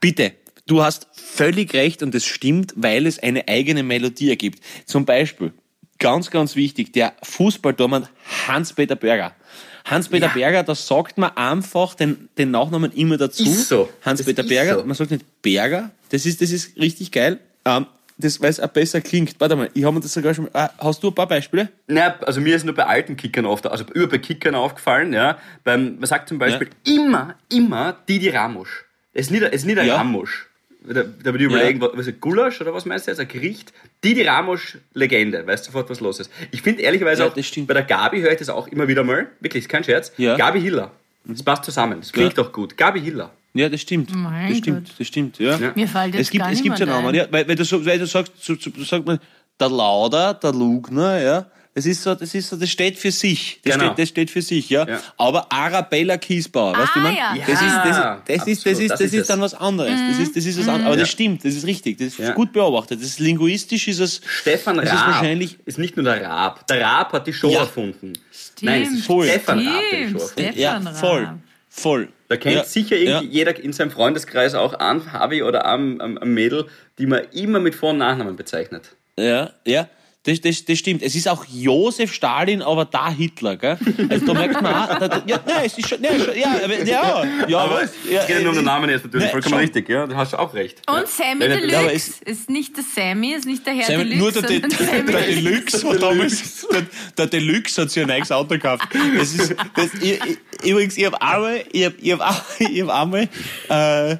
Bitte, 0.00 0.32
du 0.66 0.82
hast 0.82 1.08
völlig 1.12 1.74
recht 1.74 2.02
und 2.02 2.14
es 2.14 2.24
stimmt, 2.24 2.72
weil 2.76 3.06
es 3.06 3.18
eine 3.18 3.46
eigene 3.48 3.82
Melodie 3.82 4.30
ergibt. 4.30 4.64
Zum 4.86 5.04
Beispiel, 5.04 5.52
ganz, 5.98 6.30
ganz 6.30 6.56
wichtig, 6.56 6.92
der 6.94 7.14
Fußballtormann 7.22 8.08
Hans-Peter 8.48 8.96
Berger. 8.96 9.36
Hans-Peter 9.84 10.26
ja. 10.26 10.32
Berger, 10.32 10.62
da 10.62 10.74
sagt 10.74 11.18
man 11.18 11.36
einfach 11.36 11.94
den, 11.94 12.28
den 12.38 12.50
Nachnamen 12.50 12.92
immer 12.92 13.16
dazu. 13.16 13.42
Ist 13.42 13.68
so. 13.68 13.88
Hans-Peter 14.02 14.42
Berger, 14.42 14.80
so. 14.80 14.84
man 14.84 14.94
sagt 14.94 15.10
nicht 15.10 15.24
Berger. 15.42 15.90
Das 16.10 16.26
ist, 16.26 16.40
das 16.40 16.50
ist 16.50 16.76
richtig 16.78 17.10
geil. 17.10 17.38
Ähm, 17.64 17.86
das, 18.18 18.40
weil 18.40 18.50
es 18.50 18.60
auch 18.60 18.68
besser 18.68 19.00
klingt. 19.00 19.40
Warte 19.40 19.56
mal, 19.56 19.70
ich 19.74 19.84
habe 19.84 19.94
mir 19.94 20.00
das 20.00 20.12
sogar 20.12 20.34
schon. 20.34 20.48
Ah, 20.52 20.70
hast 20.78 21.02
du 21.02 21.08
ein 21.08 21.14
paar 21.14 21.26
Beispiele? 21.26 21.68
Naja, 21.86 22.16
also 22.20 22.40
mir 22.40 22.54
ist 22.54 22.64
nur 22.64 22.74
bei 22.74 22.86
alten 22.86 23.16
Kickern 23.16 23.46
oft, 23.46 23.66
also 23.66 23.84
über 23.94 24.08
bei 24.08 24.18
Kickern 24.18 24.54
aufgefallen, 24.54 25.12
ja. 25.12 25.38
Beim, 25.64 25.96
man 25.98 26.06
sagt 26.06 26.28
zum 26.28 26.38
Beispiel 26.38 26.68
ja. 26.86 26.94
immer, 26.94 27.34
immer 27.48 27.96
Didi 28.08 28.28
Ramusch. 28.28 28.84
Es 29.12 29.26
ist 29.26 29.30
nicht, 29.30 29.42
es 29.42 29.52
ist 29.52 29.64
nicht 29.64 29.78
ein 29.78 29.86
ja. 29.86 29.96
Ramusch. 29.96 30.48
Da, 30.84 31.02
da 31.04 31.24
würde 31.26 31.44
ich 31.44 31.50
überlegen, 31.50 31.80
ja. 31.80 31.88
was 31.94 32.06
ist 32.06 32.20
Gulasch 32.20 32.60
oder 32.60 32.74
was 32.74 32.84
meinst 32.84 33.06
du 33.06 33.10
jetzt? 33.12 33.20
Ein 33.20 33.28
Gericht? 33.28 33.72
Didi 34.02 34.22
Ramos 34.22 34.78
Legende, 34.94 35.46
weißt 35.46 35.64
sofort, 35.64 35.88
was 35.90 36.00
los 36.00 36.18
ist. 36.18 36.30
Ich 36.50 36.62
finde 36.62 36.82
ehrlicherweise 36.82 37.22
ja, 37.22 37.28
auch, 37.28 37.34
bei 37.34 37.74
der 37.74 37.84
Gabi 37.84 38.20
höre 38.20 38.32
ich 38.32 38.38
das 38.38 38.48
auch 38.48 38.66
immer 38.68 38.88
wieder 38.88 39.04
mal, 39.04 39.28
wirklich, 39.40 39.64
ist 39.64 39.68
kein 39.68 39.84
Scherz. 39.84 40.12
Ja. 40.16 40.36
Gabi 40.36 40.60
Hiller. 40.60 40.90
Das 41.24 41.42
passt 41.42 41.64
zusammen, 41.64 42.00
das 42.00 42.12
klingt 42.12 42.36
doch 42.36 42.52
gut. 42.52 42.76
Gabi 42.76 43.00
Hiller. 43.00 43.30
Ja, 43.54 43.68
das 43.68 43.82
stimmt. 43.82 44.14
Mein 44.14 44.48
das 44.48 44.58
stimmt, 44.58 44.88
Gott. 44.88 44.94
das 44.98 45.06
stimmt, 45.06 45.38
ja. 45.38 45.56
ja. 45.58 45.72
Mir 45.74 45.86
fällt 45.86 46.14
jetzt 46.14 46.22
es 46.22 46.30
gibt, 46.30 46.42
gar 46.42 46.52
es 46.52 46.62
gibt 46.62 46.78
ja 46.78 46.86
Namen, 46.86 47.14
ja, 47.14 47.26
weil, 47.30 47.46
weil, 47.46 47.54
du, 47.54 47.86
weil 47.86 47.98
du 47.98 48.06
sagst, 48.06 48.32
so, 48.40 48.54
so, 48.54 48.70
sagt 48.82 49.06
man, 49.06 49.18
der 49.60 49.68
Lauder, 49.68 50.34
der 50.34 50.52
Lugner, 50.52 51.20
ja, 51.20 51.46
das 51.74 51.86
ist 51.86 52.02
so, 52.02 52.14
das 52.14 52.34
ist 52.34 52.50
so, 52.50 52.56
das 52.56 52.68
steht 52.68 52.98
für 52.98 53.10
sich. 53.10 53.58
Das, 53.64 53.74
genau. 53.74 53.86
steht, 53.86 53.98
das 53.98 54.08
steht 54.10 54.30
für 54.30 54.42
sich, 54.42 54.68
ja. 54.68 54.86
ja. 54.86 55.00
Aber 55.16 55.50
Arabella 55.50 56.18
Kiesbauer, 56.18 56.76
weißt 56.76 56.94
du, 56.94 57.00
ah, 57.00 57.02
man? 57.02 57.16
Ja. 57.16 57.34
Das, 57.46 57.48
ist, 57.48 57.62
das, 57.62 57.96
das, 58.26 58.46
ist, 58.46 58.66
das, 58.66 58.78
ist, 58.78 58.90
das, 58.90 59.12
ist, 59.12 59.30
dann 59.30 59.40
was 59.40 59.54
anderes. 59.54 59.90
Mhm. 59.90 60.08
Das 60.08 60.18
ist, 60.18 60.36
das 60.36 60.44
ist 60.44 60.58
was 60.58 60.68
anderes. 60.68 60.86
Aber 60.86 60.96
das 60.96 61.08
stimmt, 61.08 61.42
das 61.44 61.54
ist 61.54 61.66
richtig. 61.66 61.96
Das 61.96 62.18
ist 62.18 62.34
gut 62.34 62.52
beobachtet. 62.52 63.00
Das 63.00 63.06
ist 63.06 63.20
linguistisch 63.20 63.88
ist 63.88 64.00
es. 64.00 64.20
Stefan 64.26 64.78
Raab 64.78 64.86
ist, 64.86 64.92
wahrscheinlich 64.92 65.58
ist 65.64 65.78
nicht 65.78 65.96
nur 65.96 66.04
der 66.04 66.22
Raab. 66.22 66.66
Der 66.66 66.82
Raab 66.82 67.12
hat 67.14 67.26
die 67.26 67.32
Show 67.32 67.52
erfunden. 67.52 68.12
Stimmt. 68.30 68.62
Nein, 68.62 68.82
es 68.82 68.90
ist 68.90 69.06
voll. 69.06 69.26
Stefan 69.26 69.66
Raab, 69.66 69.82
der 69.90 70.00
die 70.00 70.10
Show 70.10 70.18
erfunden. 70.18 70.58
Ja, 70.58 70.80
voll. 70.92 71.38
Voll. 71.70 72.08
Da 72.28 72.36
kennt 72.36 72.56
ja, 72.56 72.64
sicher 72.64 72.96
ja. 72.96 73.22
jeder 73.22 73.58
in 73.58 73.72
seinem 73.72 73.90
Freundeskreis 73.90 74.54
auch 74.54 74.78
an 74.78 75.10
Harvey 75.10 75.42
oder 75.42 75.64
am, 75.64 76.02
am, 76.02 76.18
am 76.18 76.34
Mädel, 76.34 76.66
die 76.98 77.06
man 77.06 77.22
immer 77.32 77.60
mit 77.60 77.74
Vor- 77.74 77.90
und 77.90 77.98
Nachnamen 77.98 78.36
bezeichnet. 78.36 78.94
Ja, 79.18 79.52
ja. 79.66 79.88
Das, 80.24 80.40
das, 80.40 80.64
das 80.64 80.78
stimmt. 80.78 81.02
Es 81.02 81.16
ist 81.16 81.28
auch 81.28 81.44
Josef 81.52 82.12
Stalin, 82.12 82.62
aber 82.62 82.84
da 82.84 83.10
Hitler, 83.10 83.56
gell? 83.56 83.76
Also 84.08 84.26
da 84.26 84.34
merkt 84.34 84.62
man 84.62 84.72
auch, 84.72 84.98
da, 85.00 85.20
ja, 85.26 85.40
nein, 85.44 85.62
es 85.64 85.76
ist 85.76 85.88
schon, 85.88 86.00
nein, 86.00 86.12
ja, 86.36 86.60
ja, 86.84 87.24
ja, 87.48 87.58
aber, 87.58 87.82
es 87.82 87.90
ja, 88.08 88.24
geht 88.24 88.36
ja 88.36 88.40
nur 88.42 88.50
um 88.50 88.56
den 88.56 88.64
Namen 88.64 88.88
jetzt 88.88 89.04
natürlich, 89.04 89.26
ne, 89.26 89.32
vollkommen 89.32 89.54
schon. 89.54 89.58
richtig, 89.58 89.88
ja, 89.88 90.06
da 90.06 90.14
hast 90.14 90.32
du 90.32 90.38
auch 90.38 90.54
recht. 90.54 90.80
Und 90.88 91.08
Sammy 91.08 91.40
Deluxe, 91.40 91.72
ja, 91.72 91.88
ist, 91.88 92.22
ist 92.22 92.48
nicht 92.48 92.76
der 92.76 92.84
Sammy, 92.84 93.32
ist 93.32 93.46
nicht 93.46 93.66
der 93.66 93.74
Herr 93.74 93.86
Sammy, 93.86 94.10
Deluxe, 94.10 94.20
Nur 94.20 94.32
der, 94.32 94.60
der, 94.60 94.68
der, 94.68 95.02
der 95.02 95.22
Deluxe 95.22 95.90
hat 95.90 96.02
damals, 96.02 96.66
der, 96.70 96.86
der 97.18 97.26
Deluxe 97.26 97.82
hat 97.82 97.90
sich 97.90 98.02
ein 98.04 98.08
neues 98.08 98.30
Auto 98.30 98.50
gekauft. 98.50 98.88
Das 99.18 99.34
ist, 99.34 99.56
das, 99.74 99.94
ich, 99.94 100.20
ich, 100.24 100.70
übrigens, 100.70 100.96
ich 100.98 101.04
hab 101.04 101.14
einmal, 101.20 101.64
ich 101.72 101.84
hab, 101.84 101.94
ich 101.98 102.12
hab, 102.12 102.46
ich 102.60 102.82
hab 102.82 102.90
einmal, 102.90 103.28
äh, 103.68 104.12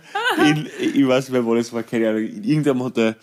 in, 0.48 0.68
ich 0.80 1.06
weiß 1.06 1.26
nicht 1.26 1.32
mehr, 1.32 1.44
wo 1.44 1.54
das 1.54 1.72
war, 1.72 1.84
keine 1.84 2.08
Ahnung, 2.08 2.22
irgendjemand 2.22 2.86
hat 2.86 2.96
der, 2.96 3.16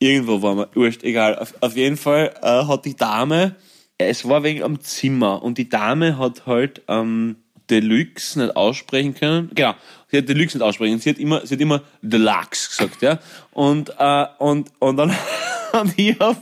Irgendwo 0.00 0.40
war 0.42 0.54
man, 0.54 0.66
wurscht, 0.72 1.04
egal. 1.04 1.38
Auf, 1.38 1.54
auf 1.60 1.76
jeden 1.76 1.98
Fall 1.98 2.34
äh, 2.42 2.64
hat 2.66 2.86
die 2.86 2.96
Dame, 2.96 3.54
es 3.98 4.26
war 4.26 4.42
wegen 4.42 4.62
am 4.62 4.80
Zimmer 4.80 5.42
und 5.42 5.58
die 5.58 5.68
Dame 5.68 6.16
hat 6.16 6.46
halt 6.46 6.82
ähm, 6.88 7.36
Deluxe 7.68 8.40
nicht 8.40 8.56
aussprechen 8.56 9.14
können. 9.14 9.50
Genau, 9.54 9.74
sie 10.08 10.16
hat 10.16 10.28
Deluxe 10.28 10.56
nicht 10.56 10.64
aussprechen. 10.64 10.98
Sie 10.98 11.10
hat 11.10 11.18
immer, 11.18 11.46
sie 11.46 11.54
hat 11.54 11.60
immer 11.60 11.82
Deluxe 12.00 12.70
gesagt, 12.70 13.02
ja. 13.02 13.18
Und, 13.52 13.92
äh, 13.98 14.26
und, 14.38 14.72
und 14.78 14.96
dann 14.96 15.10
und 15.72 15.92
ich 15.98 16.18
hab, 16.18 16.36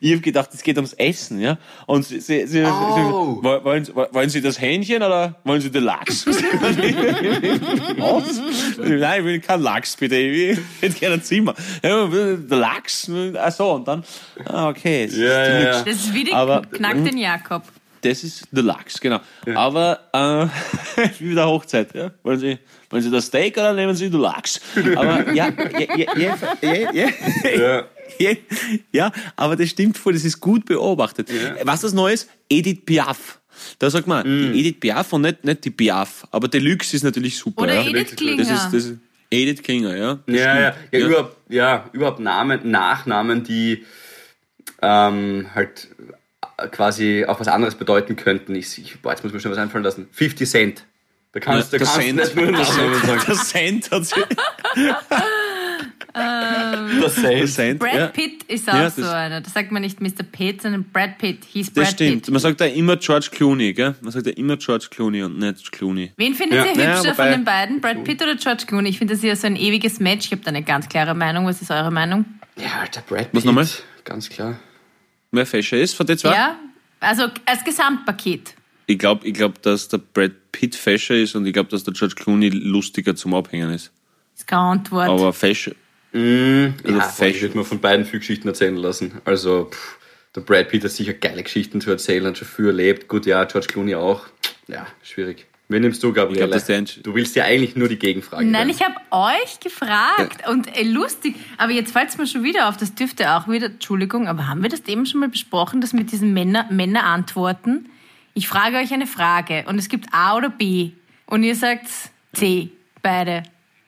ich 0.00 0.14
hab 0.14 0.22
gedacht, 0.22 0.50
es 0.52 0.62
geht 0.62 0.76
ums 0.76 0.92
Essen, 0.94 1.40
ja. 1.40 1.58
Und 1.86 2.04
sie, 2.04 2.20
sie, 2.20 2.46
sie, 2.46 2.64
oh. 2.64 3.40
sie 3.42 3.44
wollen, 3.44 3.88
wollen 4.12 4.30
Sie 4.30 4.40
das 4.40 4.60
Hähnchen 4.60 5.02
oder 5.02 5.36
wollen 5.44 5.60
Sie 5.60 5.70
den 5.70 5.84
Lachs? 5.84 6.26
Was? 6.26 6.36
Nein, 8.78 9.20
ich 9.20 9.26
will 9.26 9.40
keinen 9.40 9.62
Lachs, 9.62 9.96
bitte. 9.96 10.16
Ich 10.16 10.58
will 10.80 10.90
gerne 10.90 11.14
ein 11.14 11.22
Zimmer. 11.22 11.54
Der 11.82 12.36
Lachs, 12.48 13.10
ach 13.36 13.52
so, 13.52 13.72
und 13.72 13.88
dann, 13.88 14.04
ah, 14.46 14.68
okay. 14.68 15.06
Das, 15.06 15.16
ja, 15.16 15.44
ist, 15.44 15.64
ja. 15.64 15.82
das 15.82 15.94
ist 15.94 16.14
wie 16.14 16.24
die 16.24 16.32
Aber, 16.32 16.62
Knack 16.62 17.04
den 17.04 17.18
Jakob. 17.18 17.62
Das 18.04 18.22
ist 18.22 18.46
der 18.50 18.62
Lachs, 18.62 19.00
genau. 19.00 19.20
Ja. 19.46 19.56
Aber 19.56 19.98
äh, 20.12 21.08
wie 21.20 21.34
der 21.34 21.46
Hochzeit, 21.46 21.94
ja. 21.94 22.10
Wollen 22.22 22.38
Sie, 22.38 22.58
wollen 22.90 23.02
Sie 23.02 23.10
das 23.10 23.26
Steak 23.26 23.56
oder 23.56 23.72
nehmen 23.72 23.94
Sie 23.94 24.10
den 24.10 24.20
Lachs? 24.20 24.60
Aber 24.94 25.32
ja, 25.32 25.48
ja, 25.48 25.96
ja, 25.96 26.14
ja, 26.14 26.36
ja, 26.60 26.92
ja. 26.92 27.08
ja. 27.56 27.84
Ja, 28.92 29.12
aber 29.36 29.56
das 29.56 29.70
stimmt 29.70 29.98
voll, 29.98 30.12
das 30.12 30.24
ist 30.24 30.40
gut 30.40 30.64
beobachtet. 30.66 31.30
Ja. 31.30 31.56
Was 31.64 31.82
das 31.82 31.92
Neues? 31.92 32.28
Edith 32.48 32.80
Piaf. 32.84 33.40
Da 33.78 33.88
sagt 33.88 34.06
man, 34.06 34.26
mm. 34.26 34.52
die 34.52 34.60
Edith 34.60 34.80
Piaf 34.80 35.12
und 35.12 35.22
nicht, 35.22 35.44
nicht 35.44 35.64
die 35.64 35.70
Piaf. 35.70 36.26
Aber 36.30 36.48
Deluxe 36.48 36.96
ist 36.96 37.02
natürlich 37.02 37.36
super. 37.36 37.62
Oder 37.62 37.74
ja. 37.74 37.86
Edith 37.88 38.16
Klinger. 38.16 38.36
Das 38.36 38.50
ist, 38.50 38.64
das 38.66 38.84
ist 38.84 38.98
Edith 39.30 39.62
Klinger, 39.62 39.96
ja. 39.96 40.18
Ja, 40.26 40.34
ja, 40.36 40.60
ja, 40.60 40.74
ja, 40.92 41.06
Überhaupt, 41.06 41.36
ja, 41.48 41.90
überhaupt 41.92 42.20
Namen, 42.20 42.70
Nachnamen, 42.70 43.44
die 43.44 43.84
ähm, 44.82 45.46
halt 45.54 45.88
quasi 46.70 47.24
auch 47.26 47.40
was 47.40 47.48
anderes 47.48 47.74
bedeuten 47.74 48.16
könnten. 48.16 48.54
Ich, 48.54 48.78
ich, 48.78 49.00
boah, 49.00 49.10
jetzt 49.10 49.24
muss 49.24 49.32
mir 49.32 49.40
schon 49.40 49.50
was 49.50 49.58
einfallen 49.58 49.84
lassen. 49.84 50.08
50 50.12 50.48
Cent. 50.48 50.84
Da 51.32 51.40
kannst, 51.40 51.72
ja, 51.72 51.78
da 51.78 51.84
kannst 51.84 52.00
Cent. 52.00 52.16
nicht 52.16 52.36
nur. 52.36 52.52
Der 53.26 53.34
Cent 53.34 53.90
hat 53.90 54.06
sich... 54.06 54.16
Ähm, 56.16 57.00
das 57.00 57.54
Saint. 57.54 57.80
Brad 57.80 57.94
ja. 57.94 58.06
Pitt 58.06 58.44
ist 58.44 58.68
auch 58.68 58.74
ja, 58.74 58.90
so 58.90 59.02
einer. 59.04 59.40
Da 59.40 59.50
sagt 59.50 59.72
man 59.72 59.82
nicht 59.82 60.00
Mr. 60.00 60.22
Pitt, 60.30 60.62
sondern 60.62 60.84
Brad 60.84 61.18
Pitt. 61.18 61.44
Hieß 61.44 61.72
Brad 61.72 61.84
das 61.84 61.90
stimmt. 61.92 62.24
Pitt. 62.24 62.32
Man 62.32 62.40
sagt 62.40 62.60
ja 62.60 62.66
immer 62.66 62.96
George 62.96 63.28
Clooney, 63.32 63.72
gell? 63.72 63.96
Man 64.00 64.12
sagt 64.12 64.26
ja 64.26 64.32
immer 64.32 64.56
George 64.56 64.86
Clooney 64.90 65.24
und 65.24 65.38
nicht 65.38 65.72
Clooney. 65.72 66.12
Wen 66.16 66.34
findet 66.34 66.58
ja. 66.58 66.64
ihr 66.66 66.94
hübscher 66.94 67.08
ja, 67.08 67.14
von 67.14 67.26
den 67.26 67.44
beiden? 67.44 67.80
Brad 67.80 68.04
Pitt 68.04 68.22
oder 68.22 68.36
George 68.36 68.64
Clooney? 68.66 68.90
Ich 68.90 68.98
finde 68.98 69.14
das 69.14 69.24
ja 69.24 69.34
so 69.34 69.48
ein 69.48 69.56
ewiges 69.56 69.98
Match. 69.98 70.26
Ich 70.26 70.32
habe 70.32 70.42
da 70.42 70.50
eine 70.50 70.62
ganz 70.62 70.88
klare 70.88 71.14
Meinung. 71.14 71.46
Was 71.46 71.60
ist 71.60 71.70
eure 71.72 71.90
Meinung? 71.90 72.24
Ja, 72.56 72.84
der 72.94 73.00
Brad 73.00 73.24
Pitt. 73.24 73.28
Was 73.32 73.44
nochmal? 73.44 73.66
Ganz 74.04 74.28
klar. 74.28 74.60
Wer 75.32 75.46
fescher 75.46 75.78
ist 75.78 75.94
von 75.96 76.06
den 76.06 76.16
zwei? 76.16 76.32
Ja, 76.32 76.56
also 77.00 77.24
als 77.44 77.64
Gesamtpaket. 77.64 78.54
Ich 78.86 78.98
glaube, 78.98 79.26
ich 79.26 79.34
glaub, 79.34 79.60
dass 79.62 79.88
der 79.88 79.98
Brad 79.98 80.32
Pitt 80.52 80.76
fescher 80.76 81.16
ist 81.16 81.34
und 81.34 81.44
ich 81.46 81.52
glaube, 81.52 81.70
dass 81.70 81.82
der 81.82 81.94
George 81.94 82.14
Clooney 82.14 82.50
lustiger 82.50 83.16
zum 83.16 83.34
Abhängen 83.34 83.70
ist. 83.70 83.90
Das 84.34 84.42
ist 84.42 84.46
keine 84.46 84.62
Antwort. 84.62 85.08
Aber 85.08 85.32
fescher. 85.32 85.72
Mm, 86.14 86.74
also 86.84 87.24
ja, 87.24 87.30
ich 87.30 87.42
würde 87.42 87.58
mir 87.58 87.64
von 87.64 87.80
beiden 87.80 88.06
viel 88.06 88.20
Geschichten 88.20 88.48
erzählen 88.48 88.76
lassen. 88.76 89.20
Also, 89.24 89.68
pff, 89.70 89.98
der 90.34 90.40
Brad 90.40 90.68
Pitt 90.68 90.84
hat 90.84 90.90
sicher 90.92 91.12
geile 91.12 91.42
Geschichten 91.42 91.80
zu 91.80 91.90
erzählen, 91.90 92.26
hat 92.26 92.38
schon 92.38 92.48
früher 92.48 92.68
erlebt. 92.68 93.08
Gut, 93.08 93.26
ja, 93.26 93.44
George 93.44 93.66
Clooney 93.66 93.96
auch. 93.96 94.22
Ja, 94.68 94.86
schwierig. 95.02 95.46
Wen 95.68 95.82
nimmst 95.82 96.02
du, 96.02 96.12
Gabriele? 96.12 96.46
Glaub, 96.46 97.02
du 97.02 97.14
willst 97.14 97.34
ja 97.36 97.44
eigentlich 97.44 97.74
nur 97.74 97.88
die 97.88 97.98
Gegenfrage. 97.98 98.44
Nein, 98.44 98.68
werden. 98.68 98.70
ich 98.70 98.82
habe 98.82 98.94
euch 99.10 99.60
gefragt. 99.60 100.42
Ja. 100.42 100.50
Und 100.50 100.76
ey, 100.76 100.84
lustig. 100.84 101.36
Aber 101.56 101.72
jetzt 101.72 101.92
fällt 101.92 102.10
es 102.10 102.18
mir 102.18 102.26
schon 102.26 102.42
wieder 102.42 102.68
auf. 102.68 102.76
Das 102.76 102.94
dürfte 102.94 103.34
auch 103.34 103.48
wieder, 103.48 103.66
Entschuldigung, 103.66 104.28
aber 104.28 104.46
haben 104.46 104.62
wir 104.62 104.68
das 104.68 104.82
eben 104.86 105.06
schon 105.06 105.20
mal 105.20 105.30
besprochen, 105.30 105.80
das 105.80 105.92
mit 105.92 106.12
diesen 106.12 106.34
Männer, 106.34 106.66
Männerantworten? 106.70 107.88
Ich 108.34 108.46
frage 108.46 108.76
euch 108.76 108.92
eine 108.92 109.06
Frage 109.06 109.64
und 109.66 109.78
es 109.78 109.88
gibt 109.88 110.12
A 110.12 110.36
oder 110.36 110.50
B. 110.50 110.90
Und 111.26 111.44
ihr 111.44 111.54
sagt 111.54 111.86
C, 112.34 112.68
beide. 113.02 113.44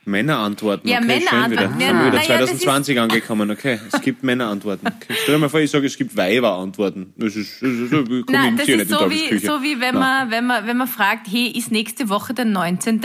Männerantworten. 0.07 0.89
Ja, 0.89 0.99
okay, 0.99 1.07
Männerantworten. 1.07 1.79
Wieder. 1.79 1.87
Ja, 1.87 2.07
wieder 2.07 2.23
2020 2.23 2.97
ja, 2.97 3.03
angekommen, 3.03 3.51
okay. 3.51 3.81
Es 3.93 4.01
gibt 4.01 4.23
Männerantworten. 4.23 4.87
Okay. 4.87 5.15
Stell 5.23 5.35
dir 5.35 5.41
mal 5.41 5.49
vor, 5.49 5.61
ich 5.61 5.71
sage, 5.71 5.87
es 5.87 5.97
gibt 5.97 6.17
Weiberantworten. 6.17 7.13
Das 7.17 7.35
ist, 7.35 7.61
das 7.61 7.71
ist, 7.71 7.93
das 7.93 8.09
ist, 8.09 8.31
Nein, 8.31 8.57
das 8.57 8.69
ist 8.69 8.89
so 8.89 9.11
wie, 9.11 9.39
so 9.39 9.63
wie 9.63 9.81
wenn 9.81 9.97
man, 9.97 10.31
wenn, 10.31 10.47
man, 10.47 10.67
wenn 10.67 10.77
man 10.77 10.87
fragt, 10.87 11.27
hey, 11.29 11.49
ist 11.49 11.73
nächste 11.73 12.09
Woche 12.09 12.35
der 12.35 12.45
19. 12.45 13.01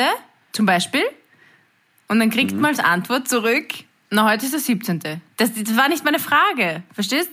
zum 0.52 0.66
Beispiel? 0.68 1.04
Und 2.08 2.20
dann 2.20 2.30
kriegt 2.30 2.52
mhm. 2.52 2.62
man 2.62 2.70
als 2.70 2.80
Antwort 2.80 3.28
zurück, 3.28 3.66
na, 4.12 4.30
heute 4.30 4.46
ist 4.46 4.54
der 4.54 4.60
17. 4.60 5.00
Das, 5.38 5.54
das 5.54 5.78
war 5.78 5.90
nicht 5.90 6.06
meine 6.06 6.20
Frage, 6.20 6.84
verstehst? 6.94 7.32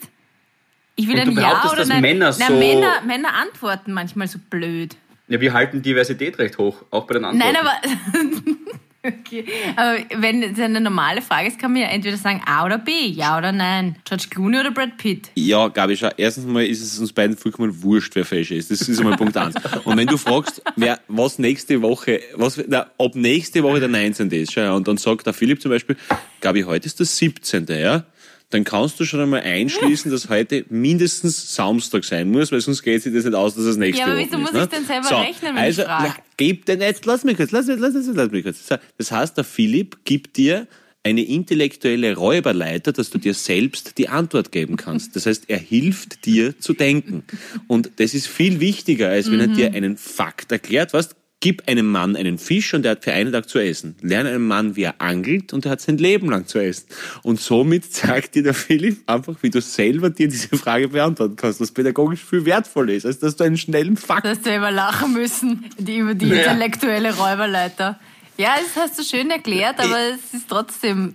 Ich 0.97 1.09
will 1.09 1.21
ein 1.21 1.33
Ja 1.33 1.71
oder 1.71 1.85
nein. 1.85 2.01
Männer, 2.01 2.33
so 2.33 2.43
na, 2.43 2.55
Männer, 2.55 3.03
Männer 3.07 3.35
antworten 3.35 3.93
manchmal 3.93 4.29
so 4.29 4.39
blöd. 4.51 4.97
Ja, 5.29 5.41
wir 5.41 5.53
halten 5.53 5.83
Diversität 5.83 6.39
recht 6.39 6.57
hoch, 6.57 6.85
auch 6.91 7.07
bei 7.07 7.15
den 7.15 7.27
Antworten. 7.27 7.53
Nein, 7.53 7.57
aber 7.61 7.77
Okay, 9.09 9.45
aber 9.77 9.99
wenn 10.17 10.43
es 10.43 10.59
eine 10.61 10.81
normale 10.81 11.23
Frage 11.23 11.49
ist, 11.49 11.59
kann 11.59 11.73
man 11.73 11.83
ja 11.83 11.89
entweder 11.89 12.17
sagen 12.17 12.43
A 12.45 12.67
oder 12.67 12.79
B, 12.79 13.07
ja 13.07 13.39
oder 13.39 13.53
nein. 13.53 13.97
George 14.05 14.27
Clooney 14.29 14.59
oder 14.61 14.71
Brad 14.71 14.99
Pitt? 14.99 15.31
Ja, 15.35 15.69
glaube 15.69 15.95
ich 15.95 16.01
schon. 16.01 16.11
Erstens 16.17 16.45
mal 16.47 16.65
ist 16.65 16.83
es 16.83 16.99
uns 16.99 17.13
beiden 17.13 17.37
vollkommen 17.37 17.83
wurscht, 17.83 18.15
wer 18.15 18.25
falsch 18.25 18.51
ist. 18.51 18.71
Das 18.71 18.83
ist 18.83 18.99
einmal 18.99 19.17
Punkt 19.17 19.37
eins. 19.37 19.55
Und 19.85 19.97
wenn 19.97 20.07
du 20.07 20.17
fragst, 20.17 20.63
wer, 20.77 21.01
was 21.09 21.39
nächste 21.39 21.81
Woche, 21.81 22.21
was, 22.35 22.63
na, 22.69 22.87
ob 22.99 23.15
nächste 23.15 23.63
Woche 23.63 23.81
der 23.81 23.89
19. 23.89 24.31
ist, 24.31 24.55
ja, 24.55 24.73
und 24.73 24.87
dann 24.87 24.99
sagt 24.99 25.27
der 25.27 25.33
Philipp 25.33 25.63
zum 25.63 25.71
Beispiel, 25.71 25.97
ich, 26.43 26.67
heute 26.67 26.87
ist 26.87 26.99
der 26.99 27.07
17., 27.07 27.67
ja? 27.69 28.05
Dann 28.51 28.65
kannst 28.65 28.99
du 28.99 29.05
schon 29.05 29.21
einmal 29.21 29.41
einschließen, 29.41 30.11
dass 30.11 30.31
heute 30.31 30.65
mindestens 30.71 31.55
Samstag 31.55 32.05
sein 32.05 32.31
muss, 32.31 32.51
weil 32.51 32.61
sonst 32.61 32.83
geht 32.83 33.03
sich 33.03 33.13
das 33.13 33.25
nicht 33.25 33.35
aus, 33.35 33.55
dass 33.55 33.65
es 33.65 33.77
nächste 33.77 34.05
Woche 34.05 34.23
ist. 34.23 34.33
Ja, 34.33 34.39
aber 34.39 34.47
wieso 34.47 34.59
muss 34.59 34.65
ich 34.65 34.71
denn 34.71 34.87
selber 34.87 35.09
so, 35.09 35.17
rechnen, 35.17 35.55
wenn 35.55 35.63
also, 35.63 35.83
ich 35.83 35.89
frage? 35.89 36.15
Gib 36.37 36.65
dir 36.65 36.77
nicht, 36.77 37.05
lass 37.05 37.25
mich 37.25 37.37
kurz, 37.37 37.51
lass 37.51 37.67
mich, 37.67 37.79
lass 37.79 37.95
mich, 37.95 38.07
lass 38.15 38.31
mich 38.31 38.45
kurz. 38.45 38.81
Das 38.97 39.13
heißt, 39.13 39.37
der 39.37 39.45
Philipp 39.45 39.99
gibt 40.05 40.37
dir 40.39 40.67
eine 41.05 41.23
intellektuelle 41.23 42.17
Räuberleiter, 42.17 42.93
dass 42.93 43.11
du 43.11 43.19
dir 43.19 43.35
selbst 43.35 43.99
die 43.99 44.09
Antwort 44.09 44.51
geben 44.51 44.77
kannst. 44.77 45.15
Das 45.15 45.27
heißt, 45.27 45.45
er 45.49 45.59
hilft 45.59 46.27
dir 46.27 46.59
zu 46.59 46.73
denken. 46.73 47.25
Und 47.67 47.91
das 47.97 48.15
ist 48.15 48.29
viel 48.29 48.61
wichtiger, 48.61 49.09
als 49.09 49.31
wenn 49.31 49.41
er 49.41 49.47
dir 49.49 49.75
einen 49.75 49.97
Fakt 49.97 50.53
erklärt. 50.53 50.93
Was? 50.93 51.11
Gib 51.41 51.69
einem 51.69 51.87
Mann 51.87 52.17
einen 52.17 52.37
Fisch 52.37 52.75
und 52.75 52.85
er 52.85 52.93
hat 52.93 53.05
für 53.05 53.13
einen 53.13 53.33
Tag 53.33 53.49
zu 53.49 53.61
essen. 53.61 53.95
Lerne 54.01 54.31
einem 54.31 54.49
Mann, 54.49 54.75
wie 54.75 54.83
er 54.83 55.01
angelt 55.01 55.53
und 55.53 55.65
er 55.67 55.71
hat 55.71 55.81
sein 55.81 55.97
Leben 55.97 56.29
lang 56.29 56.49
zu 56.49 56.59
essen. 56.59 56.87
Und 57.23 57.41
somit 57.41 57.93
zeigt 57.93 58.35
dir 58.35 58.43
der 58.43 58.55
Philipp 58.55 59.09
einfach, 59.09 59.37
wie 59.43 59.51
du 59.51 59.61
selber 59.61 60.11
dir 60.11 60.27
diese 60.27 60.57
Frage 60.57 60.89
beantworten 60.89 61.37
kannst, 61.37 61.61
was 61.61 61.71
pädagogisch 61.71 62.25
viel 62.25 62.45
wertvoller 62.45 62.93
ist, 62.93 63.07
als 63.07 63.21
dass 63.21 63.37
du 63.37 63.45
einen 63.45 63.57
schnellen 63.57 63.97
Fakt... 63.97 64.25
Du 64.25 64.31
hast 64.31 64.43
selber 64.43 64.73
lachen 64.73 65.13
müssen, 65.13 65.71
die, 65.79 65.99
über 65.99 66.15
die 66.15 66.27
ja. 66.27 66.39
intellektuelle 66.39 67.15
Räuberleiter. 67.15 68.01
Ja, 68.37 68.57
das 68.61 68.83
hast 68.83 68.99
du 68.99 69.05
schön 69.05 69.31
erklärt, 69.31 69.79
aber 69.79 69.97
es 70.15 70.35
ist 70.35 70.49
trotzdem, 70.49 71.15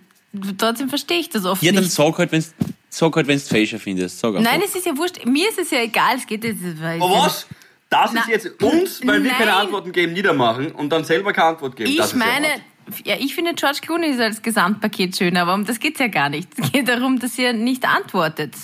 trotzdem 0.58 0.88
verstehe 0.88 1.20
ich 1.20 1.30
das 1.30 1.44
oft 1.44 1.62
Ja, 1.62 1.74
dann 1.74 1.84
nicht. 1.84 1.94
sag 1.94 2.18
halt, 2.18 2.32
wenn's, 2.32 2.54
sag 2.88 3.14
halt, 3.14 3.28
wenn's 3.28 3.50
Fälscher 3.50 3.78
findest. 3.78 4.20
Sag 4.20 4.36
Nein, 4.36 4.62
es 4.64 4.74
ist 4.74 4.86
ja 4.86 4.98
wurscht. 4.98 5.26
Mir 5.26 5.50
ist 5.50 5.60
es 5.60 5.70
ja 5.72 5.80
egal. 5.82 6.16
Es 6.16 6.28
geht 6.28 6.46
jetzt. 6.46 6.62
Oh, 7.00 7.26
was? 7.26 7.46
Das 7.94 8.14
ist 8.14 8.28
jetzt 8.28 8.64
uns, 8.64 9.06
weil 9.06 9.24
wir 9.24 9.32
keine 9.32 9.54
Antworten 9.54 9.92
geben, 9.92 10.14
niedermachen 10.14 10.72
und 10.72 10.90
dann 10.90 11.04
selber 11.04 11.32
keine 11.34 11.50
Antwort 11.50 11.76
geben. 11.76 11.92
Ich 11.92 12.16
meine, 12.16 12.48
ja, 13.04 13.16
ich 13.20 13.36
finde 13.36 13.54
George 13.54 13.80
Clooney 13.82 14.08
ist 14.08 14.20
als 14.20 14.42
Gesamtpaket 14.42 15.16
schön, 15.16 15.38
aber 15.38 15.54
um 15.54 15.66
das 15.66 15.80
geht's 15.80 16.00
ja 16.00 16.08
gar 16.08 16.30
nicht. 16.30 16.50
Es 16.58 16.72
geht 16.72 16.88
darum, 16.88 17.20
dass 17.20 17.38
ihr 17.38 17.54
nicht 17.54 17.88
antwortet. 17.88 18.56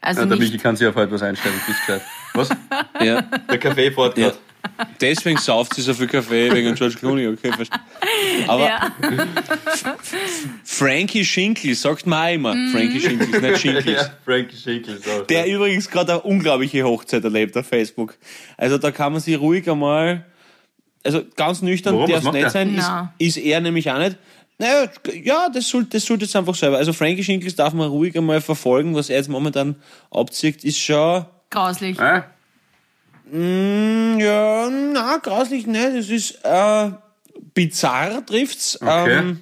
Also 0.00 0.20
ja, 0.20 0.26
der 0.26 0.38
Michi 0.38 0.58
kann 0.58 0.76
sich 0.76 0.86
auf 0.86 0.96
etwas 0.96 1.22
einstellen, 1.22 1.60
bist 1.66 1.80
gescheit. 1.80 2.02
Was? 2.34 2.48
ja. 3.00 3.22
Der 3.22 3.58
Kaffee 3.58 3.90
fort 3.90 4.16
ja. 4.18 4.32
Deswegen 5.00 5.38
sauft 5.38 5.74
sie 5.74 5.82
so 5.82 5.94
viel 5.94 6.06
Kaffee 6.06 6.52
wegen 6.52 6.74
George 6.74 6.96
Clooney, 6.96 7.28
okay, 7.28 7.52
verstehe. 7.52 7.80
Aber 8.46 8.64
ja. 8.64 8.92
Frankie 10.64 11.24
Schinkels, 11.24 11.82
sagt 11.82 12.06
man 12.06 12.18
auch 12.18 12.32
immer. 12.34 12.54
Mm. 12.54 12.72
Frankie 12.72 13.00
Schinkels, 13.00 13.42
nicht 13.42 13.58
Schinkels. 13.58 13.86
Ja, 13.86 14.10
Frankie 14.24 14.56
Schinkels. 14.56 15.02
Auch, 15.08 15.26
Der 15.26 15.46
übrigens 15.46 15.90
gerade 15.90 16.12
eine 16.12 16.22
unglaubliche 16.22 16.84
Hochzeit 16.84 17.24
erlebt 17.24 17.56
auf 17.56 17.66
Facebook. 17.66 18.16
Also 18.56 18.78
da 18.78 18.90
kann 18.90 19.12
man 19.12 19.20
sich 19.20 19.38
ruhig 19.38 19.68
einmal, 19.70 20.24
also 21.04 21.22
ganz 21.36 21.62
nüchtern 21.62 21.98
darf 21.98 22.24
es 22.24 22.32
nicht 22.32 22.50
sein, 22.50 22.74
ist, 22.74 22.90
ist 23.18 23.36
er 23.38 23.60
nämlich 23.60 23.90
auch 23.90 23.98
nicht. 23.98 24.16
Naja, 24.58 24.88
ja, 25.22 25.48
das 25.52 25.68
sollte, 25.68 25.90
das 25.90 26.06
sollte 26.06 26.24
jetzt 26.24 26.34
einfach 26.34 26.54
selber. 26.54 26.78
Also 26.78 26.92
Frankie 26.92 27.22
Schinkels 27.22 27.54
darf 27.54 27.74
man 27.74 27.88
ruhig 27.88 28.16
einmal 28.16 28.40
verfolgen, 28.40 28.94
was 28.94 29.10
er 29.10 29.16
jetzt 29.18 29.28
momentan 29.28 29.76
abzieht, 30.10 30.64
ist 30.64 30.78
schon... 30.78 31.26
Grauslich. 31.50 31.98
Äh? 31.98 32.22
Mm, 33.30 34.18
ja, 34.18 34.70
na, 34.70 35.18
grauslich 35.18 35.66
nicht. 35.66 35.84
Es 35.84 36.10
ist 36.10 36.38
äh, 36.44 36.90
bizarr, 37.54 38.24
trifft's. 38.24 38.80
Okay. 38.80 39.18
Ähm, 39.18 39.40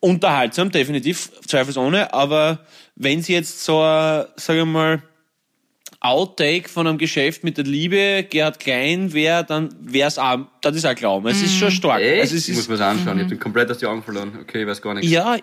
unterhaltsam, 0.00 0.70
definitiv, 0.70 1.30
zweifelsohne. 1.46 2.12
Aber 2.12 2.66
wenn 2.96 3.22
sie 3.22 3.32
jetzt 3.32 3.64
so, 3.64 3.80
sag 4.36 4.56
ich 4.56 4.64
mal, 4.64 5.02
Outtake 6.00 6.68
von 6.68 6.86
einem 6.86 6.98
Geschäft 6.98 7.44
mit 7.44 7.56
der 7.56 7.64
Liebe 7.64 8.26
Gerhard 8.28 8.58
Klein 8.58 9.12
wäre, 9.12 9.44
dann 9.44 9.72
wäre 9.80 10.08
es 10.08 10.18
auch, 10.18 10.40
das 10.60 10.76
ist 10.76 10.84
auch 10.84 10.96
Glauben. 10.96 11.28
Es 11.28 11.40
ist 11.40 11.54
schon 11.54 11.68
mhm. 11.68 11.72
stark. 11.72 12.00
Echt? 12.02 12.22
Also 12.22 12.36
es 12.36 12.48
ich 12.48 12.56
muss 12.56 12.68
mir 12.68 12.76
das 12.76 12.88
anschauen. 12.88 13.14
Mhm. 13.14 13.20
Ich 13.20 13.24
habe 13.24 13.34
den 13.36 13.38
komplett 13.38 13.70
aus 13.70 13.78
den 13.78 13.88
Augen 13.88 14.02
verloren. 14.02 14.38
Okay, 14.42 14.62
ich 14.62 14.66
weiß 14.66 14.82
gar 14.82 14.94
nichts. 14.94 15.10
Ja, 15.10 15.38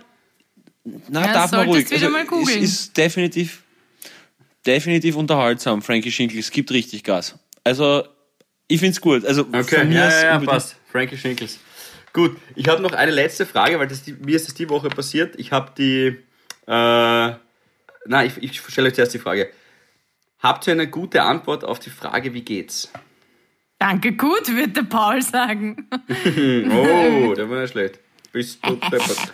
na, 1.08 1.26
ja, 1.26 1.34
darf 1.34 1.52
man 1.52 1.68
ruhig. 1.68 1.92
Also, 1.92 2.10
mal 2.10 2.26
googeln. 2.26 2.64
Es 2.64 2.72
ist 2.72 2.98
definitiv, 2.98 3.64
definitiv 4.66 5.16
unterhaltsam, 5.16 5.82
Frankie 5.82 6.12
Schinkel. 6.12 6.40
Es 6.40 6.52
gibt 6.52 6.72
richtig 6.72 7.04
Gas. 7.04 7.38
Also, 7.64 8.04
ich 8.68 8.80
finde 8.80 8.92
es 8.92 9.02
gut. 9.02 9.26
Also, 9.26 9.42
okay, 9.52 9.86
mir 9.86 9.96
ja, 9.96 10.10
ja, 10.10 10.24
ja 10.24 10.40
passt. 10.40 10.76
Frankie 10.92 11.18
Schinkels. 11.18 11.60
Gut, 12.14 12.38
ich 12.56 12.68
habe 12.68 12.82
noch 12.82 12.94
eine 12.94 13.12
letzte 13.12 13.46
Frage, 13.46 13.80
weil 13.80 13.88
das 13.88 14.04
die, 14.04 14.14
mir 14.14 14.36
ist 14.36 14.48
das 14.48 14.56
die 14.56 14.70
Woche 14.70 14.90
passiert. 14.90 15.36
Ich 15.38 15.52
habe 15.52 15.72
die. 15.78 16.18
Äh, 16.68 17.36
na, 18.06 18.26
ich, 18.26 18.38
ich 18.38 18.60
stelle 18.62 18.88
euch 18.88 18.96
zuerst 18.96 19.14
die 19.14 19.20
Frage. 19.20 19.52
Habt 20.40 20.66
ihr 20.68 20.74
eine 20.74 20.88
gute 20.88 21.22
Antwort 21.22 21.64
auf 21.64 21.80
die 21.80 21.90
Frage, 21.90 22.34
wie 22.34 22.42
geht's? 22.42 22.92
Danke, 23.78 24.14
gut, 24.14 24.56
wird 24.56 24.76
der 24.76 24.84
Paul 24.84 25.22
sagen. 25.22 25.88
oh, 26.10 27.34
der 27.34 27.50
war 27.50 27.62
nicht 27.62 27.72
schlecht. 27.72 28.00
Bist 28.32 28.66
du 28.66 28.76
deppert. 28.92 29.34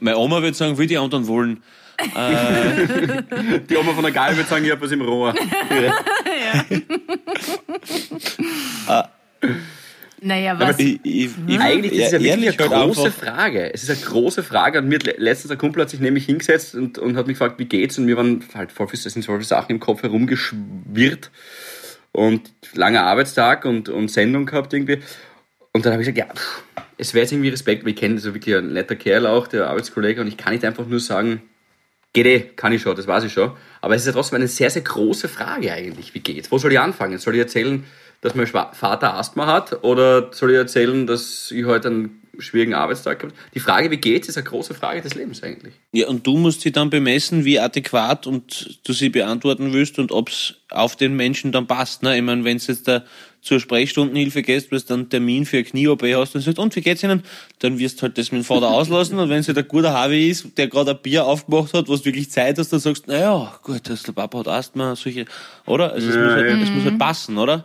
Meine 0.00 0.16
Oma 0.16 0.42
würde 0.42 0.56
sagen, 0.56 0.78
wie 0.78 0.86
die 0.86 0.98
anderen 0.98 1.26
wollen. 1.26 1.62
Äh, 1.98 3.60
die 3.68 3.76
Oma 3.76 3.92
von 3.92 4.04
der 4.04 4.12
Gal 4.12 4.36
würde 4.36 4.48
sagen, 4.48 4.64
ich 4.64 4.70
habe 4.70 4.80
was 4.80 4.92
im 4.92 5.00
Rohr. 5.02 5.34
ja. 8.86 9.10
Naja, 10.20 10.58
was? 10.58 10.78
Ich, 10.78 11.00
ich, 11.02 11.30
ich, 11.46 11.60
Eigentlich 11.60 11.92
ist 11.92 12.06
es 12.06 12.12
ja 12.12 12.20
wirklich 12.20 12.60
eine 12.60 12.68
große 12.68 13.04
einfach. 13.04 13.24
Frage. 13.24 13.72
Es 13.72 13.82
ist 13.82 13.90
eine 13.90 14.00
große 14.00 14.42
Frage. 14.42 14.78
Und 14.78 14.88
mir 14.88 14.98
letztens 15.16 15.50
ein 15.52 15.58
Kumpel 15.58 15.82
hat 15.82 15.90
sich 15.90 16.00
nämlich 16.00 16.26
hingesetzt 16.26 16.74
und, 16.74 16.98
und 16.98 17.16
hat 17.16 17.26
mich 17.26 17.38
gefragt, 17.38 17.58
wie 17.58 17.66
geht's? 17.66 17.98
Und 17.98 18.06
mir 18.06 18.16
waren 18.16 18.44
halt 18.54 18.72
voll 18.72 18.88
viele, 18.88 19.00
sind 19.00 19.24
voll 19.24 19.36
viele 19.36 19.46
Sachen 19.46 19.72
im 19.72 19.80
Kopf 19.80 20.02
herumgeschwirrt. 20.02 21.30
Und 22.12 22.52
langer 22.74 23.04
Arbeitstag 23.04 23.64
und, 23.64 23.88
und 23.88 24.08
Sendung 24.10 24.46
gehabt 24.46 24.72
irgendwie. 24.72 25.00
Und 25.72 25.84
dann 25.84 25.92
habe 25.92 26.02
ich 26.02 26.08
gesagt, 26.08 26.18
ja, 26.18 26.84
es 26.96 27.14
wäre 27.14 27.22
jetzt 27.22 27.32
irgendwie 27.32 27.50
Respekt, 27.50 27.84
weil 27.84 27.90
ich 27.90 27.96
kenne 27.96 28.18
so 28.18 28.34
wirklich 28.34 28.56
ein 28.56 28.72
netter 28.72 28.96
Kerl 28.96 29.26
auch, 29.26 29.46
der 29.46 29.68
Arbeitskollege, 29.68 30.20
und 30.20 30.26
ich 30.26 30.36
kann 30.36 30.52
nicht 30.52 30.64
einfach 30.64 30.86
nur 30.86 30.98
sagen, 30.98 31.42
Geht 32.12 32.26
eh, 32.26 32.40
kann 32.40 32.72
ich 32.72 32.82
schon, 32.82 32.96
das 32.96 33.06
weiß 33.06 33.24
ich 33.24 33.32
schon. 33.32 33.52
Aber 33.80 33.94
es 33.94 34.02
ist 34.02 34.06
ja 34.06 34.12
trotzdem 34.12 34.36
eine 34.36 34.48
sehr, 34.48 34.70
sehr 34.70 34.82
große 34.82 35.28
Frage 35.28 35.72
eigentlich. 35.72 36.14
Wie 36.14 36.20
geht's? 36.20 36.50
Wo 36.50 36.58
soll 36.58 36.72
ich 36.72 36.80
anfangen? 36.80 37.18
Soll 37.18 37.34
ich 37.34 37.40
erzählen, 37.40 37.84
dass 38.20 38.34
mein 38.34 38.46
Vater 38.46 39.14
Asthma 39.14 39.46
hat? 39.46 39.84
Oder 39.84 40.32
soll 40.32 40.50
ich 40.50 40.56
erzählen, 40.56 41.06
dass 41.06 41.50
ich 41.50 41.64
heute 41.64 41.88
einen 41.88 42.22
schwierigen 42.38 42.74
Arbeitstag 42.74 43.22
habe? 43.22 43.32
Die 43.54 43.60
Frage, 43.60 43.90
wie 43.90 43.98
geht's, 43.98 44.28
ist 44.28 44.36
eine 44.36 44.44
große 44.44 44.74
Frage 44.74 45.02
des 45.02 45.14
Lebens 45.14 45.42
eigentlich. 45.42 45.74
Ja, 45.92 46.08
und 46.08 46.26
du 46.26 46.36
musst 46.36 46.62
sie 46.62 46.72
dann 46.72 46.90
bemessen, 46.90 47.44
wie 47.44 47.60
adäquat 47.60 48.26
und 48.26 48.80
du 48.84 48.92
sie 48.92 49.10
beantworten 49.10 49.72
willst 49.72 49.98
und 49.98 50.10
ob 50.10 50.30
es 50.30 50.54
auf 50.70 50.96
den 50.96 51.14
Menschen 51.14 51.52
dann 51.52 51.66
passt. 51.66 52.02
Ne? 52.02 52.16
Ich 52.16 52.22
meine, 52.22 52.44
wenn 52.44 52.56
es 52.56 52.66
jetzt 52.66 52.86
der 52.86 53.04
zur 53.40 53.60
Sprechstundenhilfe 53.60 54.42
gehst, 54.42 54.72
weil 54.72 54.80
du 54.80 54.86
dann 54.86 55.00
einen 55.00 55.10
Termin 55.10 55.46
für 55.46 55.58
eine 55.58 55.64
Knie-OP 55.64 56.02
hast 56.14 56.34
und 56.34 56.40
sagst, 56.42 56.58
und 56.58 56.74
wie 56.76 56.80
geht's 56.80 57.02
Ihnen? 57.02 57.22
Dann 57.60 57.78
wirst 57.78 57.98
du 57.98 58.02
halt 58.02 58.18
das 58.18 58.32
mit 58.32 58.42
dem 58.42 58.44
Vater 58.44 58.68
auslassen 58.68 59.18
und 59.18 59.28
wenn 59.30 59.40
es 59.40 59.48
halt 59.48 59.58
ein 59.58 59.68
guter 59.68 59.92
Harvey 59.92 60.28
ist, 60.28 60.56
der 60.56 60.68
gerade 60.68 60.92
ein 60.92 60.98
Bier 61.02 61.24
aufgemacht 61.24 61.74
hat, 61.74 61.88
wo 61.88 61.96
du 61.96 62.04
wirklich 62.04 62.30
Zeit 62.30 62.58
hast, 62.58 62.72
dann 62.72 62.80
sagst 62.80 63.06
du, 63.06 63.12
naja, 63.12 63.58
gut, 63.62 63.88
das, 63.88 64.02
der 64.02 64.12
Papa 64.12 64.40
hat 64.40 64.48
Asthma, 64.48 64.96
solche, 64.96 65.24
oder? 65.66 65.92
Also 65.92 66.08
es, 66.08 66.14
ja, 66.14 66.22
muss, 66.22 66.32
halt, 66.32 66.50
ja. 66.50 66.56
es 66.62 66.70
muss 66.70 66.84
halt 66.84 66.98
passen, 66.98 67.38
oder? 67.38 67.64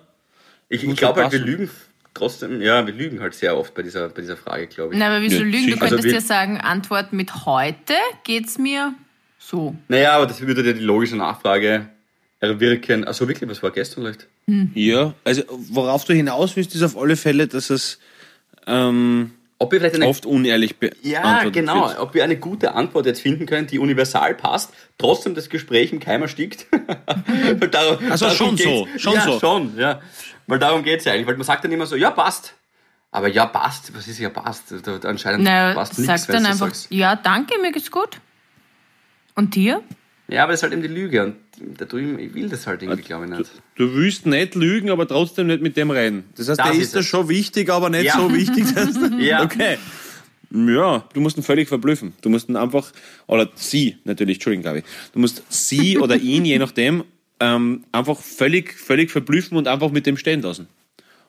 Ich, 0.70 0.84
ich 0.84 0.96
glaube 0.96 1.22
halt, 1.22 1.34
halt 1.34 1.46
wir 1.46 1.52
lügen 1.52 1.70
trotzdem, 2.14 2.62
ja, 2.62 2.86
wir 2.86 2.94
lügen 2.94 3.20
halt 3.20 3.34
sehr 3.34 3.58
oft 3.58 3.74
bei 3.74 3.82
dieser, 3.82 4.10
bei 4.10 4.22
dieser 4.22 4.38
Frage, 4.38 4.68
glaube 4.68 4.94
ich. 4.94 5.00
Na, 5.00 5.08
aber 5.08 5.22
wieso 5.22 5.38
ja, 5.38 5.44
lügen? 5.44 5.72
Du 5.72 5.78
könntest 5.78 6.06
also 6.06 6.10
ja 6.10 6.22
sagen, 6.22 6.60
Antwort 6.60 7.14
mit 7.14 7.46
heute 7.46 7.94
geht's 8.24 8.58
mir 8.58 8.94
so. 9.40 9.76
Naja, 9.88 10.14
aber 10.14 10.28
das 10.28 10.42
würde 10.42 10.66
ja 10.66 10.74
die 10.74 10.84
logische 10.84 11.16
Nachfrage 11.16 11.90
erwirken. 12.40 13.04
Also 13.06 13.28
wirklich, 13.28 13.50
was 13.50 13.64
war 13.64 13.72
gestern 13.72 14.04
vielleicht? 14.04 14.28
Hm. 14.48 14.72
Ja, 14.74 15.14
also 15.24 15.44
worauf 15.70 16.06
du 16.06 16.14
hinaus 16.14 16.56
willst, 16.56 16.76
ist 16.76 16.84
auf 16.84 16.98
alle 16.98 17.16
Fälle, 17.16 17.48
dass 17.48 17.70
es 17.70 18.00
ähm, 18.68 19.32
ob 19.64 19.72
wir 19.72 19.80
vielleicht 19.80 19.96
eine, 19.96 20.08
oft 20.08 20.26
unehrlich 20.26 20.78
beantwortet 20.78 21.06
Ja, 21.10 21.50
genau. 21.50 21.88
Wird. 21.88 22.00
Ob 22.00 22.14
wir 22.14 22.24
eine 22.26 22.38
gute 22.38 22.74
Antwort 22.74 23.06
jetzt 23.06 23.22
finden 23.22 23.46
können, 23.46 23.66
die 23.66 23.80
universal 23.80 24.36
passt, 24.36 24.74
trotzdem 24.98 25.36
das 25.36 25.50
Gespräch 25.50 25.94
im 25.94 26.02
Keimer 26.02 26.28
stickt. 26.28 26.66
darum, 27.72 28.12
also 28.12 28.26
darum 28.26 28.58
schon 28.58 28.58
so, 28.58 28.88
schon 28.98 29.14
ja, 29.14 29.22
so. 29.22 29.40
schon, 29.40 29.78
ja. 29.78 30.02
Weil 30.48 30.60
darum 30.60 30.84
geht 30.84 31.00
es 31.00 31.06
ja 31.06 31.14
eigentlich. 31.14 31.28
Weil 31.28 31.38
man 31.38 31.46
sagt 31.46 31.64
dann 31.64 31.72
immer 31.72 31.86
so, 31.86 31.96
ja, 31.96 32.12
passt. 32.12 32.56
Aber 33.12 33.30
ja, 33.30 33.46
passt. 33.46 33.96
Was 33.96 34.08
ist 34.08 34.20
ja 34.20 34.30
passt? 34.30 34.74
Anscheinend 35.06 35.46
Na, 35.46 35.74
passt 35.74 35.98
nichts. 35.98 36.24
Sag 36.26 36.34
dann 36.34 36.46
einfach, 36.46 36.68
sagst. 36.68 36.88
ja, 36.90 37.16
danke, 37.16 37.54
mir 37.62 37.72
geht's 37.72 37.92
gut. 37.92 38.20
Und 39.36 39.56
dir? 39.56 39.82
Ja, 40.28 40.44
aber 40.44 40.52
das 40.52 40.60
ist 40.60 40.64
halt 40.64 40.74
eben 40.74 40.82
die 40.82 40.88
Lüge 40.90 41.24
und 41.24 41.36
da 41.78 41.86
tue 41.86 42.02
ich, 42.02 42.28
ich 42.28 42.34
will 42.34 42.50
das 42.50 42.68
halt 42.68 42.82
irgendwie, 42.82 43.02
glaube 43.02 43.26
ich, 43.26 43.32
nicht. 43.32 43.52
Du, 43.76 43.88
du, 43.88 43.96
willst 43.96 44.26
nicht 44.26 44.56
lügen, 44.56 44.90
aber 44.90 45.08
trotzdem 45.08 45.48
nicht 45.48 45.62
mit 45.62 45.78
dem 45.78 45.92
rein. 45.92 46.24
Das 46.36 46.50
heißt, 46.50 46.60
das 46.60 46.72
der 46.72 46.80
ist, 46.80 46.96
ist 46.96 47.06
schon 47.06 47.30
wichtig, 47.30 47.70
aber 47.70 47.90
nicht 47.90 48.06
ja. 48.06 48.18
so 48.18 48.34
wichtig. 48.34 48.74
Dass, 48.74 48.96
ja. 49.20 49.44
Okay. 49.44 49.78
Ja, 50.52 51.04
du 51.14 51.20
musst 51.20 51.38
ihn 51.38 51.44
völlig 51.44 51.68
verblüffen. 51.68 52.14
Du 52.22 52.30
musst 52.30 52.48
ihn 52.48 52.56
einfach, 52.56 52.92
oder 53.26 53.50
sie 53.56 53.98
natürlich, 54.04 54.38
Entschuldigung, 54.38 54.64
glaube 54.64 54.80
ich. 54.80 54.86
Du 55.14 55.20
musst 55.20 55.44
sie 55.50 55.98
oder 56.00 56.16
ihn, 56.16 56.46
je 56.46 56.60
nachdem, 56.60 57.04
ähm, 57.40 57.84
einfach 57.92 58.20
völlig, 58.20 58.74
völlig 58.74 59.10
verblüffen 59.10 59.58
und 59.58 59.68
einfach 59.68 59.92
mit 59.92 60.06
dem 60.06 60.18
stehen 60.18 60.42
lassen. 60.42 60.68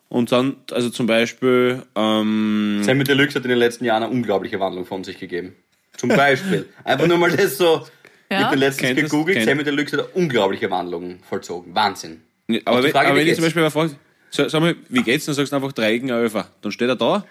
Und 0.09 0.31
dann, 0.31 0.57
also 0.71 0.91
zum 0.91 1.07
Beispiel. 1.07 1.83
Ähm, 1.97 2.83
Sammy 2.83 3.05
Deluxe 3.05 3.37
hat 3.37 3.45
in 3.45 3.49
den 3.49 3.59
letzten 3.59 3.85
Jahren 3.85 4.03
eine 4.03 4.13
unglaubliche 4.13 4.61
Wandlung 4.61 4.85
von 4.85 5.03
sich 5.03 5.19
gegeben. 5.19 5.55
Zum 5.97 6.11
Beispiel. 6.11 6.67
Einfach 6.85 7.07
nur 7.07 7.19
mal 7.19 7.31
das 7.31 7.57
so 7.57 7.87
ja? 8.35 8.41
Ich 8.41 8.47
habe 8.47 8.57
letztens 8.57 8.89
kennt 8.89 9.01
gegoogelt, 9.01 9.39
das, 9.39 9.45
Sammy 9.45 9.65
Deluxe 9.65 9.97
hat 9.97 10.05
eine 10.05 10.09
unglaubliche 10.15 10.71
Wandlung 10.71 11.19
vollzogen. 11.29 11.75
Wahnsinn. 11.75 12.23
aber, 12.65 12.83
wenn, 12.83 12.91
Frage, 12.91 13.09
aber 13.09 13.19
wenn 13.19 13.27
ich 13.27 13.35
zum 13.35 13.45
Beispiel 13.45 13.63
mal 13.63 13.71
frage, 13.71 13.97
sag, 14.31 14.51
sag 14.51 14.61
mal, 14.61 14.77
wie 14.89 15.03
geht's? 15.03 15.25
Dann 15.27 15.35
sagst 15.35 15.53
du 15.53 15.57
einfach 15.57 15.73
Dreiecke 15.73 16.13
Öfer. 16.13 16.49
Dann 16.61 16.73
steht 16.73 16.89
er 16.89 16.97
da, 16.97 17.25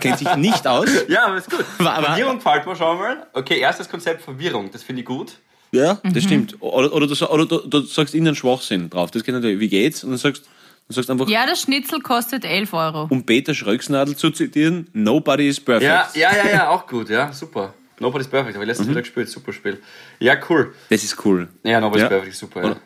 kennt 0.00 0.18
sich 0.18 0.36
nicht 0.36 0.66
aus. 0.66 0.88
ja, 1.08 1.26
aber 1.26 1.36
ist 1.36 1.50
gut. 1.50 1.64
Aber, 1.78 2.06
Verwirrung 2.06 2.36
gefällt 2.36 2.66
mir 2.66 2.76
schon 2.76 2.98
mal. 2.98 3.26
Okay, 3.32 3.58
erstes 3.58 3.88
Konzept 3.88 4.22
Verwirrung, 4.22 4.70
das 4.70 4.82
finde 4.82 5.00
ich 5.00 5.06
gut. 5.06 5.38
Ja, 5.72 5.98
das 6.02 6.14
mhm. 6.14 6.20
stimmt. 6.20 6.56
Oder, 6.60 6.92
oder, 6.92 7.06
du, 7.06 7.26
oder 7.26 7.46
du, 7.46 7.58
du, 7.66 7.80
sagst 7.80 8.14
ihnen 8.14 8.34
Schwachsinn 8.34 8.90
drauf. 8.90 9.10
Das 9.10 9.24
geht 9.24 9.34
natürlich, 9.34 9.58
wie 9.58 9.68
geht's? 9.68 10.04
Und 10.04 10.10
dann 10.10 10.18
sagst 10.18 10.44
Du 10.88 10.94
sagst 10.94 11.10
einfach, 11.10 11.28
Ja, 11.28 11.46
das 11.46 11.62
Schnitzel 11.62 12.00
kostet 12.00 12.44
11 12.44 12.74
Euro. 12.74 13.06
um 13.08 13.24
Peter 13.24 13.54
Schröcksnadel 13.54 14.16
zu 14.16 14.30
zitieren, 14.30 14.88
nobody 14.92 15.48
is 15.48 15.60
perfect. 15.60 15.84
Ja, 15.84 16.08
ja, 16.14 16.36
ja, 16.36 16.50
ja, 16.50 16.68
auch 16.70 16.86
gut, 16.86 17.08
ja, 17.08 17.32
super. 17.32 17.72
Nobody's 18.00 18.28
Perfect, 18.28 18.54
habe 18.54 18.64
ich 18.64 18.68
letztens 18.68 18.88
wieder 18.88 19.00
gespielt, 19.00 19.28
super 19.28 19.52
Spiel. 19.52 19.80
Ja, 20.18 20.36
cool. 20.48 20.74
Das 20.90 21.04
ist 21.04 21.24
cool. 21.24 21.48
Ja, 21.62 21.80
Nobody's 21.80 22.02
Ja. 22.02 22.08
Perfect, 22.08 22.34
super, 22.34 22.62
ja. 22.62 22.70
Oder, 22.70 22.80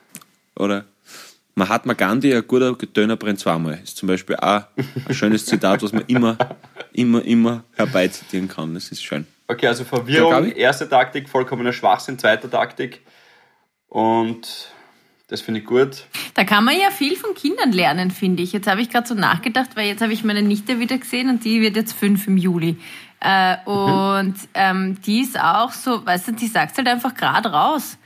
oder 0.56 0.84
Mahatma 1.54 1.94
Gandhi, 1.94 2.34
ein 2.34 2.46
guter 2.46 2.74
Döner 2.74 3.16
brennt 3.16 3.40
zweimal. 3.40 3.80
Ist 3.82 3.96
zum 3.96 4.08
Beispiel 4.08 4.36
auch 4.36 4.64
ein 5.08 5.14
schönes 5.14 5.46
Zitat, 5.46 5.82
was 5.82 5.92
man 5.92 6.04
immer, 6.06 6.36
immer, 6.92 7.24
immer 7.24 7.64
herbeizitieren 7.76 8.46
kann. 8.46 8.74
Das 8.74 8.92
ist 8.92 9.02
schön. 9.02 9.26
Okay, 9.48 9.66
also 9.66 9.84
Verwirrung, 9.84 10.52
erste 10.52 10.88
Taktik, 10.88 11.28
vollkommener 11.28 11.72
Schwachsinn, 11.72 12.18
zweite 12.18 12.50
Taktik. 12.50 13.00
Und 13.88 14.70
das 15.28 15.40
finde 15.40 15.60
ich 15.60 15.66
gut. 15.66 16.04
Da 16.34 16.44
kann 16.44 16.64
man 16.64 16.78
ja 16.78 16.90
viel 16.90 17.16
von 17.16 17.34
Kindern 17.34 17.72
lernen, 17.72 18.10
finde 18.10 18.42
ich. 18.42 18.52
Jetzt 18.52 18.66
habe 18.66 18.80
ich 18.80 18.90
gerade 18.90 19.08
so 19.08 19.14
nachgedacht, 19.14 19.70
weil 19.76 19.86
jetzt 19.88 20.02
habe 20.02 20.12
ich 20.12 20.24
meine 20.24 20.42
Nichte 20.42 20.78
wieder 20.78 20.98
gesehen 20.98 21.30
und 21.30 21.44
die 21.44 21.62
wird 21.62 21.76
jetzt 21.76 21.94
fünf 21.94 22.26
im 22.26 22.36
Juli. 22.36 22.76
Äh, 23.20 23.56
und 23.64 24.36
ähm, 24.54 25.00
die 25.02 25.20
ist 25.20 25.38
auch 25.40 25.72
so, 25.72 26.04
weißt 26.04 26.28
du, 26.28 26.32
die 26.32 26.46
sagt 26.46 26.76
halt 26.76 26.88
einfach 26.88 27.14
gerade 27.14 27.50
raus. 27.50 27.96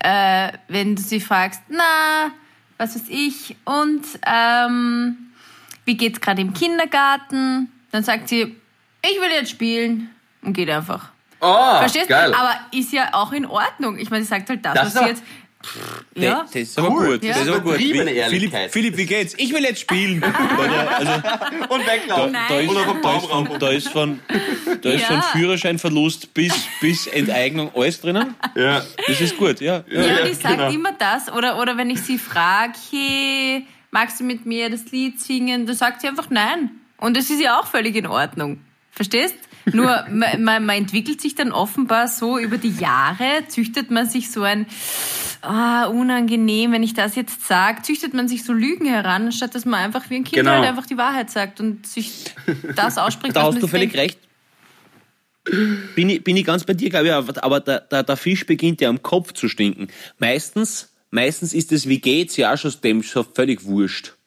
Äh, 0.00 0.52
wenn 0.68 0.94
du 0.94 1.02
sie 1.02 1.20
fragst, 1.20 1.62
na, 1.68 2.30
was 2.76 2.94
weiß 2.94 3.08
ich, 3.08 3.56
und 3.64 4.04
ähm, 4.24 5.16
wie 5.84 5.96
geht's 5.96 6.20
gerade 6.20 6.40
im 6.40 6.52
Kindergarten? 6.54 7.72
Dann 7.90 8.04
sagt 8.04 8.28
sie, 8.28 8.56
ich 9.02 9.20
will 9.20 9.30
jetzt 9.30 9.50
spielen 9.50 10.10
und 10.42 10.52
geht 10.52 10.70
einfach. 10.70 11.08
Oh, 11.40 11.78
Verstehst? 11.78 12.08
geil. 12.08 12.32
Aber 12.34 12.54
ist 12.72 12.92
ja 12.92 13.14
auch 13.14 13.32
in 13.32 13.46
Ordnung. 13.46 13.96
Ich 13.98 14.10
meine, 14.10 14.22
sie 14.22 14.28
sagt 14.28 14.48
halt 14.50 14.64
das, 14.64 14.74
Das 14.74 14.94
was 14.94 15.02
sie 15.02 15.08
jetzt. 15.08 15.22
Ja. 16.14 16.42
Das 16.44 16.54
ist 16.54 16.78
aber 16.78 16.90
Cool. 16.90 17.06
gut. 17.14 17.24
Ja. 17.24 17.32
Das 17.34 17.42
ist 17.42 17.48
aber 17.48 17.60
gut. 17.60 17.74
Philipp. 17.76 18.70
Philipp, 18.70 18.96
wie 18.96 19.06
geht's? 19.06 19.34
Ich 19.38 19.52
will 19.52 19.62
jetzt 19.64 19.80
spielen. 19.80 20.22
Also, 20.98 21.12
Und 21.74 21.86
weglaufen. 21.86 22.32
Da, 22.32 22.58
ist, 22.60 22.70
da, 22.74 23.16
ist 23.16 23.26
von, 23.26 23.58
da 23.58 23.68
ist 23.70 23.88
von, 23.88 24.20
da 24.82 24.90
ist 24.90 25.00
Ja. 25.02 25.06
von 25.08 25.22
Führerscheinverlust 25.40 26.32
bis, 26.34 26.52
bis 26.80 27.06
Enteignung 27.06 27.70
alles 27.74 28.00
drinnen. 28.00 28.34
Ja. 28.54 28.82
Das 29.06 29.20
ist 29.20 29.36
gut, 29.36 29.60
ja. 29.60 29.84
ja. 29.88 30.00
Ja, 30.02 30.06
Ja, 30.16 30.22
und 30.24 30.30
ich 30.30 30.38
sage 30.38 30.56
genau. 30.56 30.70
immer 30.70 30.92
das. 30.92 31.30
Oder, 31.32 31.60
oder 31.60 31.76
wenn 31.76 31.90
ich 31.90 32.00
sie 32.02 32.18
frage, 32.18 32.72
hey, 32.90 33.66
magst 33.90 34.20
du 34.20 34.24
mit 34.24 34.46
mir 34.46 34.70
das 34.70 34.90
Lied 34.90 35.20
singen? 35.20 35.66
Da 35.66 35.74
sagt 35.74 36.00
sie 36.00 36.08
einfach 36.08 36.30
nein. 36.30 36.70
Und 36.98 37.16
das 37.16 37.30
ist 37.30 37.40
ja 37.40 37.58
auch 37.60 37.66
völlig 37.66 37.94
in 37.96 38.06
Ordnung. 38.06 38.60
Verstehst? 38.90 39.34
Nur 39.72 40.04
man, 40.10 40.64
man, 40.64 40.76
entwickelt 40.76 41.20
sich 41.20 41.34
dann 41.34 41.52
offenbar 41.52 42.08
so 42.08 42.38
über 42.38 42.58
die 42.58 42.72
Jahre, 42.72 43.44
züchtet 43.48 43.90
man 43.90 44.08
sich 44.08 44.30
so 44.30 44.42
ein 44.42 44.66
ah, 45.42 45.86
unangenehm, 45.86 46.72
wenn 46.72 46.82
ich 46.82 46.94
das 46.94 47.14
jetzt 47.14 47.46
sage, 47.46 47.82
züchtet 47.82 48.14
man 48.14 48.28
sich 48.28 48.44
so 48.44 48.52
Lügen 48.52 48.86
heran, 48.86 49.26
anstatt 49.26 49.54
dass 49.54 49.64
man 49.64 49.80
einfach 49.80 50.10
wie 50.10 50.16
ein 50.16 50.24
Kind 50.24 50.36
Genau. 50.36 50.52
halt 50.52 50.66
einfach 50.66 50.86
die 50.86 50.96
Wahrheit 50.96 51.30
sagt 51.30 51.60
und 51.60 51.86
sich 51.86 52.24
das 52.76 52.98
ausspricht. 52.98 53.36
Da 53.36 53.44
hast 53.44 53.62
du 53.62 53.66
völlig 53.66 53.92
denkt. 53.92 54.16
recht. 54.16 54.18
Bin 55.94 56.10
ich, 56.10 56.22
bin 56.22 56.36
ich 56.36 56.44
ganz 56.44 56.64
bei 56.64 56.74
dir, 56.74 56.90
glaube 56.90 57.06
ich, 57.06 57.12
aber, 57.12 57.42
aber 57.42 57.60
der, 57.60 57.80
der, 57.80 58.02
der 58.02 58.16
Fisch 58.16 58.44
beginnt 58.44 58.80
ja 58.80 58.88
am 58.90 59.02
Kopf 59.02 59.32
zu 59.32 59.48
stinken. 59.48 59.88
Meistens, 60.18 60.92
meistens 61.10 61.54
ist 61.54 61.72
es, 61.72 61.88
wie 61.88 62.00
geht's, 62.00 62.36
ja 62.36 62.52
auch 62.52 62.58
schon 62.58 62.74
dem 62.84 63.02
schon 63.02 63.24
völlig 63.34 63.64
wurscht. 63.64 64.17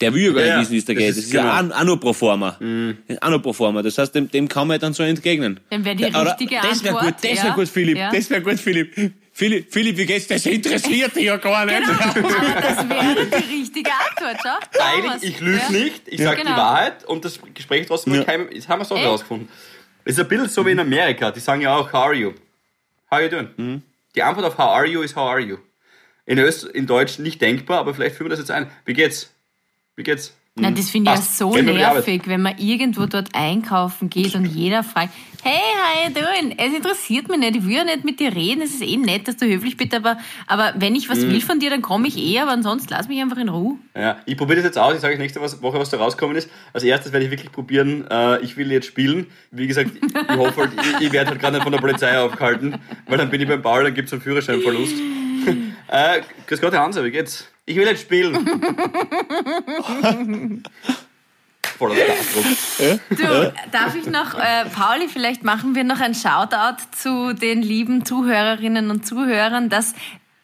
Der 0.00 0.12
will 0.14 0.22
ja 0.22 0.32
gar 0.32 0.40
nicht 0.42 0.48
Ja, 0.50 0.60
wissen, 0.60 0.72
wie 0.72 0.78
es 0.78 0.84
da 0.84 0.92
das 0.94 0.98
geht. 1.00 1.08
ist 1.10 1.16
Das 1.18 1.24
ist 1.26 1.32
ja 1.32 1.60
genau. 1.60 1.74
auch, 1.74 1.80
auch 1.80 1.84
nur 1.84 2.00
pro 2.00 2.12
forma. 2.12 2.50
Das 2.60 2.98
ist 3.08 3.22
auch 3.22 3.30
nur 3.30 3.42
pro 3.42 3.52
forma. 3.52 3.82
Das 3.82 3.98
heißt, 3.98 4.14
dem, 4.14 4.30
dem 4.30 4.48
kann 4.48 4.68
man 4.68 4.78
dann 4.80 4.92
so 4.92 5.02
entgegnen. 5.02 5.60
Dann 5.70 5.84
wäre 5.84 5.96
die 5.96 6.04
Oder- 6.06 6.26
richtige 6.30 6.56
Das 6.62 6.82
wäre 6.84 6.94
gut, 6.94 7.02
Antwort, 7.04 7.24
das 7.24 7.36
wäre 7.38 7.46
ja. 7.48 7.54
gut, 7.54 7.68
Philipp. 7.68 7.96
Ja. 7.98 8.10
Das 8.12 8.30
wäre 8.30 8.42
gut, 8.42 8.58
Philipp. 8.60 9.12
Philipp, 9.36 9.72
Philipp, 9.72 9.96
wie 9.96 10.06
geht's? 10.06 10.28
Das 10.28 10.46
interessiert 10.46 11.16
dich 11.16 11.24
ja 11.24 11.36
gar 11.38 11.66
nicht. 11.66 11.76
Genau, 11.76 11.98
das 12.60 12.88
wäre 12.88 13.26
die 13.26 13.54
richtige 13.60 13.90
Antwort, 13.90 14.36
schau. 14.42 14.80
Eigentlich, 14.80 15.30
ich 15.34 15.40
lüge 15.40 15.58
Ja. 15.58 15.70
nicht, 15.70 16.02
ich 16.06 16.20
sage 16.22 16.36
Genau. 16.42 16.50
die 16.52 16.56
Wahrheit 16.56 17.04
und 17.04 17.24
das 17.24 17.40
Gespräch 17.52 17.86
trotzdem 17.88 18.14
Ja. 18.14 18.22
kein, 18.24 18.46
das 18.54 18.68
haben 18.68 18.80
wir 18.80 18.84
so 18.84 18.94
Ey. 18.94 19.02
herausgefunden. 19.02 19.48
Es 20.04 20.14
ist 20.14 20.20
ein 20.20 20.28
bisschen 20.28 20.48
so 20.48 20.64
wie 20.64 20.70
in 20.70 20.78
Amerika, 20.78 21.30
die 21.32 21.40
sagen 21.40 21.62
ja 21.62 21.74
auch, 21.74 21.92
how 21.92 22.04
are 22.04 22.14
you? 22.14 22.28
How 22.30 22.34
are 23.18 23.24
you 23.24 23.28
doing? 23.28 23.48
Mhm. 23.56 23.82
Die 24.14 24.22
Antwort 24.22 24.46
auf 24.46 24.56
how 24.56 24.70
are 24.76 24.86
you 24.86 25.02
ist 25.02 25.16
how 25.16 25.28
are 25.30 25.40
you. 25.40 25.56
In, 26.26 26.38
Öst 26.38 26.64
in 26.64 26.86
Deutsch 26.86 27.18
nicht 27.18 27.40
denkbar, 27.42 27.80
aber 27.80 27.92
vielleicht 27.92 28.14
führen 28.16 28.26
wir 28.26 28.30
das 28.30 28.38
jetzt 28.38 28.50
ein. 28.52 28.70
Wie 28.86 28.94
geht's? 28.94 29.33
Wie 29.96 30.02
geht's? 30.02 30.36
Na, 30.56 30.70
das 30.70 30.88
finde 30.88 31.10
ich 31.10 31.16
ja 31.18 31.22
so 31.22 31.50
Gehen 31.50 31.64
nervig, 31.64 32.22
wenn 32.26 32.40
man 32.40 32.56
irgendwo 32.58 33.06
dort 33.06 33.34
einkaufen 33.34 34.08
geht 34.08 34.36
und 34.36 34.44
jeder 34.44 34.84
fragt, 34.84 35.12
hey, 35.42 35.58
how 35.58 36.06
you 36.06 36.14
doing? 36.14 36.56
Es 36.56 36.72
interessiert 36.72 37.28
mich 37.28 37.38
nicht, 37.38 37.56
ich 37.56 37.64
will 37.66 37.72
ja 37.74 37.82
nicht 37.82 38.04
mit 38.04 38.20
dir 38.20 38.32
reden, 38.32 38.62
es 38.62 38.70
ist 38.72 38.82
eh 38.82 38.96
nett, 38.96 39.26
dass 39.26 39.36
du 39.36 39.46
höflich 39.46 39.76
bist, 39.76 39.92
aber, 39.94 40.16
aber 40.46 40.72
wenn 40.76 40.94
ich 40.94 41.08
was 41.08 41.18
Mhm. 41.18 41.32
will 41.32 41.40
von 41.40 41.58
dir, 41.58 41.70
dann 41.70 41.82
komme 41.82 42.06
ich 42.06 42.16
eh, 42.16 42.38
aber 42.38 42.52
ansonsten 42.52 42.90
lass 42.90 43.08
mich 43.08 43.20
einfach 43.20 43.38
in 43.38 43.48
Ruhe. 43.48 43.78
Ja, 43.96 44.18
ich 44.26 44.36
probiere 44.36 44.58
das 44.58 44.66
jetzt 44.66 44.78
aus. 44.78 44.94
Ich 44.94 45.00
sage 45.00 45.14
euch 45.14 45.18
nächste 45.18 45.40
Woche, 45.40 45.78
was 45.80 45.90
da 45.90 45.96
rauskommen 45.96 46.36
ist. 46.36 46.48
Als 46.72 46.84
erstes 46.84 47.12
werde 47.12 47.24
ich 47.26 47.32
wirklich 47.32 47.50
probieren, 47.50 48.06
äh, 48.08 48.38
ich 48.40 48.56
will 48.56 48.70
jetzt 48.70 48.86
spielen. 48.86 49.26
Wie 49.50 49.66
gesagt, 49.66 49.90
ich 49.96 50.36
hoffe 50.36 50.60
halt, 50.60 50.70
ich, 51.00 51.06
ich 51.08 51.12
werde 51.12 51.30
halt 51.30 51.40
gerade 51.40 51.54
nicht 51.56 51.64
von 51.64 51.72
der 51.72 51.80
Polizei 51.80 52.16
aufgehalten, 52.16 52.78
weil 53.08 53.18
dann 53.18 53.28
bin 53.28 53.40
ich 53.40 53.48
beim 53.48 53.60
Paul, 53.60 53.82
dann 53.82 53.94
gibt 53.94 54.06
es 54.06 54.12
einen 54.12 54.22
Führerscheinverlust. 54.22 54.94
äh, 55.88 56.20
grüß 56.46 56.60
Gott, 56.60 56.72
Herr 56.72 56.82
Hanser, 56.82 57.02
wie 57.02 57.10
geht's? 57.10 57.48
Ich 57.66 57.76
will 57.76 57.86
jetzt 57.86 58.02
spielen. 58.02 58.34
Voller 61.78 61.94
Gasdruck. 61.96 62.44
Du, 63.10 63.52
darf 63.72 63.94
ich 63.96 64.06
noch, 64.06 64.34
äh, 64.34 64.66
Pauli, 64.66 65.08
vielleicht 65.08 65.42
machen 65.44 65.74
wir 65.74 65.82
noch 65.82 66.00
ein 66.00 66.14
Shoutout 66.14 66.76
zu 66.92 67.34
den 67.34 67.62
lieben 67.62 68.04
Zuhörerinnen 68.04 68.90
und 68.90 69.06
Zuhörern, 69.06 69.70
dass 69.70 69.94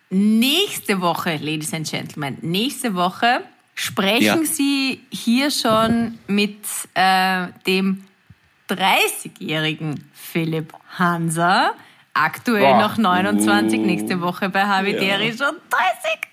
nächste 0.08 1.00
Woche, 1.00 1.36
Ladies 1.36 1.74
and 1.74 1.88
Gentlemen, 1.88 2.38
nächste 2.40 2.94
Woche 2.94 3.42
sprechen 3.74 4.24
Ja. 4.24 4.38
Sie 4.44 5.00
hier 5.10 5.50
schon 5.50 6.18
mit 6.26 6.58
äh, 6.94 7.48
dem 7.66 8.04
30-jährigen 8.70 10.10
Philipp 10.14 10.72
Hanser, 10.98 11.74
aktuell 12.14 12.74
Boah. 12.74 12.80
noch 12.80 12.96
29, 12.96 13.78
nächste 13.80 14.20
Woche 14.20 14.48
bei 14.48 14.64
Havideri 14.64 15.32
schon 15.36 15.56
30. 15.70 16.29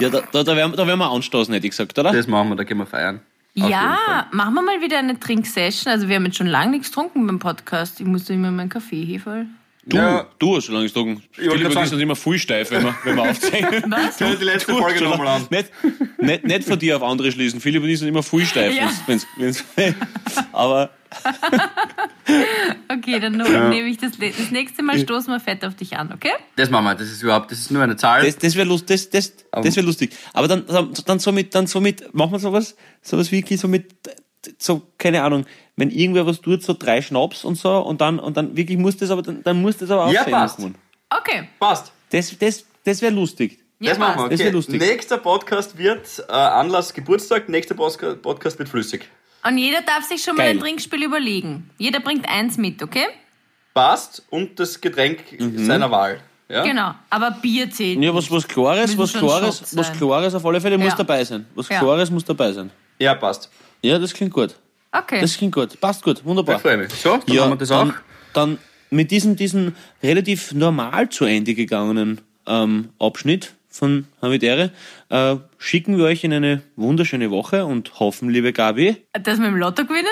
Ja, 0.00 0.08
da, 0.10 0.22
da, 0.32 0.42
da, 0.44 0.56
werden, 0.56 0.72
da 0.76 0.86
werden 0.86 0.98
wir 0.98 1.10
anstoßen, 1.10 1.52
hätte 1.54 1.66
ich 1.66 1.70
gesagt, 1.72 1.98
oder? 1.98 2.12
Das 2.12 2.26
machen 2.26 2.50
wir, 2.50 2.56
da 2.56 2.64
gehen 2.64 2.78
wir 2.78 2.86
feiern. 2.86 3.20
Auf. 3.60 3.68
Ja, 3.70 4.26
machen 4.30 4.54
wir 4.54 4.62
mal 4.62 4.80
wieder 4.80 4.98
eine 4.98 5.18
Trinksession. 5.18 5.92
Also 5.92 6.08
wir 6.08 6.16
haben 6.16 6.26
jetzt 6.26 6.36
schon 6.36 6.46
lange 6.46 6.72
nichts 6.72 6.88
getrunken 6.88 7.26
beim 7.26 7.38
Podcast. 7.38 8.00
Ich 8.00 8.06
musste 8.06 8.32
immer 8.34 8.50
meinen 8.50 8.68
Kaffee 8.68 9.04
hefeln. 9.04 9.56
Du, 9.86 9.96
Ja. 9.96 10.26
du 10.38 10.56
hast 10.56 10.66
schon 10.66 10.74
lange 10.74 10.86
getrunken. 10.86 11.22
Philipp 11.32 11.74
und 11.74 11.82
ich 11.82 11.88
sind 11.88 12.00
immer 12.00 12.14
voll 12.14 12.38
steif, 12.38 12.70
wenn 12.70 12.84
wir, 12.84 12.94
wenn 13.04 13.16
wir 13.16 13.22
aufzeichnen. 13.30 13.84
Was? 13.90 14.20
Hör 14.20 14.36
die 14.36 14.44
letzte 14.44 14.74
Folge 14.74 14.98
Schon 14.98 15.08
nochmal 15.08 15.28
an. 15.28 15.46
Nicht, 15.50 15.70
nicht, 16.18 16.44
nicht 16.44 16.64
von 16.68 16.78
dir 16.78 16.96
auf 16.96 17.02
andere 17.02 17.32
schließen. 17.32 17.58
Philipp 17.60 17.82
und 17.82 17.88
ich 17.88 17.98
sind 17.98 18.08
immer 18.08 18.22
voll 18.22 18.44
steif. 18.44 18.74
Ja. 18.76 18.90
Wenn's, 19.06 19.26
wenn's, 19.38 19.64
wenn's, 19.76 19.96
aber 20.52 20.90
Okay, 22.90 23.20
dann 23.20 23.32
nehme 23.36 23.88
ich 23.88 23.98
das, 23.98 24.12
das 24.18 24.50
nächste 24.50 24.82
Mal 24.82 24.98
stoßen 24.98 25.32
wir 25.32 25.40
fett 25.40 25.64
auf 25.64 25.74
dich 25.74 25.96
an, 25.96 26.12
okay? 26.12 26.32
Das 26.56 26.68
machen 26.70 26.84
wir. 26.84 26.94
Das 26.94 27.08
ist 27.08 27.22
überhaupt, 27.22 27.50
das 27.50 27.58
ist 27.60 27.70
nur 27.70 27.82
eine 27.82 27.96
Zahl. 27.96 28.24
das, 28.24 28.36
das 28.36 28.54
wäre 28.54 28.66
lust, 28.66 28.88
das, 28.90 29.08
das, 29.10 29.32
das 29.50 29.76
wär 29.76 29.82
lustig. 29.82 30.14
Aber 30.32 30.48
dann, 30.48 30.66
dann, 30.66 30.92
dann 31.06 31.18
so 31.18 31.32
mit, 31.32 31.54
dann 31.54 31.66
so 31.66 31.80
mit, 31.80 32.14
machen 32.14 32.32
wir 32.32 32.38
sowas, 32.38 32.76
sowas 33.02 33.30
wie 33.32 33.56
so 33.56 33.68
mit, 33.68 33.92
so, 34.58 34.82
keine 34.98 35.22
Ahnung, 35.22 35.46
wenn 35.76 35.90
irgendwer 35.90 36.26
was 36.26 36.40
tut, 36.40 36.62
so 36.62 36.74
drei 36.78 37.00
Schnaps 37.02 37.44
und 37.44 37.54
so, 37.56 37.78
und 37.78 38.00
dann, 38.00 38.18
und 38.18 38.36
dann 38.36 38.56
wirklich 38.56 38.78
muss 38.78 38.96
das 38.96 39.10
aber, 39.10 39.22
dann, 39.22 39.42
dann 39.42 39.60
muss 39.60 39.76
das 39.78 39.90
aber 39.90 40.06
auch 40.06 40.12
Ja, 40.12 40.24
sein, 40.24 40.32
passt. 40.32 40.58
Okay. 41.10 41.48
Passt. 41.58 41.92
Das, 42.10 42.36
das, 42.38 42.64
das 42.84 43.00
wäre 43.02 43.12
lustig. 43.12 43.58
Ja, 43.80 43.90
Das 43.90 43.98
machen 43.98 44.16
wir. 44.16 44.28
passt. 44.28 44.32
Das 44.32 44.40
Okay. 44.40 44.50
lustig. 44.50 44.80
Nächster 44.80 45.18
Podcast 45.18 45.78
wird 45.78 46.24
äh, 46.28 46.32
Anlass 46.32 46.92
Geburtstag. 46.92 47.48
Nächster 47.48 47.74
Podcast 47.74 48.58
wird 48.58 48.68
flüssig. 48.68 49.08
Und 49.48 49.56
jeder 49.56 49.80
darf 49.80 50.04
sich 50.04 50.22
schon 50.22 50.36
mal 50.36 50.42
Geil. 50.42 50.56
ein 50.56 50.60
Trinkspiel 50.60 51.02
überlegen. 51.04 51.70
Jeder 51.78 52.00
bringt 52.00 52.28
eins 52.28 52.58
mit, 52.58 52.82
okay? 52.82 53.06
Passt 53.72 54.22
und 54.28 54.60
das 54.60 54.78
Getränk 54.78 55.20
seiner 55.56 55.90
Wahl. 55.90 56.20
Ja? 56.50 56.62
Genau. 56.64 56.94
Aber 57.08 57.30
Bier 57.30 57.70
zählt. 57.70 57.98
Ja, 58.02 58.14
was, 58.14 58.30
was 58.30 58.46
Klares, 58.46 58.96
was 58.98 59.12
Klares, 59.14 59.76
was. 59.76 59.92
Klares 59.92 60.34
auf 60.34 60.44
alle 60.44 60.60
Fälle 60.60 60.76
muss 60.76 60.88
Ja. 60.90 60.96
dabei 60.96 61.24
sein. 61.24 61.46
Was 61.54 61.68
Ja. 61.68 61.78
Klares 61.78 62.10
muss 62.10 62.24
dabei 62.24 62.52
sein. 62.52 62.70
Ja, 62.98 63.14
passt. 63.14 63.50
Ja, 63.82 63.98
das 63.98 64.12
klingt 64.12 64.34
gut. 64.34 64.54
Okay. 64.92 65.20
Das 65.20 65.36
klingt 65.36 65.54
gut. 65.54 65.80
Passt 65.80 66.02
gut. 66.02 66.22
Wunderbar. 66.24 66.56
Ich 66.56 66.62
freue 66.62 66.76
mich. 66.76 66.92
So, 66.92 67.16
dann 67.16 67.34
ja, 67.34 67.42
haben 67.42 67.50
wir 67.50 67.56
das 67.56 67.68
dann, 67.68 67.90
auch. 67.90 67.94
dann 68.34 68.58
mit 68.90 69.10
diesem, 69.10 69.34
diesem 69.36 69.74
relativ 70.02 70.52
normal 70.52 71.08
zu 71.08 71.24
Ende 71.24 71.54
gegangenen 71.54 72.20
ähm, 72.46 72.90
Abschnitt 72.98 73.54
von 73.68 74.06
Havidere 74.20 74.72
äh, 75.10 75.36
schicken 75.58 75.98
wir 75.98 76.04
euch 76.06 76.24
in 76.24 76.32
eine 76.32 76.62
wunderschöne 76.76 77.30
Woche 77.30 77.66
und 77.66 77.98
hoffen, 78.00 78.30
liebe 78.30 78.52
Gabi, 78.52 78.96
Dass 79.12 79.38
wir 79.40 79.48
im 79.48 79.56
Lotto 79.56 79.84
gewinnen? 79.84 80.06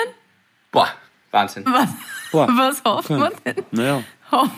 Boah, 0.71 0.89
Wahnsinn. 1.31 1.65
Was, 1.65 1.89
Boah, 2.31 2.47
was 2.49 2.83
hoffen 2.83 3.21
okay. 3.23 3.33
wir 3.43 3.53
denn? 3.53 3.63
naja, 3.71 4.03
Hoffen, 4.29 4.51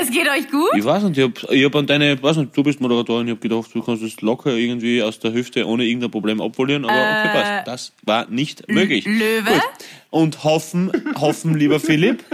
es 0.00 0.10
geht 0.10 0.26
euch 0.26 0.50
gut? 0.50 0.70
ich 0.74 0.82
weiß 0.84 1.02
nicht, 1.02 1.18
ich 1.18 1.24
hab, 1.24 1.52
ich 1.52 1.64
hab 1.66 1.74
an 1.76 1.86
deine, 1.86 2.20
weiß 2.22 2.38
nicht, 2.38 2.56
du 2.56 2.62
bist 2.62 2.80
Moderatorin, 2.80 3.28
ich 3.28 3.34
hab 3.34 3.42
gedacht, 3.42 3.66
du 3.74 3.82
kannst 3.82 4.02
das 4.02 4.18
locker 4.22 4.52
irgendwie 4.54 5.02
aus 5.02 5.18
der 5.18 5.34
Hüfte 5.34 5.66
ohne 5.66 5.84
irgendein 5.84 6.10
Problem 6.10 6.40
abpolieren, 6.40 6.86
aber 6.86 6.94
okay, 6.94 7.28
Äh, 7.28 7.42
passt. 7.62 7.68
Das 7.68 7.92
war 8.06 8.26
nicht 8.30 8.66
möglich. 8.70 9.04
Löwe? 9.04 9.50
Gut. 9.52 9.62
Und 10.08 10.44
hoffen, 10.44 10.90
hoffen, 11.20 11.54
lieber 11.58 11.78
Philipp, 11.78 12.24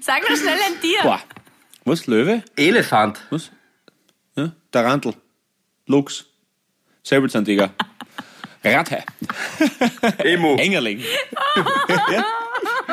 Sag 0.00 0.20
doch 0.28 0.36
schnell 0.36 0.58
ein 0.66 0.78
Tier. 0.82 0.98
boah, 1.02 1.20
was, 1.86 2.06
Löwe? 2.06 2.42
Elefant. 2.56 3.18
Was? 3.30 3.50
Ja? 4.36 4.52
Tarantel. 4.70 5.14
Luchs. 5.86 6.26
Säbelzahntiger. 7.06 7.70
Ratte. 8.64 9.04
Emo. 10.24 10.56
Engerling. 10.56 11.00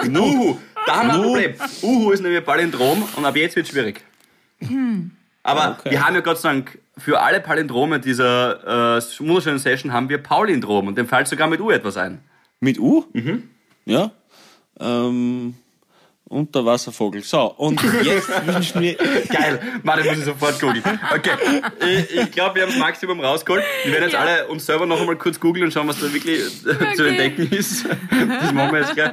Uhu, 0.05 0.57
da 0.86 0.95
haben 0.97 1.07
wir 1.07 1.14
ein 1.16 1.22
Problem. 1.24 1.53
Uhu 1.82 2.11
ist 2.11 2.22
nämlich 2.22 2.45
Palindrom 2.45 3.07
und 3.16 3.26
ab 3.26 3.36
jetzt 3.36 3.55
wird 3.55 3.66
es 3.66 3.72
schwierig. 3.72 4.01
Aber 5.41 5.78
Okay. 5.80 5.89
wir 5.91 6.05
haben 6.05 6.14
ja 6.14 6.22
Gott 6.22 6.38
sei 6.39 6.49
Dank 6.53 6.78
für 6.95 7.20
alle 7.22 7.39
Palindrome 7.39 7.99
dieser 7.99 8.97
äh, 8.97 9.01
wunderschönen 9.20 9.57
Session 9.57 9.91
haben 9.91 10.09
wir 10.09 10.20
Paulindrom 10.20 10.88
und 10.88 10.95
dem 10.97 11.07
fällt 11.07 11.28
sogar 11.28 11.47
mit 11.47 11.59
U 11.59 11.72
etwas 11.72 11.97
ein. 11.97 12.22
Mit 12.59 12.78
U? 12.80 13.05
Ja. 13.86 14.11
Ähm, 14.80 15.55
Unterwasservogel. 16.30 17.21
So, 17.24 17.43
und 17.57 17.80
jetzt 18.03 18.30
wünschen 18.47 18.82
wir. 18.82 18.95
Geil, 19.30 19.59
Mann, 19.84 19.99
das 19.99 20.07
muss 20.07 20.17
ich 20.19 20.26
sofort 20.26 20.59
googeln. 20.59 20.84
Okay, 21.13 21.32
ich, 22.09 22.15
ich 22.17 22.32
glaube, 22.32 22.55
wir 22.55 22.63
haben 22.63 22.69
das 22.71 22.80
Maximum 22.80 23.19
rausgeholt. 23.19 23.63
Wir 23.84 23.91
werden 23.93 24.03
jetzt 24.05 24.13
Ja. 24.13 24.19
alle 24.21 24.47
uns 24.47 24.65
selber 24.65 24.86
noch 24.86 24.99
einmal 24.99 25.15
kurz 25.17 25.39
googeln 25.39 25.65
und 25.65 25.71
schauen, 25.71 25.88
was 25.88 25.99
da 25.99 26.11
wirklich 26.11 26.39
äh, 26.39 26.43
zu 26.95 27.03
Okay. 27.03 27.07
entdecken 27.09 27.47
ist. 27.51 27.86
Das 27.86 28.51
machen 28.51 28.71
wir 28.71 28.80
jetzt 28.82 28.95
gleich. 28.95 29.11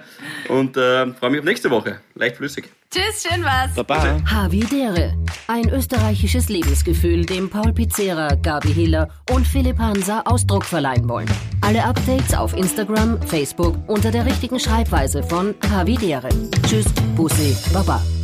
Und 0.48 0.76
äh, 0.76 1.12
freue 1.14 1.30
mich 1.30 1.40
auf 1.40 1.44
nächste 1.46 1.70
Woche. 1.70 2.00
Leicht 2.14 2.36
flüssig. 2.36 2.70
Tschüss, 2.92 3.22
schön 3.28 3.44
was. 3.44 3.74
Baba. 3.74 4.18
Havidere. 4.28 5.14
Ein 5.46 5.68
österreichisches 5.68 6.48
Lebensgefühl, 6.48 7.24
dem 7.24 7.48
Paul 7.48 7.72
Pizzera, 7.72 8.34
Gabi 8.34 8.72
Hiller 8.72 9.08
und 9.30 9.46
Philipp 9.46 9.78
Hansa 9.78 10.22
Ausdruck 10.24 10.64
verleihen 10.64 11.08
wollen. 11.08 11.30
Alle 11.60 11.84
Updates 11.84 12.34
auf 12.34 12.56
Instagram, 12.56 13.20
Facebook 13.22 13.76
unter 13.86 14.10
der 14.10 14.26
richtigen 14.26 14.58
Schreibweise 14.58 15.22
von 15.22 15.54
Havidere. 15.70 16.30
Tschüss, 16.68 16.86
Bussi, 17.16 17.54
Baba. 17.72 18.19